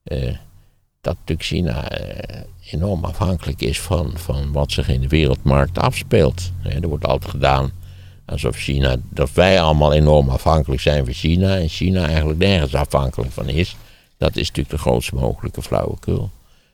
eh, 0.04 0.36
dat 1.02 1.16
natuurlijk 1.16 1.48
China 1.48 1.90
eh, 1.90 2.42
enorm 2.72 3.04
afhankelijk 3.06 3.62
is 3.62 3.82
van, 3.82 4.12
van 4.16 4.52
wat 4.52 4.72
zich 4.72 4.88
in 4.90 5.02
de 5.02 5.08
wereldmarkt 5.08 5.78
afspeelt. 5.78 6.52
er 6.64 6.88
wordt 6.88 7.06
altijd 7.06 7.32
gedaan 7.32 7.72
alsof 8.26 8.56
China, 8.56 8.96
dat 9.10 9.32
wij 9.32 9.62
allemaal 9.62 9.94
enorm 9.94 10.30
afhankelijk 10.30 10.82
zijn 10.82 11.06
van 11.06 11.14
China 11.14 11.58
en 11.58 11.70
China 11.70 12.06
eigenlijk 12.06 12.40
nergens 12.40 12.76
afhankelijk 12.76 13.32
van 13.32 13.50
is. 13.50 13.76
Dat 14.18 14.36
is 14.36 14.48
natuurlijk 14.48 14.76
de 14.76 14.82
grootste 14.82 15.16
mogelijke 15.16 15.62
flauwekul. 15.62 16.30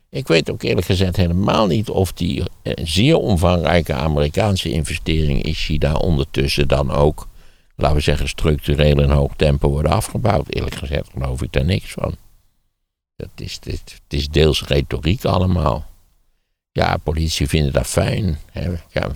Ik 0.09 0.27
weet 0.27 0.51
ook 0.51 0.63
eerlijk 0.63 0.85
gezegd 0.85 1.15
helemaal 1.15 1.67
niet 1.67 1.89
of 1.89 2.13
die 2.13 2.43
eh, 2.61 2.73
zeer 2.83 3.17
omvangrijke 3.17 3.93
Amerikaanse 3.93 4.71
investeringen 4.71 5.41
in 5.41 5.53
China 5.53 5.93
ondertussen 5.93 6.67
dan 6.67 6.91
ook, 6.91 7.27
laten 7.75 7.97
we 7.97 8.01
zeggen, 8.03 8.27
structureel 8.27 9.01
in 9.01 9.09
hoog 9.09 9.35
tempo 9.35 9.69
worden 9.69 9.91
afgebouwd. 9.91 10.53
Eerlijk 10.55 10.75
gezegd 10.75 11.09
geloof 11.13 11.41
ik 11.41 11.51
daar 11.51 11.65
niks 11.65 11.91
van. 11.91 12.15
Dat 13.15 13.29
is, 13.35 13.53
het, 13.53 13.99
het 14.03 14.13
is 14.19 14.29
deels 14.29 14.63
retoriek 14.63 15.25
allemaal. 15.25 15.85
Ja, 16.71 16.97
politie 16.97 17.47
vinden 17.47 17.73
dat 17.73 17.87
fijn. 17.87 18.39
Hè. 18.51 18.69
Ja, 18.91 19.11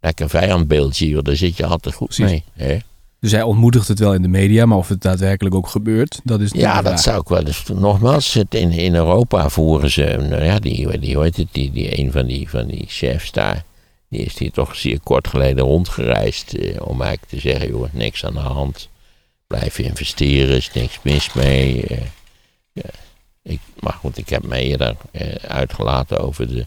lekker 0.00 0.28
vijandbeeldje, 0.28 1.22
daar 1.22 1.36
zit 1.36 1.56
je 1.56 1.66
altijd 1.66 1.94
goed 1.94 2.18
mee. 2.18 2.44
Hè. 2.52 2.78
Dus 3.20 3.32
hij 3.32 3.42
ontmoedigt 3.42 3.88
het 3.88 3.98
wel 3.98 4.14
in 4.14 4.22
de 4.22 4.28
media, 4.28 4.66
maar 4.66 4.78
of 4.78 4.88
het 4.88 5.02
daadwerkelijk 5.02 5.54
ook 5.54 5.68
gebeurt, 5.68 6.20
dat 6.24 6.40
is 6.40 6.50
Ja, 6.52 6.82
dat 6.82 7.00
zou 7.00 7.20
ik 7.20 7.28
wel 7.28 7.44
eens. 7.44 7.64
Nogmaals, 7.74 8.34
het 8.34 8.54
in, 8.54 8.70
in 8.70 8.94
Europa 8.94 9.48
voeren 9.48 9.90
ze. 9.90 10.26
Nou 10.28 10.44
ja, 10.44 10.58
die, 10.58 10.98
die, 10.98 11.20
heet 11.20 11.36
het, 11.36 11.48
die, 11.52 11.70
die, 11.70 11.98
een 11.98 12.12
van 12.12 12.26
die, 12.26 12.50
van 12.50 12.66
die 12.66 12.84
chefs 12.88 13.32
daar. 13.32 13.64
Die 14.08 14.20
is 14.20 14.38
hier 14.38 14.50
toch 14.50 14.76
zeer 14.76 15.00
kort 15.00 15.28
geleden 15.28 15.64
rondgereisd. 15.64 16.52
Eh, 16.52 16.80
om 16.80 17.02
eigenlijk 17.02 17.30
te 17.30 17.40
zeggen: 17.40 17.68
joh, 17.68 17.92
niks 17.92 18.24
aan 18.24 18.32
de 18.32 18.38
hand. 18.38 18.88
Blijf 19.46 19.78
investeren, 19.78 20.56
is 20.56 20.72
niks 20.72 20.98
mis 21.02 21.32
mee. 21.32 21.86
Eh, 21.86 21.98
ja. 22.72 22.90
ik, 23.42 23.60
maar 23.80 23.92
goed, 24.00 24.18
ik 24.18 24.28
heb 24.28 24.42
me 24.42 24.58
eerder 24.58 24.96
eh, 25.10 25.34
uitgelaten 25.34 26.18
over 26.18 26.48
de 26.48 26.66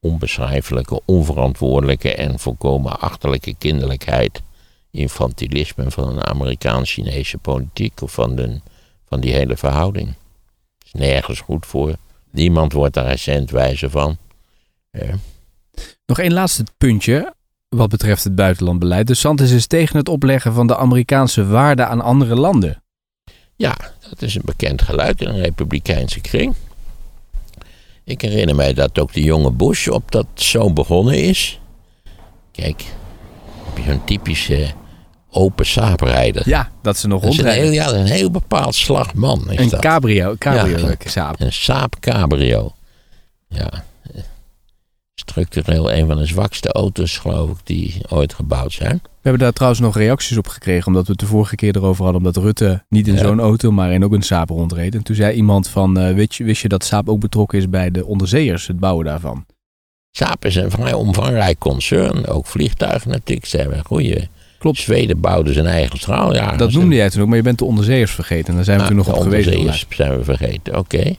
onbeschrijfelijke, 0.00 1.00
onverantwoordelijke 1.04 2.14
en 2.14 2.38
volkomen 2.38 3.00
achterlijke 3.00 3.54
kinderlijkheid 3.58 4.42
infantilisme 4.92 5.90
van 5.90 6.08
een 6.08 6.24
Amerikaans-Chinese 6.24 7.38
politiek 7.38 8.02
of 8.02 8.12
van, 8.12 8.36
de, 8.36 8.60
van 9.08 9.20
die 9.20 9.32
hele 9.32 9.56
verhouding. 9.56 10.14
is 10.84 10.92
nergens 10.92 11.40
goed 11.40 11.66
voor. 11.66 11.94
Niemand 12.30 12.72
wordt 12.72 12.94
daar 12.94 13.06
recent 13.06 13.50
wijzer 13.50 13.90
van. 13.90 14.16
Ja. 14.90 15.14
Nog 16.06 16.18
één 16.18 16.32
laatste 16.32 16.64
puntje 16.78 17.34
wat 17.68 17.88
betreft 17.88 18.24
het 18.24 18.34
buitenlandbeleid. 18.34 19.06
De 19.06 19.14
Santis 19.14 19.50
is 19.50 19.66
tegen 19.66 19.96
het 19.96 20.08
opleggen 20.08 20.52
van 20.52 20.66
de 20.66 20.76
Amerikaanse 20.76 21.46
waarden 21.46 21.88
aan 21.88 22.00
andere 22.00 22.34
landen. 22.34 22.82
Ja, 23.56 23.76
dat 24.08 24.22
is 24.22 24.34
een 24.34 24.42
bekend 24.44 24.82
geluid 24.82 25.20
in 25.20 25.28
een 25.28 25.42
republikeinse 25.42 26.20
kring. 26.20 26.54
Ik 28.04 28.20
herinner 28.20 28.54
mij 28.54 28.74
dat 28.74 28.98
ook 28.98 29.12
de 29.12 29.22
jonge 29.22 29.50
Bush 29.50 29.88
op 29.88 30.10
dat 30.10 30.26
zo 30.34 30.72
begonnen 30.72 31.18
is. 31.18 31.60
Kijk, 32.50 32.84
heb 33.64 33.84
je 33.84 33.90
zo'n 33.90 34.04
typische 34.04 34.72
open 35.34 35.66
saaprijder. 35.66 36.48
Ja, 36.48 36.70
dat 36.82 36.96
ze 36.96 37.08
nog 37.08 37.22
Dat 37.22 37.30
is 37.32 37.38
een 37.38 37.44
rondrijden. 37.44 37.72
heel, 37.72 37.82
ja, 37.94 37.98
een 38.00 38.06
heel 38.06 38.30
bepaald 38.30 38.74
slag 38.74 39.14
man. 39.14 39.50
Is 39.50 39.58
Een 39.58 39.68
dat. 39.68 39.80
cabrio, 39.80 40.34
cabrio 40.38 40.78
Ja, 40.88 40.94
saap. 41.04 41.40
Een 41.40 41.52
Saab 41.52 41.96
Cabrio. 42.00 42.72
Ja. 43.48 43.84
Structureel 45.14 45.92
een 45.92 46.06
van 46.06 46.16
de 46.16 46.26
zwakste 46.26 46.72
auto's, 46.72 47.16
geloof 47.18 47.50
ik, 47.50 47.56
die 47.64 48.00
ooit 48.08 48.34
gebouwd 48.34 48.72
zijn. 48.72 49.00
We 49.02 49.28
hebben 49.28 49.40
daar 49.42 49.52
trouwens 49.52 49.80
nog 49.82 49.96
reacties 49.96 50.36
op 50.36 50.48
gekregen, 50.48 50.86
omdat 50.86 51.04
we 51.06 51.10
het 51.10 51.20
de 51.20 51.26
vorige 51.26 51.54
keer 51.54 51.76
erover 51.76 52.04
hadden, 52.04 52.22
omdat 52.24 52.42
Rutte 52.42 52.84
niet 52.88 53.08
in 53.08 53.14
Ja. 53.14 53.20
zo'n 53.20 53.40
auto, 53.40 53.70
maar 53.70 53.92
in 53.92 54.04
ook 54.04 54.12
een 54.12 54.22
Saab 54.22 54.48
rondreed. 54.48 54.94
En 54.94 55.02
toen 55.02 55.16
zei 55.16 55.34
iemand 55.34 55.68
van, 55.68 55.94
je, 56.28 56.44
wist 56.44 56.62
je 56.62 56.68
dat 56.68 56.84
Saab 56.84 57.08
ook 57.08 57.20
betrokken 57.20 57.58
is 57.58 57.68
bij 57.68 57.90
de 57.90 58.04
onderzeeërs, 58.06 58.66
het 58.66 58.80
bouwen 58.80 59.04
daarvan? 59.04 59.44
Saab 60.10 60.44
is 60.44 60.56
een 60.56 60.70
vrij 60.70 60.92
omvangrijk 60.92 61.58
concern. 61.58 62.26
Ook 62.26 62.46
vliegtuigen 62.46 63.10
natuurlijk. 63.10 63.46
Ze 63.46 63.56
hebben 63.56 63.78
een 63.78 63.84
goede... 63.84 64.28
Klopt. 64.62 64.78
Zweden 64.78 65.20
bouwde 65.20 65.52
zijn 65.52 65.66
eigen 65.66 65.98
straaljager. 65.98 66.58
Dat 66.58 66.72
noemde 66.72 66.94
jij 66.96 67.10
toen 67.10 67.22
ook, 67.22 67.28
maar 67.28 67.36
je 67.36 67.42
bent 67.42 67.58
de 67.58 67.64
onderzeeërs 67.64 68.10
vergeten. 68.12 68.46
En 68.48 68.54
daar 68.54 68.64
zijn 68.64 68.80
we 68.80 68.86
toen 68.86 68.96
nog 68.96 69.08
op 69.08 69.20
geweest. 69.20 69.46
onderzeeërs 69.48 69.86
zijn 69.90 70.16
we 70.18 70.24
vergeten. 70.24 70.78
Oké. 70.78 71.14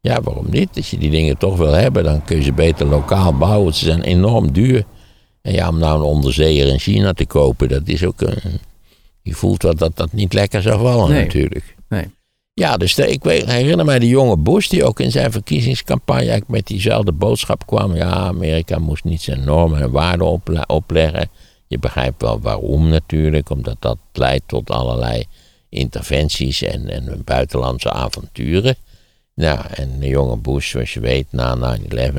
Ja, 0.00 0.22
waarom 0.22 0.46
niet? 0.50 0.68
Als 0.76 0.90
je 0.90 0.98
die 0.98 1.10
dingen 1.10 1.38
toch 1.38 1.56
wil 1.56 1.72
hebben, 1.72 2.04
dan 2.04 2.24
kun 2.24 2.36
je 2.36 2.42
ze 2.42 2.52
beter 2.52 2.86
lokaal 2.86 3.32
bouwen. 3.36 3.74
Ze 3.74 3.84
zijn 3.84 4.02
enorm 4.02 4.52
duur. 4.52 4.84
En 5.42 5.52
ja, 5.52 5.68
om 5.68 5.78
nou 5.78 5.94
een 5.98 6.04
onderzeeër 6.06 6.66
in 6.66 6.78
China 6.78 7.12
te 7.12 7.26
kopen, 7.26 7.68
dat 7.68 7.82
is 7.88 8.04
ook 8.04 8.20
een... 8.20 8.36
Je 9.22 9.34
voelt 9.34 9.62
wel 9.62 9.74
dat 9.74 9.96
dat 9.96 10.12
niet 10.12 10.32
lekker 10.32 10.62
zou 10.62 10.80
vallen 10.80 11.10
Nee. 11.10 11.22
natuurlijk. 11.24 11.74
Nee. 11.88 12.04
Ja, 12.54 12.76
dus 12.76 12.94
de, 12.94 13.10
ik 13.10 13.22
weet, 13.24 13.44
herinner 13.44 13.84
mij 13.84 13.98
de 13.98 14.08
jonge 14.08 14.36
Bush 14.36 14.68
die 14.68 14.84
ook 14.84 15.00
in 15.00 15.10
zijn 15.10 15.32
verkiezingscampagne 15.32 16.42
met 16.46 16.66
diezelfde 16.66 17.12
boodschap 17.12 17.66
kwam. 17.66 17.94
Ja, 17.94 18.10
Amerika 18.10 18.78
moest 18.78 19.04
niet 19.04 19.22
zijn 19.22 19.44
normen 19.44 19.80
en 19.80 19.90
waarden 19.90 20.26
ople- 20.26 20.64
opleggen. 20.66 21.28
Je 21.68 21.78
begrijpt 21.78 22.22
wel 22.22 22.40
waarom 22.40 22.88
natuurlijk, 22.88 23.50
omdat 23.50 23.76
dat 23.78 23.98
leidt 24.12 24.48
tot 24.48 24.70
allerlei 24.70 25.24
interventies 25.68 26.62
en, 26.62 26.88
en 26.88 27.22
buitenlandse 27.24 27.90
avonturen. 27.90 28.76
Nou, 29.34 29.60
en 29.74 29.98
de 29.98 30.08
jonge 30.08 30.36
Bush, 30.36 30.70
zoals 30.70 30.94
je 30.94 31.00
weet, 31.00 31.26
na 31.30 31.78
9-11, 31.78 32.12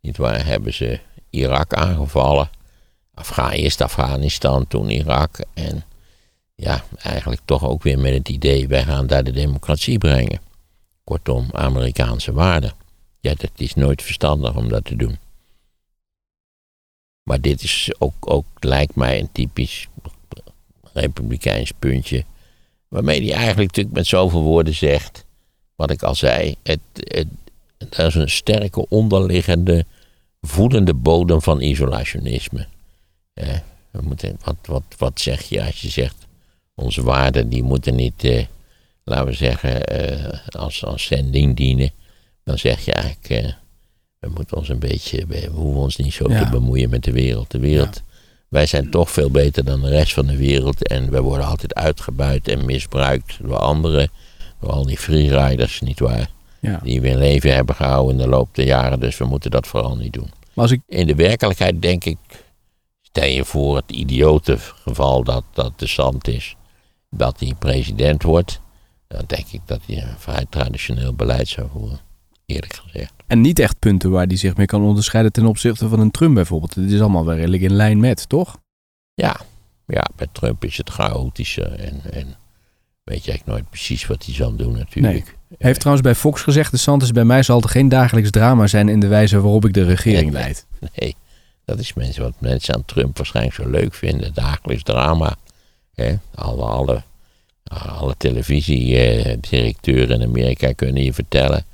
nietwaar, 0.00 0.46
hebben 0.46 0.74
ze 0.74 1.00
Irak 1.30 1.74
aangevallen. 1.74 2.50
Afga 3.14 3.52
eerst 3.52 3.80
Afghanistan, 3.80 4.66
toen 4.66 4.90
Irak. 4.90 5.38
En 5.54 5.84
ja, 6.54 6.84
eigenlijk 7.02 7.42
toch 7.44 7.64
ook 7.64 7.82
weer 7.82 7.98
met 7.98 8.14
het 8.14 8.28
idee, 8.28 8.68
wij 8.68 8.84
gaan 8.84 9.06
daar 9.06 9.24
de 9.24 9.32
democratie 9.32 9.98
brengen. 9.98 10.40
Kortom, 11.04 11.48
Amerikaanse 11.52 12.32
waarden. 12.32 12.72
Ja, 13.20 13.34
dat 13.34 13.50
is 13.56 13.74
nooit 13.74 14.02
verstandig 14.02 14.54
om 14.54 14.68
dat 14.68 14.84
te 14.84 14.96
doen. 14.96 15.18
Maar 17.22 17.40
dit 17.40 17.62
is 17.62 17.90
ook, 17.98 18.14
ook 18.20 18.46
lijkt 18.58 18.94
mij 18.94 19.18
een 19.18 19.32
typisch 19.32 19.88
republikeins 20.92 21.72
puntje. 21.78 22.24
Waarmee 22.88 23.20
hij 23.22 23.32
eigenlijk 23.32 23.68
natuurlijk 23.68 23.96
met 23.96 24.06
zoveel 24.06 24.42
woorden 24.42 24.74
zegt. 24.74 25.24
Wat 25.74 25.90
ik 25.90 26.02
al 26.02 26.14
zei. 26.14 26.56
Het, 26.62 26.80
het, 26.94 27.26
er 27.90 28.06
is 28.06 28.14
een 28.14 28.30
sterke 28.30 28.88
onderliggende 28.88 29.86
voedende 30.40 30.94
bodem 30.94 31.42
van 31.42 31.60
isolationisme. 31.60 32.66
Eh, 33.34 33.58
we 33.90 34.00
moeten, 34.02 34.38
wat, 34.44 34.56
wat, 34.62 34.82
wat 34.98 35.20
zeg 35.20 35.42
je 35.42 35.64
als 35.64 35.80
je 35.80 35.88
zegt. 35.88 36.26
Onze 36.74 37.02
waarden 37.02 37.48
die 37.48 37.62
moeten 37.62 37.94
niet, 37.94 38.24
eh, 38.24 38.44
laten 39.04 39.26
we 39.26 39.32
zeggen, 39.32 39.84
eh, 39.84 40.38
als, 40.48 40.84
als 40.84 41.04
zending 41.04 41.56
dienen. 41.56 41.90
Dan 42.44 42.58
zeg 42.58 42.84
je 42.84 42.92
eigenlijk. 42.92 43.56
We 44.22 44.28
moeten 44.34 44.56
ons 44.56 44.68
een 44.68 44.78
beetje. 44.78 45.26
We 45.26 45.48
hoeven 45.52 45.80
ons 45.80 45.96
niet 45.96 46.12
zo 46.12 46.30
Ja. 46.30 46.44
te 46.44 46.50
bemoeien 46.50 46.90
met 46.90 47.04
de 47.04 47.12
wereld. 47.12 47.50
De 47.50 47.58
wereld. 47.58 48.02
Wij 48.48 48.66
zijn 48.66 48.90
toch 48.90 49.10
veel 49.10 49.30
beter 49.30 49.64
dan 49.64 49.80
de 49.80 49.88
rest 49.88 50.12
van 50.12 50.26
de 50.26 50.36
wereld. 50.36 50.86
En 50.88 51.10
we 51.10 51.20
worden 51.20 51.46
altijd 51.46 51.74
uitgebuit 51.74 52.48
en 52.48 52.64
misbruikt 52.64 53.38
door 53.42 53.56
anderen. 53.56 54.10
Door 54.60 54.70
al 54.70 54.86
die 54.86 54.98
freeriders, 54.98 55.80
nietwaar? 55.80 56.30
Ja. 56.60 56.80
Die 56.82 57.00
weer 57.00 57.16
leven 57.16 57.54
hebben 57.54 57.74
gehouden 57.74 58.12
in 58.16 58.22
de 58.22 58.28
loop 58.28 58.54
der 58.54 58.66
jaren. 58.66 59.00
Dus 59.00 59.18
we 59.18 59.24
moeten 59.24 59.50
dat 59.50 59.66
vooral 59.66 59.96
niet 59.96 60.12
doen. 60.12 60.30
Maar 60.54 60.64
als 60.64 60.70
ik, 60.70 60.80
In 60.88 61.06
de 61.06 61.14
werkelijkheid 61.14 61.82
denk 61.82 62.04
ik. 62.04 62.18
Stel 63.02 63.28
je 63.28 63.44
voor 63.44 63.76
het 63.76 63.90
idiote 63.90 64.56
geval 64.58 65.24
dat, 65.24 65.44
dat 65.52 65.72
de 65.78 65.86
zand 65.86 66.28
is. 66.28 66.56
Dat 67.10 67.40
hij 67.40 67.54
president 67.58 68.22
wordt. 68.22 68.60
Dan 69.08 69.22
denk 69.26 69.46
ik 69.50 69.60
dat 69.66 69.80
hij 69.86 70.02
een 70.02 70.18
vrij 70.18 70.46
traditioneel 70.50 71.12
beleid 71.14 71.48
zou 71.48 71.68
voeren. 71.72 72.00
Eerlijk 72.46 72.74
gezegd. 72.74 73.12
en 73.26 73.40
niet 73.40 73.58
echt 73.58 73.78
punten 73.78 74.10
waar 74.10 74.28
die 74.28 74.38
zich 74.38 74.56
mee 74.56 74.66
kan 74.66 74.82
onderscheiden 74.82 75.32
ten 75.32 75.46
opzichte 75.46 75.88
van 75.88 76.00
een 76.00 76.10
Trump 76.10 76.34
bijvoorbeeld. 76.34 76.74
Dit 76.74 76.90
is 76.90 77.00
allemaal 77.00 77.24
wel 77.24 77.36
redelijk 77.36 77.62
in 77.62 77.72
lijn 77.72 78.00
met, 78.00 78.28
toch? 78.28 78.58
Ja, 79.14 79.40
ja 79.86 80.06
bij 80.16 80.26
Trump 80.32 80.64
is 80.64 80.76
het 80.76 80.90
chaotischer. 80.90 81.72
En, 81.72 82.00
en 82.12 82.26
weet 83.04 83.24
je 83.24 83.30
eigenlijk 83.30 83.46
nooit 83.46 83.70
precies 83.70 84.06
wat 84.06 84.24
hij 84.24 84.34
zal 84.34 84.56
doen 84.56 84.72
natuurlijk. 84.76 85.24
Hij 85.48 85.56
heeft 85.58 85.80
trouwens 85.80 86.06
bij 86.06 86.14
Fox 86.16 86.42
gezegd, 86.42 86.70
de 86.70 86.76
Santis 86.76 87.10
bij 87.10 87.24
mij 87.24 87.42
zal 87.42 87.62
er 87.62 87.68
geen 87.68 87.88
dagelijks 87.88 88.30
drama 88.30 88.66
zijn 88.66 88.88
in 88.88 89.00
de 89.00 89.06
wijze 89.06 89.40
waarop 89.40 89.64
ik 89.64 89.74
de 89.74 89.84
regering 89.84 90.32
Nee. 90.32 90.42
leid. 90.42 90.66
Nee, 90.98 91.16
dat 91.64 91.78
is 91.78 91.94
mensen 91.94 92.22
wat 92.22 92.34
mensen 92.38 92.74
aan 92.74 92.84
Trump 92.84 93.16
waarschijnlijk 93.16 93.54
zo 93.54 93.68
leuk 93.68 93.94
vinden. 93.94 94.34
Dagelijks 94.34 94.82
drama. 94.82 95.36
Alle, 96.34 96.62
alle, 96.64 97.02
alle 97.70 98.14
televisiedirecteuren 98.16 100.20
in 100.20 100.28
Amerika 100.28 100.72
kunnen 100.72 101.02
je 101.04 101.12
vertellen 101.12 101.64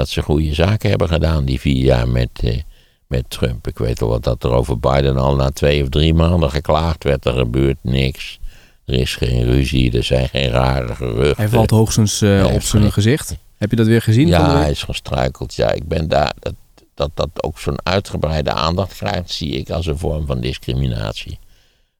dat 0.00 0.08
ze 0.08 0.22
goede 0.22 0.54
zaken 0.54 0.88
hebben 0.90 1.08
gedaan 1.08 1.44
die 1.44 1.60
vier 1.60 1.84
jaar 1.84 2.08
met, 2.08 2.28
eh, 2.42 2.58
met 3.06 3.24
Trump. 3.28 3.66
Ik 3.66 3.78
weet 3.78 4.02
al 4.02 4.08
wat 4.08 4.24
dat 4.24 4.44
er 4.44 4.50
over 4.50 4.78
Biden 4.78 5.16
al 5.16 5.34
na 5.34 5.50
twee 5.50 5.82
of 5.82 5.88
drie 5.88 6.14
maanden 6.14 6.50
geklaagd 6.50 7.04
werd. 7.04 7.24
Er 7.24 7.32
gebeurt 7.32 7.76
niks. 7.82 8.38
Er 8.84 8.94
is 8.94 9.14
geen 9.16 9.44
ruzie, 9.44 9.96
er 9.96 10.04
zijn 10.04 10.28
geen 10.28 10.48
rare 10.50 10.94
geruchten. 10.94 11.36
Hij 11.36 11.48
valt 11.48 11.70
hoogstens 11.70 12.22
eh, 12.22 12.28
Nee, 12.42 12.52
op 12.52 12.62
zijn 12.62 12.82
nee. 12.82 12.90
gezicht. 12.92 13.36
Heb 13.56 13.70
je 13.70 13.76
dat 13.76 13.86
weer 13.86 14.02
gezien? 14.02 14.26
Ja, 14.28 14.56
hij 14.58 14.70
is 14.70 14.82
gestruikeld. 14.82 15.54
Ja, 15.54 15.70
ik 15.72 15.88
ben 15.88 16.08
daar. 16.08 16.32
Dat, 16.38 16.54
dat 16.94 17.10
dat 17.14 17.28
ook 17.42 17.58
zo'n 17.58 17.78
uitgebreide 17.86 18.52
aandacht 18.52 18.96
krijgt, 18.96 19.30
zie 19.30 19.52
ik 19.52 19.70
als 19.70 19.86
een 19.86 19.98
vorm 19.98 20.26
van 20.26 20.40
discriminatie. 20.40 21.38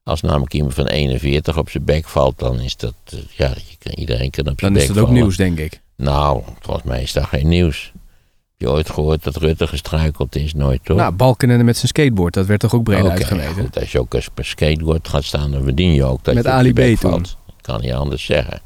Als 0.03 0.21
namelijk 0.21 0.53
iemand 0.53 0.73
van 0.73 0.85
41 0.87 1.57
op 1.57 1.69
zijn 1.69 1.83
bek 1.83 2.07
valt, 2.07 2.39
dan 2.39 2.59
is 2.59 2.77
dat. 2.77 2.93
eh, 3.05 3.19
Ja, 3.35 3.53
iedereen 3.95 4.29
kan 4.29 4.47
op 4.47 4.59
zijn 4.59 4.73
Dan 4.73 4.81
bek 4.81 4.81
is 4.89 4.95
dat 4.95 4.97
ook 5.05 5.09
nieuws, 5.11 5.37
denk 5.37 5.59
ik. 5.59 5.81
Nou, 6.01 6.43
volgens 6.59 6.85
mij 6.85 7.01
is 7.01 7.13
dat 7.13 7.25
geen 7.25 7.47
nieuws. 7.47 7.91
Heb 7.93 8.69
je 8.69 8.69
ooit 8.69 8.89
gehoord 8.89 9.23
dat 9.23 9.35
Rutte 9.35 9.67
gestruikeld 9.67 10.35
is? 10.35 10.53
Nooit 10.53 10.79
toch? 10.83 10.97
Nou, 10.97 11.11
Balkenende 11.11 11.63
met 11.63 11.75
zijn 11.75 11.87
skateboard, 11.87 12.33
dat 12.33 12.45
werd 12.45 12.59
toch 12.59 12.73
ook 12.73 12.83
breed 12.83 13.01
Oké, 13.03 13.09
uitgemeten? 13.09 13.63
goed, 13.63 13.79
als 13.79 13.91
je 13.91 13.99
ook 13.99 14.13
eens 14.13 14.29
per 14.33 14.45
skateboard 14.45 15.07
gaat 15.07 15.23
staan, 15.23 15.51
dan 15.51 15.63
verdien 15.63 15.93
je 15.93 16.03
ook 16.03 16.23
dat 16.23 16.33
Met 16.35 16.43
je 16.43 16.49
Ali 16.49 16.73
B 16.73 16.99
toen. 16.99 17.25
Ik 17.47 17.61
kan 17.61 17.81
niet 17.81 17.93
anders 17.93 18.25
zeggen. 18.25 18.61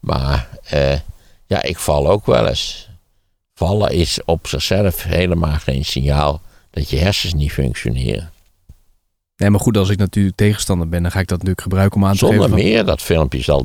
Maar 0.00 0.48
eh, 0.64 0.98
ja, 1.46 1.62
ik 1.62 1.78
val 1.78 2.10
ook 2.10 2.26
wel 2.26 2.46
eens. 2.48 2.88
Vallen 3.54 3.90
is 3.90 4.20
op 4.24 4.46
zichzelf 4.46 5.02
helemaal 5.02 5.58
geen 5.58 5.84
signaal 5.84 6.40
dat 6.70 6.90
je 6.90 6.96
hersens 6.96 7.34
niet 7.34 7.52
functioneren. 7.52 8.30
Nee, 9.36 9.50
maar 9.50 9.60
goed, 9.60 9.76
als 9.76 9.88
ik 9.88 9.98
natuurlijk 9.98 10.36
tegenstander 10.36 10.88
ben, 10.88 11.02
dan 11.02 11.10
ga 11.10 11.18
ik 11.20 11.26
dat 11.28 11.36
natuurlijk 11.38 11.62
gebruiken 11.62 11.96
om 12.00 12.06
aan 12.06 12.12
te 12.12 12.18
Zonder 12.18 12.36
geven. 12.42 12.50
van- 12.58 12.64
meer, 12.68 12.84
dat 12.84 13.02
filmpje 13.02 13.42
zal 13.42 13.62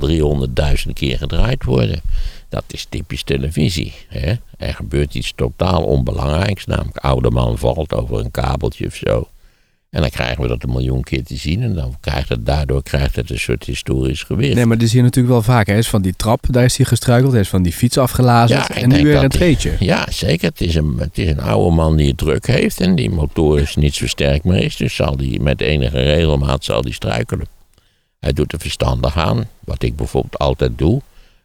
300.000 0.86 0.94
keer 0.94 1.18
gedraaid 1.18 1.64
worden. 1.64 2.02
Dat 2.50 2.64
is 2.68 2.86
typisch 2.90 3.24
televisie. 3.24 3.94
Hè? 4.08 4.34
Er 4.58 4.74
gebeurt 4.74 5.16
iets 5.16 5.34
totaal 5.36 5.84
onbelangrijks, 5.84 6.66
namelijk 6.66 6.98
oude 6.98 7.30
man 7.30 7.58
valt 7.58 7.94
over 7.94 8.20
een 8.20 8.32
kabeltje 8.32 8.86
of 8.86 8.96
zo. 8.96 9.28
En 9.92 10.02
dan 10.02 10.10
krijgen 10.10 10.42
we 10.42 10.48
dat 10.48 10.64
een 10.64 10.70
miljoen 10.70 11.04
keer 11.04 11.24
te 11.24 11.36
zien. 11.36 11.62
En 11.62 11.74
dan 11.74 11.96
krijgt 12.00 12.30
het, 12.30 12.46
daardoor 12.46 12.84
krijgt 12.84 13.16
het 13.16 13.30
een 13.30 13.40
soort 13.40 13.64
historisch 13.64 14.24
gewicht. 14.24 14.56
Nee, 14.56 14.66
maar 14.66 14.78
dat 14.78 14.88
zie 14.88 14.98
je 14.98 15.04
natuurlijk 15.04 15.34
wel 15.34 15.44
vaak. 15.44 15.68
Hij 15.68 15.78
is 15.78 15.90
van 15.90 16.02
die 16.02 16.14
trap, 16.16 16.46
daar 16.50 16.64
is 16.64 16.78
hij 16.78 16.86
gestruikeld. 16.86 17.32
Hij 17.32 17.42
is 17.42 17.50
van 17.50 17.64
die 17.64 17.74
fiets 17.74 17.98
afgelazen. 17.98 18.58
Ja, 18.58 18.70
en 18.70 18.90
nu 18.90 19.04
weer 19.04 19.24
een 19.24 19.30
treetje. 19.30 19.76
Ja, 19.80 20.06
zeker. 20.10 20.50
Het 20.50 20.62
is, 20.62 20.76
een, 20.76 20.96
het 20.98 21.18
is 21.18 21.30
een 21.30 21.40
oude 21.40 21.76
man 21.76 21.96
die 21.96 22.08
het 22.08 22.18
druk 22.18 22.48
heeft. 22.48 22.82
En 22.82 22.96
die 22.96 23.10
motorisch 23.10 23.76
niet 23.76 23.96
zo 23.96 24.08
sterk 24.08 24.44
meer 24.44 24.64
is. 24.64 24.76
Dus 24.76 24.96
zal 24.96 25.18
die 25.18 25.40
met 25.40 25.62
enige 25.62 26.00
regelmaat 26.00 26.64
zal 26.64 26.82
die 26.82 26.94
struikelen. 26.94 27.46
Hij 28.20 28.34
doet 28.34 28.54
er 28.54 28.60
verstandig 28.60 29.18
aan. 29.18 29.46
Wat 29.60 29.84
ik 29.84 29.96
bijvoorbeeld 29.96 30.38
altijd 30.38 30.78
doe. 30.78 31.02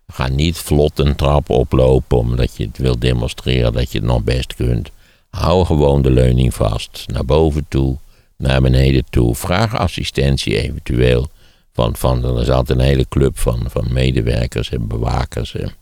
Ga 0.07 0.29
niet 0.29 0.57
vlot 0.57 0.99
een 0.99 1.17
trap 1.17 1.51
oplopen 1.51 2.19
omdat 2.19 2.57
je 2.57 2.65
het 2.65 2.79
wil 2.79 2.99
demonstreren 2.99 3.73
dat 3.73 3.93
je 3.93 3.99
het 3.99 4.07
nog 4.07 4.23
best 4.23 4.55
kunt. 4.55 4.91
Hou 5.31 5.65
gewoon 5.65 6.03
de 6.03 6.11
leuning 6.11 6.55
vast. 6.55 7.05
Naar 7.07 7.25
boven 7.25 7.67
toe, 7.69 7.97
naar 8.37 8.61
beneden 8.61 9.05
toe. 9.11 9.35
Vraag 9.35 9.77
assistentie 9.77 10.63
eventueel. 10.63 11.29
Van, 11.73 11.97
van, 11.97 12.25
er 12.25 12.41
is 12.41 12.51
altijd 12.51 12.79
een 12.79 12.85
hele 12.85 13.09
club 13.09 13.39
van, 13.39 13.65
van 13.69 13.87
medewerkers 13.93 14.71
en 14.71 14.87
bewakers. 14.87 15.55
En 15.55 15.73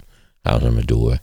gaan 0.42 0.60
ze 0.60 0.70
maar 0.70 0.86
door. 0.86 1.18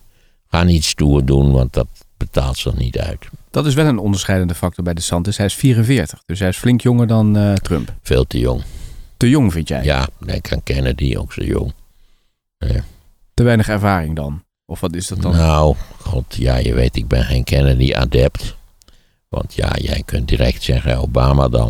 Ga 0.47 0.63
niet 0.63 0.83
stoer 0.83 1.25
doen, 1.25 1.51
want 1.51 1.73
dat 1.73 1.87
betaalt 2.17 2.57
zich 2.57 2.77
niet 2.77 2.99
uit. 2.99 3.29
Dat 3.51 3.65
is 3.65 3.73
wel 3.73 3.85
een 3.85 3.97
onderscheidende 3.97 4.55
factor 4.55 4.83
bij 4.83 4.93
de 4.93 5.01
Santis. 5.01 5.37
Hij 5.37 5.45
is 5.45 5.53
44, 5.53 6.23
dus 6.25 6.39
hij 6.39 6.47
is 6.47 6.57
flink 6.57 6.81
jonger 6.81 7.07
dan 7.07 7.37
eh, 7.37 7.53
Trump. 7.53 7.93
Veel 8.01 8.27
te 8.27 8.39
jong. 8.39 8.63
Te 9.17 9.29
jong 9.29 9.51
vind 9.51 9.67
jij? 9.67 9.83
Ja, 9.83 10.07
denk 10.25 10.51
aan 10.51 10.63
Kennedy, 10.63 11.15
ook 11.15 11.33
zo 11.33 11.43
jong. 11.43 11.73
Te 13.33 13.43
weinig 13.43 13.67
ervaring 13.69 14.15
dan? 14.15 14.43
Of 14.65 14.79
wat 14.79 14.95
is 14.95 15.07
dat 15.07 15.21
dan? 15.21 15.31
Nou, 15.31 15.75
god, 15.99 16.35
ja, 16.35 16.57
je 16.57 16.73
weet, 16.73 16.95
ik 16.95 17.07
ben 17.07 17.23
geen 17.23 17.43
Kennedy-adept. 17.43 18.55
Want 19.31 19.53
ja, 19.53 19.75
jij 19.81 20.01
kunt 20.05 20.27
direct 20.27 20.63
zeggen 20.63 20.97
Obama 20.97 21.47
dan. 21.47 21.69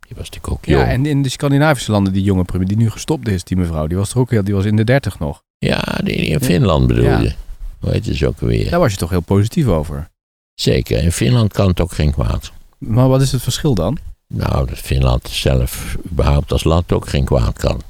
Die 0.00 0.16
was 0.16 0.30
natuurlijk 0.30 0.52
ook 0.52 0.64
jong. 0.64 0.80
ja, 0.82 0.88
en 0.88 1.06
in 1.06 1.22
de 1.22 1.28
Scandinavische 1.28 1.90
landen, 1.90 2.12
die 2.12 2.22
jonge 2.22 2.44
premier 2.44 2.68
die 2.68 2.76
nu 2.76 2.90
gestopt 2.90 3.28
is, 3.28 3.44
die 3.44 3.56
mevrouw, 3.56 3.86
die 3.86 3.96
was 3.96 4.10
er 4.12 4.18
ook 4.18 4.30
heel, 4.30 4.44
die 4.44 4.54
was 4.54 4.64
in 4.64 4.76
de 4.76 4.84
30 4.84 5.18
nog. 5.18 5.42
Ja, 5.58 5.82
die 6.04 6.14
in 6.14 6.40
Finland 6.40 6.86
bedoel 6.86 7.04
Ja. 7.04 7.20
je. 7.20 7.32
Hoe 7.80 7.90
heet 7.90 8.06
het 8.06 8.24
ook 8.24 8.40
weer? 8.40 8.70
Daar 8.70 8.80
was 8.80 8.92
je 8.92 8.98
toch 8.98 9.10
heel 9.10 9.20
positief 9.20 9.66
over. 9.66 10.08
Zeker, 10.54 11.02
in 11.02 11.12
Finland 11.12 11.52
kan 11.52 11.68
het 11.68 11.80
ook 11.80 11.92
geen 11.92 12.12
kwaad. 12.12 12.52
Maar 12.78 13.08
wat 13.08 13.20
is 13.22 13.32
het 13.32 13.42
verschil 13.42 13.74
dan? 13.74 13.98
Nou, 14.28 14.66
dat 14.66 14.78
Finland 14.78 15.28
zelf 15.28 15.96
überhaupt 16.10 16.52
als 16.52 16.64
land 16.64 16.92
ook 16.92 17.08
geen 17.08 17.24
kwaad 17.24 17.58
kan. 17.58 17.80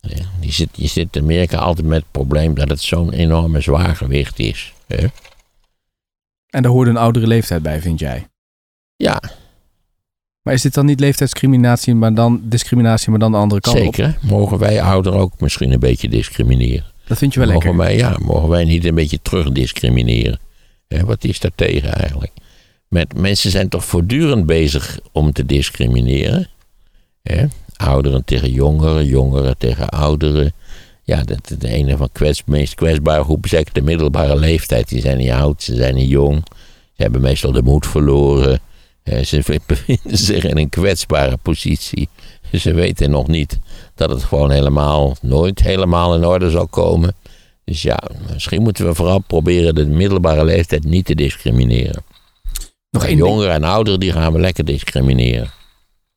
Ja, 0.00 0.24
je, 0.40 0.52
zit, 0.52 0.68
je 0.72 0.86
zit 0.86 1.16
in 1.16 1.22
Amerika 1.22 1.58
altijd 1.58 1.86
met 1.86 1.98
het 2.00 2.10
probleem 2.10 2.54
dat 2.54 2.68
het 2.68 2.80
zo'n 2.80 3.12
enorme 3.12 3.60
zwaargewicht 3.60 4.38
is. 4.38 4.72
Hè? 4.86 5.06
En 6.54 6.62
daar 6.62 6.72
hoorde 6.72 6.90
een 6.90 6.96
oudere 6.96 7.26
leeftijd 7.26 7.62
bij, 7.62 7.80
vind 7.80 7.98
jij? 7.98 8.26
Ja, 8.96 9.22
Maar 10.42 10.54
is 10.54 10.62
dit 10.62 10.74
dan 10.74 10.86
niet 10.86 11.00
leeftijdsdiscriminatie, 11.00 11.94
maar 11.94 12.14
dan 12.14 12.40
discriminatie, 12.44 13.10
maar 13.10 13.18
dan 13.18 13.32
de 13.32 13.38
andere 13.38 13.60
kant 13.60 13.76
op? 13.76 13.82
zeker. 13.82 14.18
Mogen 14.20 14.58
wij 14.58 14.82
ouderen 14.82 15.18
ook 15.18 15.40
misschien 15.40 15.72
een 15.72 15.78
beetje 15.78 16.08
discrimineren? 16.08 16.84
Dat 17.06 17.18
vind 17.18 17.34
je 17.34 17.40
wel 17.40 17.48
mogen 17.48 17.76
lekker. 17.76 17.86
wij, 17.86 17.96
ja, 17.96 18.16
mogen 18.20 18.48
wij 18.48 18.64
niet 18.64 18.84
een 18.84 18.94
beetje 18.94 19.18
terugdiscrimineren? 19.22 20.38
Hè, 20.88 21.04
wat 21.04 21.24
is 21.24 21.40
daar 21.40 21.54
tegen 21.54 21.92
eigenlijk? 21.92 22.32
Met, 22.88 23.18
mensen 23.18 23.50
zijn 23.50 23.68
toch 23.68 23.84
voortdurend 23.84 24.46
bezig 24.46 24.98
om 25.12 25.32
te 25.32 25.46
discrimineren? 25.46 26.48
Ouderen 27.76 28.24
tegen 28.24 28.50
jongeren, 28.50 29.06
jongeren 29.06 29.58
tegen 29.58 29.88
ouderen. 29.88 30.52
Ja, 31.04 31.22
dat, 31.22 31.54
de 31.58 31.68
ene 31.68 31.96
van 31.96 32.08
kwets, 32.12 32.42
meest 32.46 32.74
kwetsbare 32.74 33.24
groep 33.24 33.44
is 33.44 33.52
eigenlijk 33.52 33.86
de 33.86 33.92
middelbare 33.92 34.36
leeftijd. 34.36 34.88
Die 34.88 35.00
zijn 35.00 35.18
niet 35.18 35.30
oud, 35.30 35.62
ze 35.62 35.74
zijn 35.74 35.94
niet 35.94 36.08
jong. 36.08 36.42
Ze 36.96 37.02
hebben 37.02 37.20
meestal 37.20 37.52
de 37.52 37.62
moed 37.62 37.86
verloren. 37.86 38.60
Eh, 39.02 39.24
Ze 39.24 39.60
bevinden 39.66 40.18
zich 40.26 40.44
in 40.44 40.58
een 40.58 40.68
kwetsbare 40.68 41.36
positie. 41.36 42.08
Ze 42.52 42.72
weten 42.74 43.10
nog 43.10 43.28
niet 43.28 43.58
dat 43.94 44.10
het 44.10 44.24
gewoon 44.24 44.50
helemaal, 44.50 45.16
nooit 45.20 45.60
helemaal 45.60 46.14
in 46.14 46.26
orde 46.26 46.50
zal 46.50 46.66
komen. 46.66 47.14
Dus 47.64 47.82
ja, 47.82 47.98
misschien 48.32 48.62
moeten 48.62 48.86
we 48.86 48.94
vooral 48.94 49.18
proberen 49.18 49.74
de 49.74 49.86
middelbare 49.86 50.44
leeftijd 50.44 50.84
niet 50.84 51.04
te 51.04 51.14
discrimineren. 51.14 52.04
Nog 52.90 53.04
één, 53.04 53.16
jongeren 53.16 53.52
en 53.52 53.64
ouderen 53.64 54.00
die 54.00 54.12
gaan 54.12 54.32
we 54.32 54.40
lekker 54.40 54.64
discrimineren. 54.64 55.50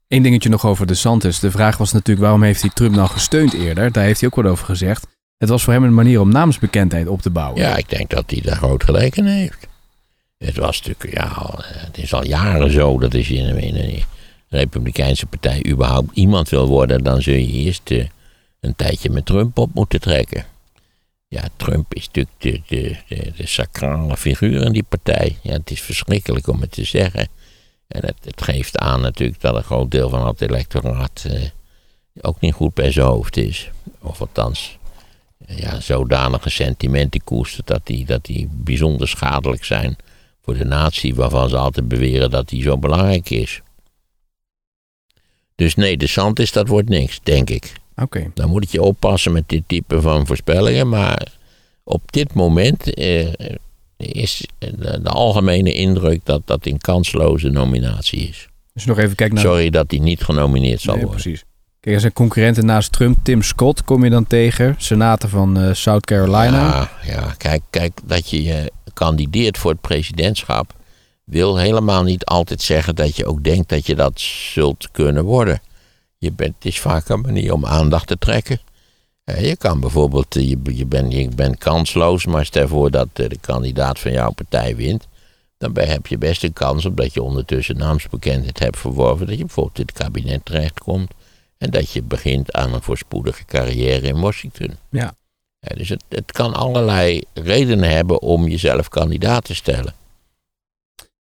Één 0.08 0.24
dingetje 0.24 0.50
nog 0.50 0.66
over 0.66 0.88
de 0.88 0.94
Santis. 0.94 1.40
De 1.40 1.52
vraag 1.52 1.78
was 1.78 1.92
natuurlijk, 1.92 2.20
waarom 2.20 2.44
heeft 2.44 2.62
hij 2.62 2.70
Trump 2.74 2.96
nou 2.96 3.10
gesteund 3.10 3.54
eerder? 3.54 3.92
Daar 3.92 4.04
heeft 4.04 4.20
hij 4.20 4.30
ook 4.30 4.36
wat 4.36 4.52
over 4.52 4.66
gezegd. 4.66 5.08
Het 5.38 5.50
was 5.50 5.64
voor 5.64 5.74
hem 5.74 5.84
een 5.84 5.94
manier 5.94 6.22
om 6.22 6.32
naamsbekendheid 6.32 7.08
op 7.08 7.22
te 7.22 7.30
bouwen. 7.30 7.62
Ja, 7.62 7.78
ik 7.78 7.90
denk 7.90 8.10
dat 8.10 8.32
hij 8.32 8.42
daar 8.42 8.56
groot 8.56 8.84
gelijk 8.84 9.18
in 9.18 9.26
heeft. 9.26 9.68
Het 10.38 10.58
was 10.58 10.82
natuurlijk, 10.82 11.18
ja, 11.18 11.54
het 11.64 11.98
is 11.98 12.14
al 12.14 12.26
jaren 12.26 12.72
zo 12.72 13.00
dat 13.00 13.16
als 13.16 13.28
je 13.28 13.36
in 13.36 13.76
een 13.76 14.04
Republikeinse 14.50 15.26
partij 15.26 15.66
überhaupt 15.68 16.10
iemand 16.14 16.50
wil 16.50 16.68
worden, 16.68 17.04
dan 17.04 17.22
zul 17.22 17.34
je 17.34 17.52
eerst 17.52 17.92
eh, 17.92 18.06
een 18.60 18.76
tijdje 18.76 19.10
met 19.10 19.26
Trump 19.26 19.58
op 19.58 19.74
moeten 19.74 20.00
trekken. 20.00 20.46
Ja, 21.28 21.44
Trump 21.56 21.94
is 21.94 22.06
natuurlijk 22.06 22.36
de, 22.38 22.62
de, 22.68 22.96
de, 23.08 23.32
de 23.36 23.48
sacrale 23.48 24.18
figuur 24.18 24.62
in 24.62 24.72
die 24.72 24.86
partij. 24.90 25.38
Ja, 25.42 25.52
het 25.52 25.72
is 25.72 25.82
verschrikkelijk 25.82 26.48
om 26.48 26.62
het 26.62 26.72
te 26.72 26.84
zeggen. 26.84 27.28
En 27.88 28.06
het, 28.06 28.18
het 28.24 28.42
geeft 28.42 28.78
aan 28.78 29.02
natuurlijk 29.02 29.42
dat 29.42 29.56
een 29.56 29.64
groot 29.64 29.92
deel 29.92 30.10
van 30.10 30.28
het 30.28 30.42
electoraat 30.42 31.26
eh, 31.28 31.42
ook 32.22 32.40
niet 32.40 32.54
goed 32.54 32.74
bij 32.74 32.92
zijn 32.92 33.06
hoofd 33.06 33.38
is. 33.38 33.70
Of 34.02 34.22
althans, 34.22 34.78
ja, 35.48 35.80
zodanige 35.80 36.50
sentimenten 36.50 37.24
koestert 37.24 37.68
dat 37.68 37.82
die, 37.84 38.06
dat 38.06 38.26
die 38.26 38.50
bijzonder 38.52 39.08
schadelijk 39.08 39.64
zijn 39.64 39.96
voor 40.44 40.58
de 40.58 40.66
natie, 40.66 41.16
waarvan 41.16 41.50
ze 41.50 41.58
altijd 41.58 41.88
beweren 41.88 42.30
dat 42.30 42.50
die 42.50 42.62
zo 42.62 42.78
belangrijk 42.78 43.30
is. 43.30 43.62
Dus 45.56 45.76
nee, 45.76 45.98
de 45.98 46.08
Santis, 46.08 46.52
dat 46.52 46.68
wordt 46.68 46.90
niks, 46.90 47.20
denk 47.24 47.50
ik. 47.50 47.74
Oké. 47.96 48.32
Dan 48.34 48.50
moet 48.50 48.72
je 48.72 48.82
oppassen 48.82 49.32
met 49.32 49.50
dit 49.50 49.64
type 49.68 50.02
van 50.02 50.28
voorspellingen, 50.28 50.90
maar 50.90 51.34
op 51.84 52.12
dit 52.12 52.34
moment 52.34 52.94
eh, 52.94 53.28
is 53.98 54.46
de, 54.58 55.00
de 55.02 55.10
algemene 55.10 55.74
indruk 55.74 56.20
dat 56.24 56.42
dat 56.46 56.66
een 56.66 56.78
kansloze 56.78 57.50
nominatie 57.50 58.28
is. 58.28 58.48
Dus 58.74 58.86
nog 58.86 58.98
even 58.98 59.16
kijken 59.16 59.36
naar... 59.36 59.44
Sorry 59.46 59.70
dat 59.70 59.92
hij 59.92 60.00
niet 60.00 60.24
genomineerd 60.24 60.82
zal 60.82 60.94
Nee, 60.96 61.04
worden. 61.04 61.22
precies. 61.22 61.44
Kijk, 61.80 61.96
er 61.96 62.02
zijn 62.02 62.14
concurrenten 62.14 62.66
naast 62.66 62.92
Trump. 62.92 63.18
Tim 63.24 63.42
Scott 63.42 63.84
kom 63.84 64.04
je 64.04 64.10
dan 64.10 64.28
tegen. 64.28 64.76
Senator 64.78 65.30
van 65.30 65.60
eh, 65.60 65.74
South 65.74 66.06
Carolina. 66.06 66.50
Ja, 66.50 66.90
ja 67.06 67.34
kijk, 67.38 67.62
kijk, 67.70 68.00
dat 68.04 68.30
je 68.30 68.44
je 68.44 68.72
kandideert 68.94 69.58
voor 69.58 69.72
het 69.72 69.82
presidentschap 69.82 70.74
wil 71.24 71.58
helemaal 71.58 72.04
niet 72.04 72.26
altijd 72.26 72.62
zeggen 72.62 72.96
dat 72.96 73.16
je 73.16 73.26
ook 73.26 73.44
denkt 73.44 73.70
dat 73.70 73.86
je 73.86 73.96
dat 73.96 74.20
zult 74.54 74.90
kunnen 74.92 75.24
worden. 75.24 75.60
Je 76.18 76.32
bent, 76.32 76.56
het 76.56 76.66
is 76.66 76.80
vaak 76.80 77.10
een 77.10 77.22
manier 77.22 77.54
om 77.54 77.66
aandacht 77.66 78.08
te 78.08 78.18
trekken. 78.18 78.60
Je 79.36 79.56
kan 79.58 79.80
bijvoorbeeld, 79.80 80.36
eh, 80.36 80.50
je, 80.50 80.58
je, 80.64 80.86
bent, 80.86 81.14
je 81.14 81.30
bent 81.36 81.58
kansloos, 81.58 82.26
maar 82.26 82.46
stel 82.46 82.68
voor 82.68 82.92
dat 82.92 83.08
eh, 83.14 83.30
de 83.30 83.38
kandidaat 83.40 84.00
van 84.00 84.12
jouw 84.12 84.32
partij 84.32 84.76
wint. 84.76 85.08
Dan 85.58 85.78
heb 85.78 86.08
je 86.08 86.18
best 86.18 86.44
een 86.44 86.54
kans, 86.54 86.86
omdat 86.86 87.14
je 87.14 87.22
ondertussen 87.22 87.78
naamsbekendheid 87.78 88.60
hebt 88.60 88.78
verworven, 88.78 89.28
dat 89.28 89.38
je 89.38 89.46
bijvoorbeeld 89.46 89.80
in 89.80 89.86
het 89.86 89.98
kabinet 89.98 90.46
terechtkomt. 90.46 91.12
En 91.58 91.70
dat 91.70 91.92
je 91.92 92.02
begint 92.02 92.54
aan 92.54 92.74
een 92.74 92.82
voorspoedige 92.82 93.46
carrière 93.46 94.08
in 94.08 94.20
Washington. 94.20 94.76
Ja. 94.90 95.16
Ja, 95.60 95.76
dus 95.76 95.90
het, 95.90 96.04
het 96.10 96.32
kan 96.32 96.54
allerlei 96.54 97.22
redenen 97.34 97.90
hebben 97.90 98.22
om 98.22 98.48
jezelf 98.48 98.90
kandidaat 98.90 99.44
te 99.44 99.56
stellen. 99.56 99.94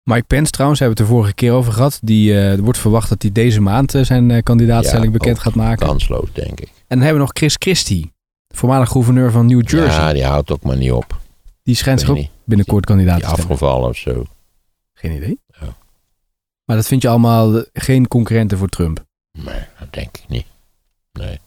Mike 0.03 0.25
Pence 0.27 0.51
trouwens, 0.51 0.79
hebben 0.79 0.97
we 0.97 1.03
het 1.03 1.11
de 1.11 1.17
vorige 1.17 1.35
keer 1.35 1.51
over 1.51 1.73
gehad. 1.73 1.99
Die, 2.01 2.31
eh, 2.31 2.51
er 2.51 2.61
wordt 2.61 2.79
verwacht 2.79 3.09
dat 3.09 3.21
hij 3.21 3.31
deze 3.31 3.61
maand 3.61 3.91
zijn 4.01 4.43
kandidaatstelling 4.43 5.11
Ja, 5.11 5.17
bekend 5.17 5.39
gaat 5.39 5.55
maken. 5.55 5.87
Kansloos, 5.87 6.29
denk 6.33 6.59
ik. 6.59 6.76
En 6.87 6.97
dan 6.97 7.05
hebben 7.05 7.13
we 7.13 7.19
nog 7.27 7.37
Chris 7.37 7.55
Christie. 7.59 8.13
Voormalig 8.47 8.89
gouverneur 8.89 9.31
van 9.31 9.45
New 9.45 9.69
Jersey. 9.69 10.03
Ja, 10.03 10.13
die 10.13 10.25
houdt 10.25 10.51
ook 10.51 10.63
maar 10.63 10.77
niet 10.77 10.91
op. 10.91 11.19
die 11.63 11.75
schijnt 11.75 11.99
zich 11.99 12.09
ook 12.09 12.25
binnenkort 12.43 12.85
kandidaat 12.85 13.15
Die 13.15 13.25
te 13.25 13.31
afgevallen 13.31 13.89
of 13.89 13.97
zo. 13.97 14.25
Geen 14.93 15.11
idee. 15.11 15.39
Ja. 15.59 15.75
Maar 16.65 16.75
dat 16.75 16.87
vind 16.87 17.01
je 17.01 17.07
allemaal 17.07 17.57
eh, 17.57 17.63
geen 17.73 18.07
concurrenten 18.07 18.57
voor 18.57 18.69
Trump. 18.69 19.05
Nee, 19.31 19.59
dat 19.79 19.93
denk 19.93 20.17
ik 20.17 20.23
niet. 20.27 20.45
Nee. 21.13 21.39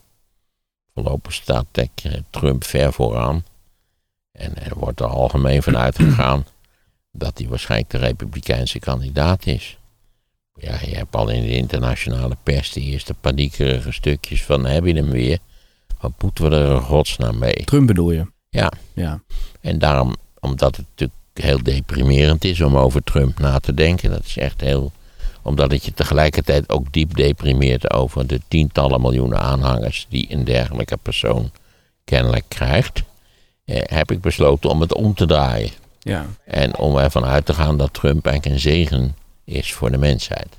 Voorlopig 0.94 1.32
staat 1.32 1.66
eh, 1.72 1.86
Trump 2.30 2.64
ver 2.64 2.92
vooraan. 2.92 3.44
En 4.32 4.64
er 4.64 4.78
wordt 4.78 5.00
er 5.00 5.06
algemeen 5.06 5.62
van 5.62 5.76
uitgegaan 5.76 6.44
dat 7.12 7.38
hij 7.38 7.48
waarschijnlijk 7.48 7.90
de 7.90 7.98
republikeinse 7.98 8.78
kandidaat 8.78 9.46
is. 9.46 9.78
Ja, 10.54 10.78
je 10.86 10.96
hebt 10.96 11.16
al 11.16 11.28
in 11.28 11.42
de 11.42 11.56
internationale 11.56 12.36
pers 12.42 12.72
de 12.72 12.80
eerste 12.80 13.14
paniekerige 13.14 13.92
stukjes 13.92 14.44
van 14.44 14.66
heb 14.66 14.84
je 14.84 14.94
hem 14.94 15.10
weer? 15.10 15.38
Wat 16.00 16.12
moeten 16.20 16.50
we 16.50 16.56
er 16.56 16.74
in 16.74 16.80
godsnaam 16.80 17.38
mee? 17.38 17.64
Trump 17.64 17.86
bedoel 17.86 18.10
je? 18.10 18.26
Ja. 18.48 18.72
Ja. 18.94 19.22
En 19.60 19.78
daarom, 19.78 20.16
omdat 20.40 20.76
het 20.76 20.86
natuurlijk 20.88 21.18
heel 21.34 21.62
deprimerend 21.62 22.44
is 22.44 22.60
om 22.60 22.76
over 22.76 23.02
Trump 23.02 23.38
na 23.38 23.58
te 23.58 23.74
denken. 23.74 24.10
Dat 24.10 24.24
is 24.24 24.36
echt 24.36 24.60
heel. 24.60 24.92
Omdat 25.42 25.70
het 25.70 25.84
je 25.84 25.94
tegelijkertijd 25.94 26.68
ook 26.68 26.92
diep 26.92 27.16
deprimeert 27.16 27.92
over 27.92 28.26
de 28.26 28.40
tientallen 28.48 29.00
miljoenen 29.00 29.40
aanhangers 29.40 30.06
die 30.08 30.26
een 30.32 30.44
dergelijke 30.44 30.96
persoon 30.96 31.50
kennelijk 32.04 32.44
krijgt. 32.48 33.02
Eh, 33.64 33.80
heb 33.84 34.10
ik 34.10 34.20
besloten 34.20 34.70
om 34.70 34.80
het 34.80 34.94
om 34.94 35.14
te 35.14 35.26
draaien. 35.26 35.70
Ja. 36.00 36.26
En 36.44 36.78
om 36.78 36.96
ervan 36.96 37.24
uit 37.24 37.46
te 37.46 37.54
gaan 37.54 37.76
dat 37.76 37.94
Trump 37.94 38.26
eigenlijk 38.26 38.54
een 38.54 38.70
zegen 38.70 39.14
is 39.50 39.72
voor 39.72 39.90
de 39.90 39.98
mensheid. 39.98 40.58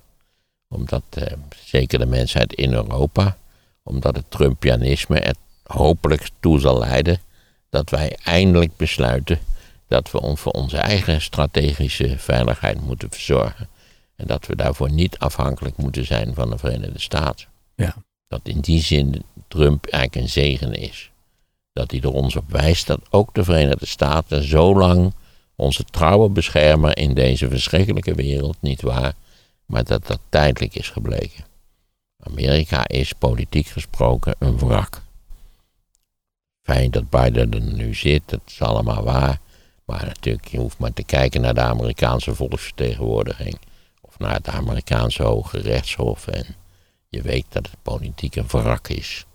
Omdat 0.68 1.04
eh, 1.10 1.34
zeker 1.66 2.00
de 2.00 2.06
mensheid 2.06 2.54
in 2.54 2.74
Europa, 2.74 3.38
omdat 3.84 4.16
het 4.16 4.32
Trumpianisme 4.32 5.20
er 5.20 5.36
hopelijk 5.64 6.30
toe 6.40 6.60
zal 6.60 6.80
leiden 6.80 7.20
dat 7.70 7.90
wij 7.90 8.18
eindelijk 8.24 8.78
besluiten 8.78 9.40
dat 9.88 10.12
we 10.12 10.36
voor 10.36 10.52
onze 10.52 10.78
eigen 10.78 11.22
strategische 11.22 12.18
veiligheid 12.18 12.82
moeten 12.82 13.12
verzorgen. 13.12 13.68
En 14.16 14.28
dat 14.28 14.48
we 14.48 14.56
daarvoor 14.56 14.92
niet 14.92 15.20
afhankelijk 15.20 15.78
moeten 15.78 16.06
zijn 16.06 16.34
van 16.34 16.50
de 16.50 16.58
Verenigde 16.58 17.00
Staten. 17.00 17.48
Ja. 17.76 17.96
Dat 18.28 18.42
in 18.44 18.60
die 18.60 18.82
zin 18.82 19.24
Trump 19.48 19.86
eigenlijk 19.86 20.24
een 20.24 20.30
zegen 20.30 20.74
is. 20.74 21.12
Dat 21.74 21.92
hij 21.92 22.02
er 22.02 22.12
ons 22.12 22.36
op 22.36 22.52
wijst 22.52 22.88
dat 22.88 23.00
ook 23.10 23.34
de 23.34 23.44
Verenigde 23.44 23.86
Staten 23.86 24.44
zo 24.44 24.78
lang 24.78 25.14
onze 25.62 25.84
trouwe 25.84 26.30
beschermer 26.30 26.98
in 26.98 27.14
deze 27.14 27.50
verschrikkelijke 27.50 28.14
wereld, 28.14 28.58
niet 28.60 28.82
waar, 28.82 29.14
maar 29.66 29.84
dat 29.84 30.08
dat 30.08 30.20
tijdelijk 30.30 30.76
is 30.76 30.90
gebleken. 30.90 31.44
Amerika 32.24 32.88
is 32.88 33.14
politiek 33.14 33.68
gesproken 33.68 34.36
een 34.40 34.58
wrak. 34.58 35.02
Fijn 36.62 36.92
dat 36.92 37.10
Biden 37.10 37.54
er 37.54 37.62
nu 37.62 37.94
zit, 37.94 38.22
dat 38.26 38.40
is 38.46 38.62
allemaal 38.62 39.04
waar. 39.04 39.40
Maar 39.86 40.06
natuurlijk, 40.06 40.48
je 40.48 40.58
hoeft 40.58 40.78
maar 40.78 40.94
te 40.94 41.04
kijken 41.04 41.42
naar 41.42 41.54
de 41.54 41.62
Amerikaanse 41.62 42.36
volksvertegenwoordiging. 42.36 43.58
Of 44.02 44.20
naar 44.20 44.34
het 44.34 44.48
Amerikaanse 44.48 45.24
Hoge 45.24 45.60
Rechtshof. 45.60 46.28
En 46.28 46.46
je 47.10 47.22
weet 47.22 47.46
dat 47.50 47.66
het 47.66 47.82
politiek 47.82 48.36
een 48.36 48.48
wrak 48.48 48.88
is. 48.88 49.26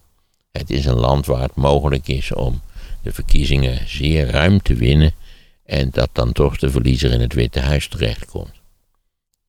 Het 0.52 0.70
is 0.70 0.84
een 0.84 0.98
land 0.98 1.26
waar 1.26 1.42
het 1.42 1.54
mogelijk 1.54 2.08
is 2.08 2.32
om 2.32 2.60
de 3.02 3.12
verkiezingen 3.12 3.88
zeer 3.88 4.30
ruim 4.30 4.62
te 4.62 4.74
winnen. 4.74 5.14
En 5.66 5.88
dat 5.90 6.08
dan 6.12 6.32
toch 6.32 6.56
de 6.58 6.70
verliezer 6.70 7.10
in 7.12 7.20
het 7.20 7.32
Witte 7.34 7.60
Huis 7.60 7.88
terechtkomt. 7.88 8.50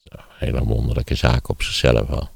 Een 0.03 0.20
hele 0.38 0.63
wonderlijke 0.63 1.15
zaak 1.15 1.49
op 1.49 1.61
zichzelf 1.63 2.09
al. 2.09 2.30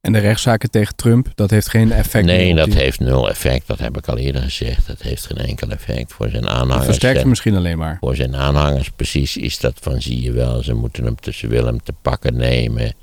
En 0.00 0.12
de 0.12 0.18
rechtszaken 0.18 0.70
tegen 0.70 0.96
Trump, 0.96 1.28
dat 1.34 1.50
heeft 1.50 1.68
geen 1.68 1.92
effect 1.92 2.24
Nee, 2.26 2.54
dat 2.54 2.66
die- 2.70 2.74
heeft 2.76 3.00
nul 3.00 3.28
effect. 3.28 3.66
Dat 3.66 3.78
heb 3.78 3.96
ik 3.96 4.08
al 4.08 4.16
eerder 4.18 4.42
gezegd. 4.42 4.86
Dat 4.86 5.02
heeft 5.02 5.26
geen 5.26 5.36
enkel 5.36 5.68
effect 5.70 6.12
voor 6.12 6.28
zijn 6.28 6.42
Dat 6.42 6.50
aanhangers. 6.50 6.84
versterkt 6.84 7.14
En 7.14 7.20
hem 7.20 7.28
misschien 7.30 7.56
alleen 7.56 7.78
maar. 7.78 7.96
Voor 8.00 8.16
zijn 8.16 8.36
aanhangers 8.36 8.90
precies 8.90 9.36
is 9.36 9.58
dat 9.58 9.74
van 9.80 10.02
zie 10.02 10.22
je 10.22 10.32
wel. 10.32 10.62
Ze 10.62 10.74
moeten 10.74 11.04
hem 11.04 11.16
tussen 11.16 11.48
wil 11.48 11.64
hem 11.66 11.82
te 11.82 11.92
pakken 12.02 12.36
nemen. 12.36 12.94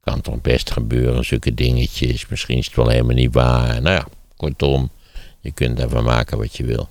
Kan 0.00 0.20
toch 0.20 0.40
best 0.40 0.70
gebeuren, 0.70 1.24
zulke 1.24 1.54
dingetjes. 1.54 2.26
Misschien 2.28 2.58
is 2.58 2.66
het 2.66 2.76
wel 2.76 2.88
helemaal 2.88 3.14
niet 3.16 3.34
waar. 3.34 3.82
Nou 3.82 3.94
ja, 3.96 4.06
kortom, 4.36 4.90
je 5.40 5.52
kunt 5.52 5.80
ervan 5.80 6.04
maken 6.04 6.38
wat 6.38 6.56
je 6.56 6.64
wil. 6.64 6.88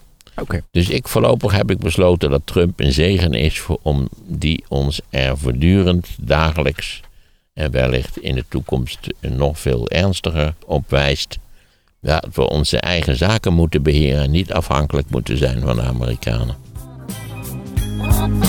Dus 0.72 0.90
ik 0.90 1.08
voorlopig 1.08 1.52
heb 1.52 1.72
ik 1.72 1.78
besloten 1.78 2.30
dat 2.30 2.42
Trump 2.46 2.80
een 2.80 2.92
zegen 2.92 3.34
is 3.34 3.60
voor, 3.60 3.80
om 3.82 4.10
die 4.28 4.64
ons 4.68 5.02
er 5.10 5.38
voortdurend 5.38 6.08
dagelijks 6.22 7.02
en 7.54 7.72
wellicht 7.72 8.18
in 8.18 8.36
de 8.36 8.46
toekomst 8.50 9.00
nog 9.20 9.60
veel 9.60 9.90
ernstiger 9.90 10.54
op 10.66 10.90
wijst. 10.90 11.38
Dat 12.02 12.28
we 12.34 12.50
onze 12.50 12.78
eigen 12.78 13.16
zaken 13.16 13.54
moeten 13.54 13.84
beheren 13.84 14.24
en 14.24 14.32
niet 14.32 14.54
afhankelijk 14.54 15.10
moeten 15.10 15.38
zijn 15.38 15.62
van 15.62 15.76
de 15.76 15.82
Amerikanen. 15.82 16.56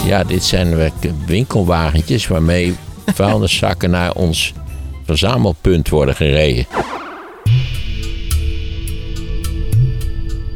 Ja, 0.05 0.25
dit 0.25 0.45
zijn 0.45 0.93
winkelwagentjes 1.27 2.27
waarmee 2.27 2.75
vuilniszakken 3.07 3.91
naar 3.91 4.13
ons 4.13 4.53
verzamelpunt 5.05 5.89
worden 5.89 6.17
gereden. 6.17 6.67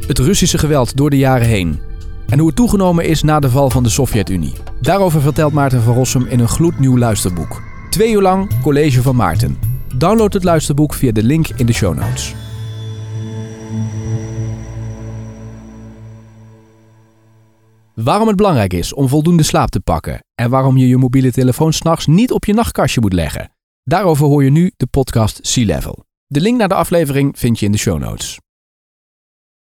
Het 0.09 0.19
Russische 0.19 0.57
geweld 0.57 0.97
door 0.97 1.09
de 1.09 1.17
jaren 1.17 1.47
heen. 1.47 1.79
En 2.27 2.37
hoe 2.39 2.47
het 2.47 2.55
toegenomen 2.55 3.05
is 3.05 3.21
na 3.23 3.39
de 3.39 3.49
val 3.49 3.69
van 3.69 3.83
de 3.83 3.89
Sovjet-Unie. 3.89 4.53
Daarover 4.81 5.21
vertelt 5.21 5.53
Maarten 5.53 5.81
van 5.81 5.93
Rossum 5.93 6.25
in 6.25 6.39
een 6.39 6.47
gloednieuw 6.47 6.97
luisterboek. 6.97 7.61
Twee 7.89 8.11
uur 8.11 8.21
lang 8.21 8.61
College 8.61 9.01
van 9.01 9.15
Maarten. 9.15 9.57
Download 9.95 10.33
het 10.33 10.43
luisterboek 10.43 10.93
via 10.93 11.11
de 11.11 11.23
link 11.23 11.47
in 11.47 11.65
de 11.65 11.73
show 11.73 11.95
notes. 11.95 12.35
Waarom 17.93 18.27
het 18.27 18.37
belangrijk 18.37 18.73
is 18.73 18.93
om 18.93 19.07
voldoende 19.07 19.43
slaap 19.43 19.69
te 19.69 19.79
pakken 19.79 20.19
en 20.35 20.49
waarom 20.49 20.77
je 20.77 20.87
je 20.87 20.97
mobiele 20.97 21.31
telefoon 21.31 21.73
s'nachts 21.73 22.05
niet 22.05 22.31
op 22.31 22.45
je 22.45 22.53
nachtkastje 22.53 23.01
moet 23.01 23.13
leggen. 23.13 23.51
Daarover 23.83 24.25
hoor 24.25 24.43
je 24.43 24.51
nu 24.51 24.71
de 24.77 24.87
podcast 24.87 25.39
Sea 25.41 25.65
Level. 25.65 26.03
De 26.27 26.41
link 26.41 26.57
naar 26.57 26.67
de 26.67 26.73
aflevering 26.73 27.39
vind 27.39 27.59
je 27.59 27.65
in 27.65 27.71
de 27.71 27.77
show 27.77 27.99
notes. 27.99 28.39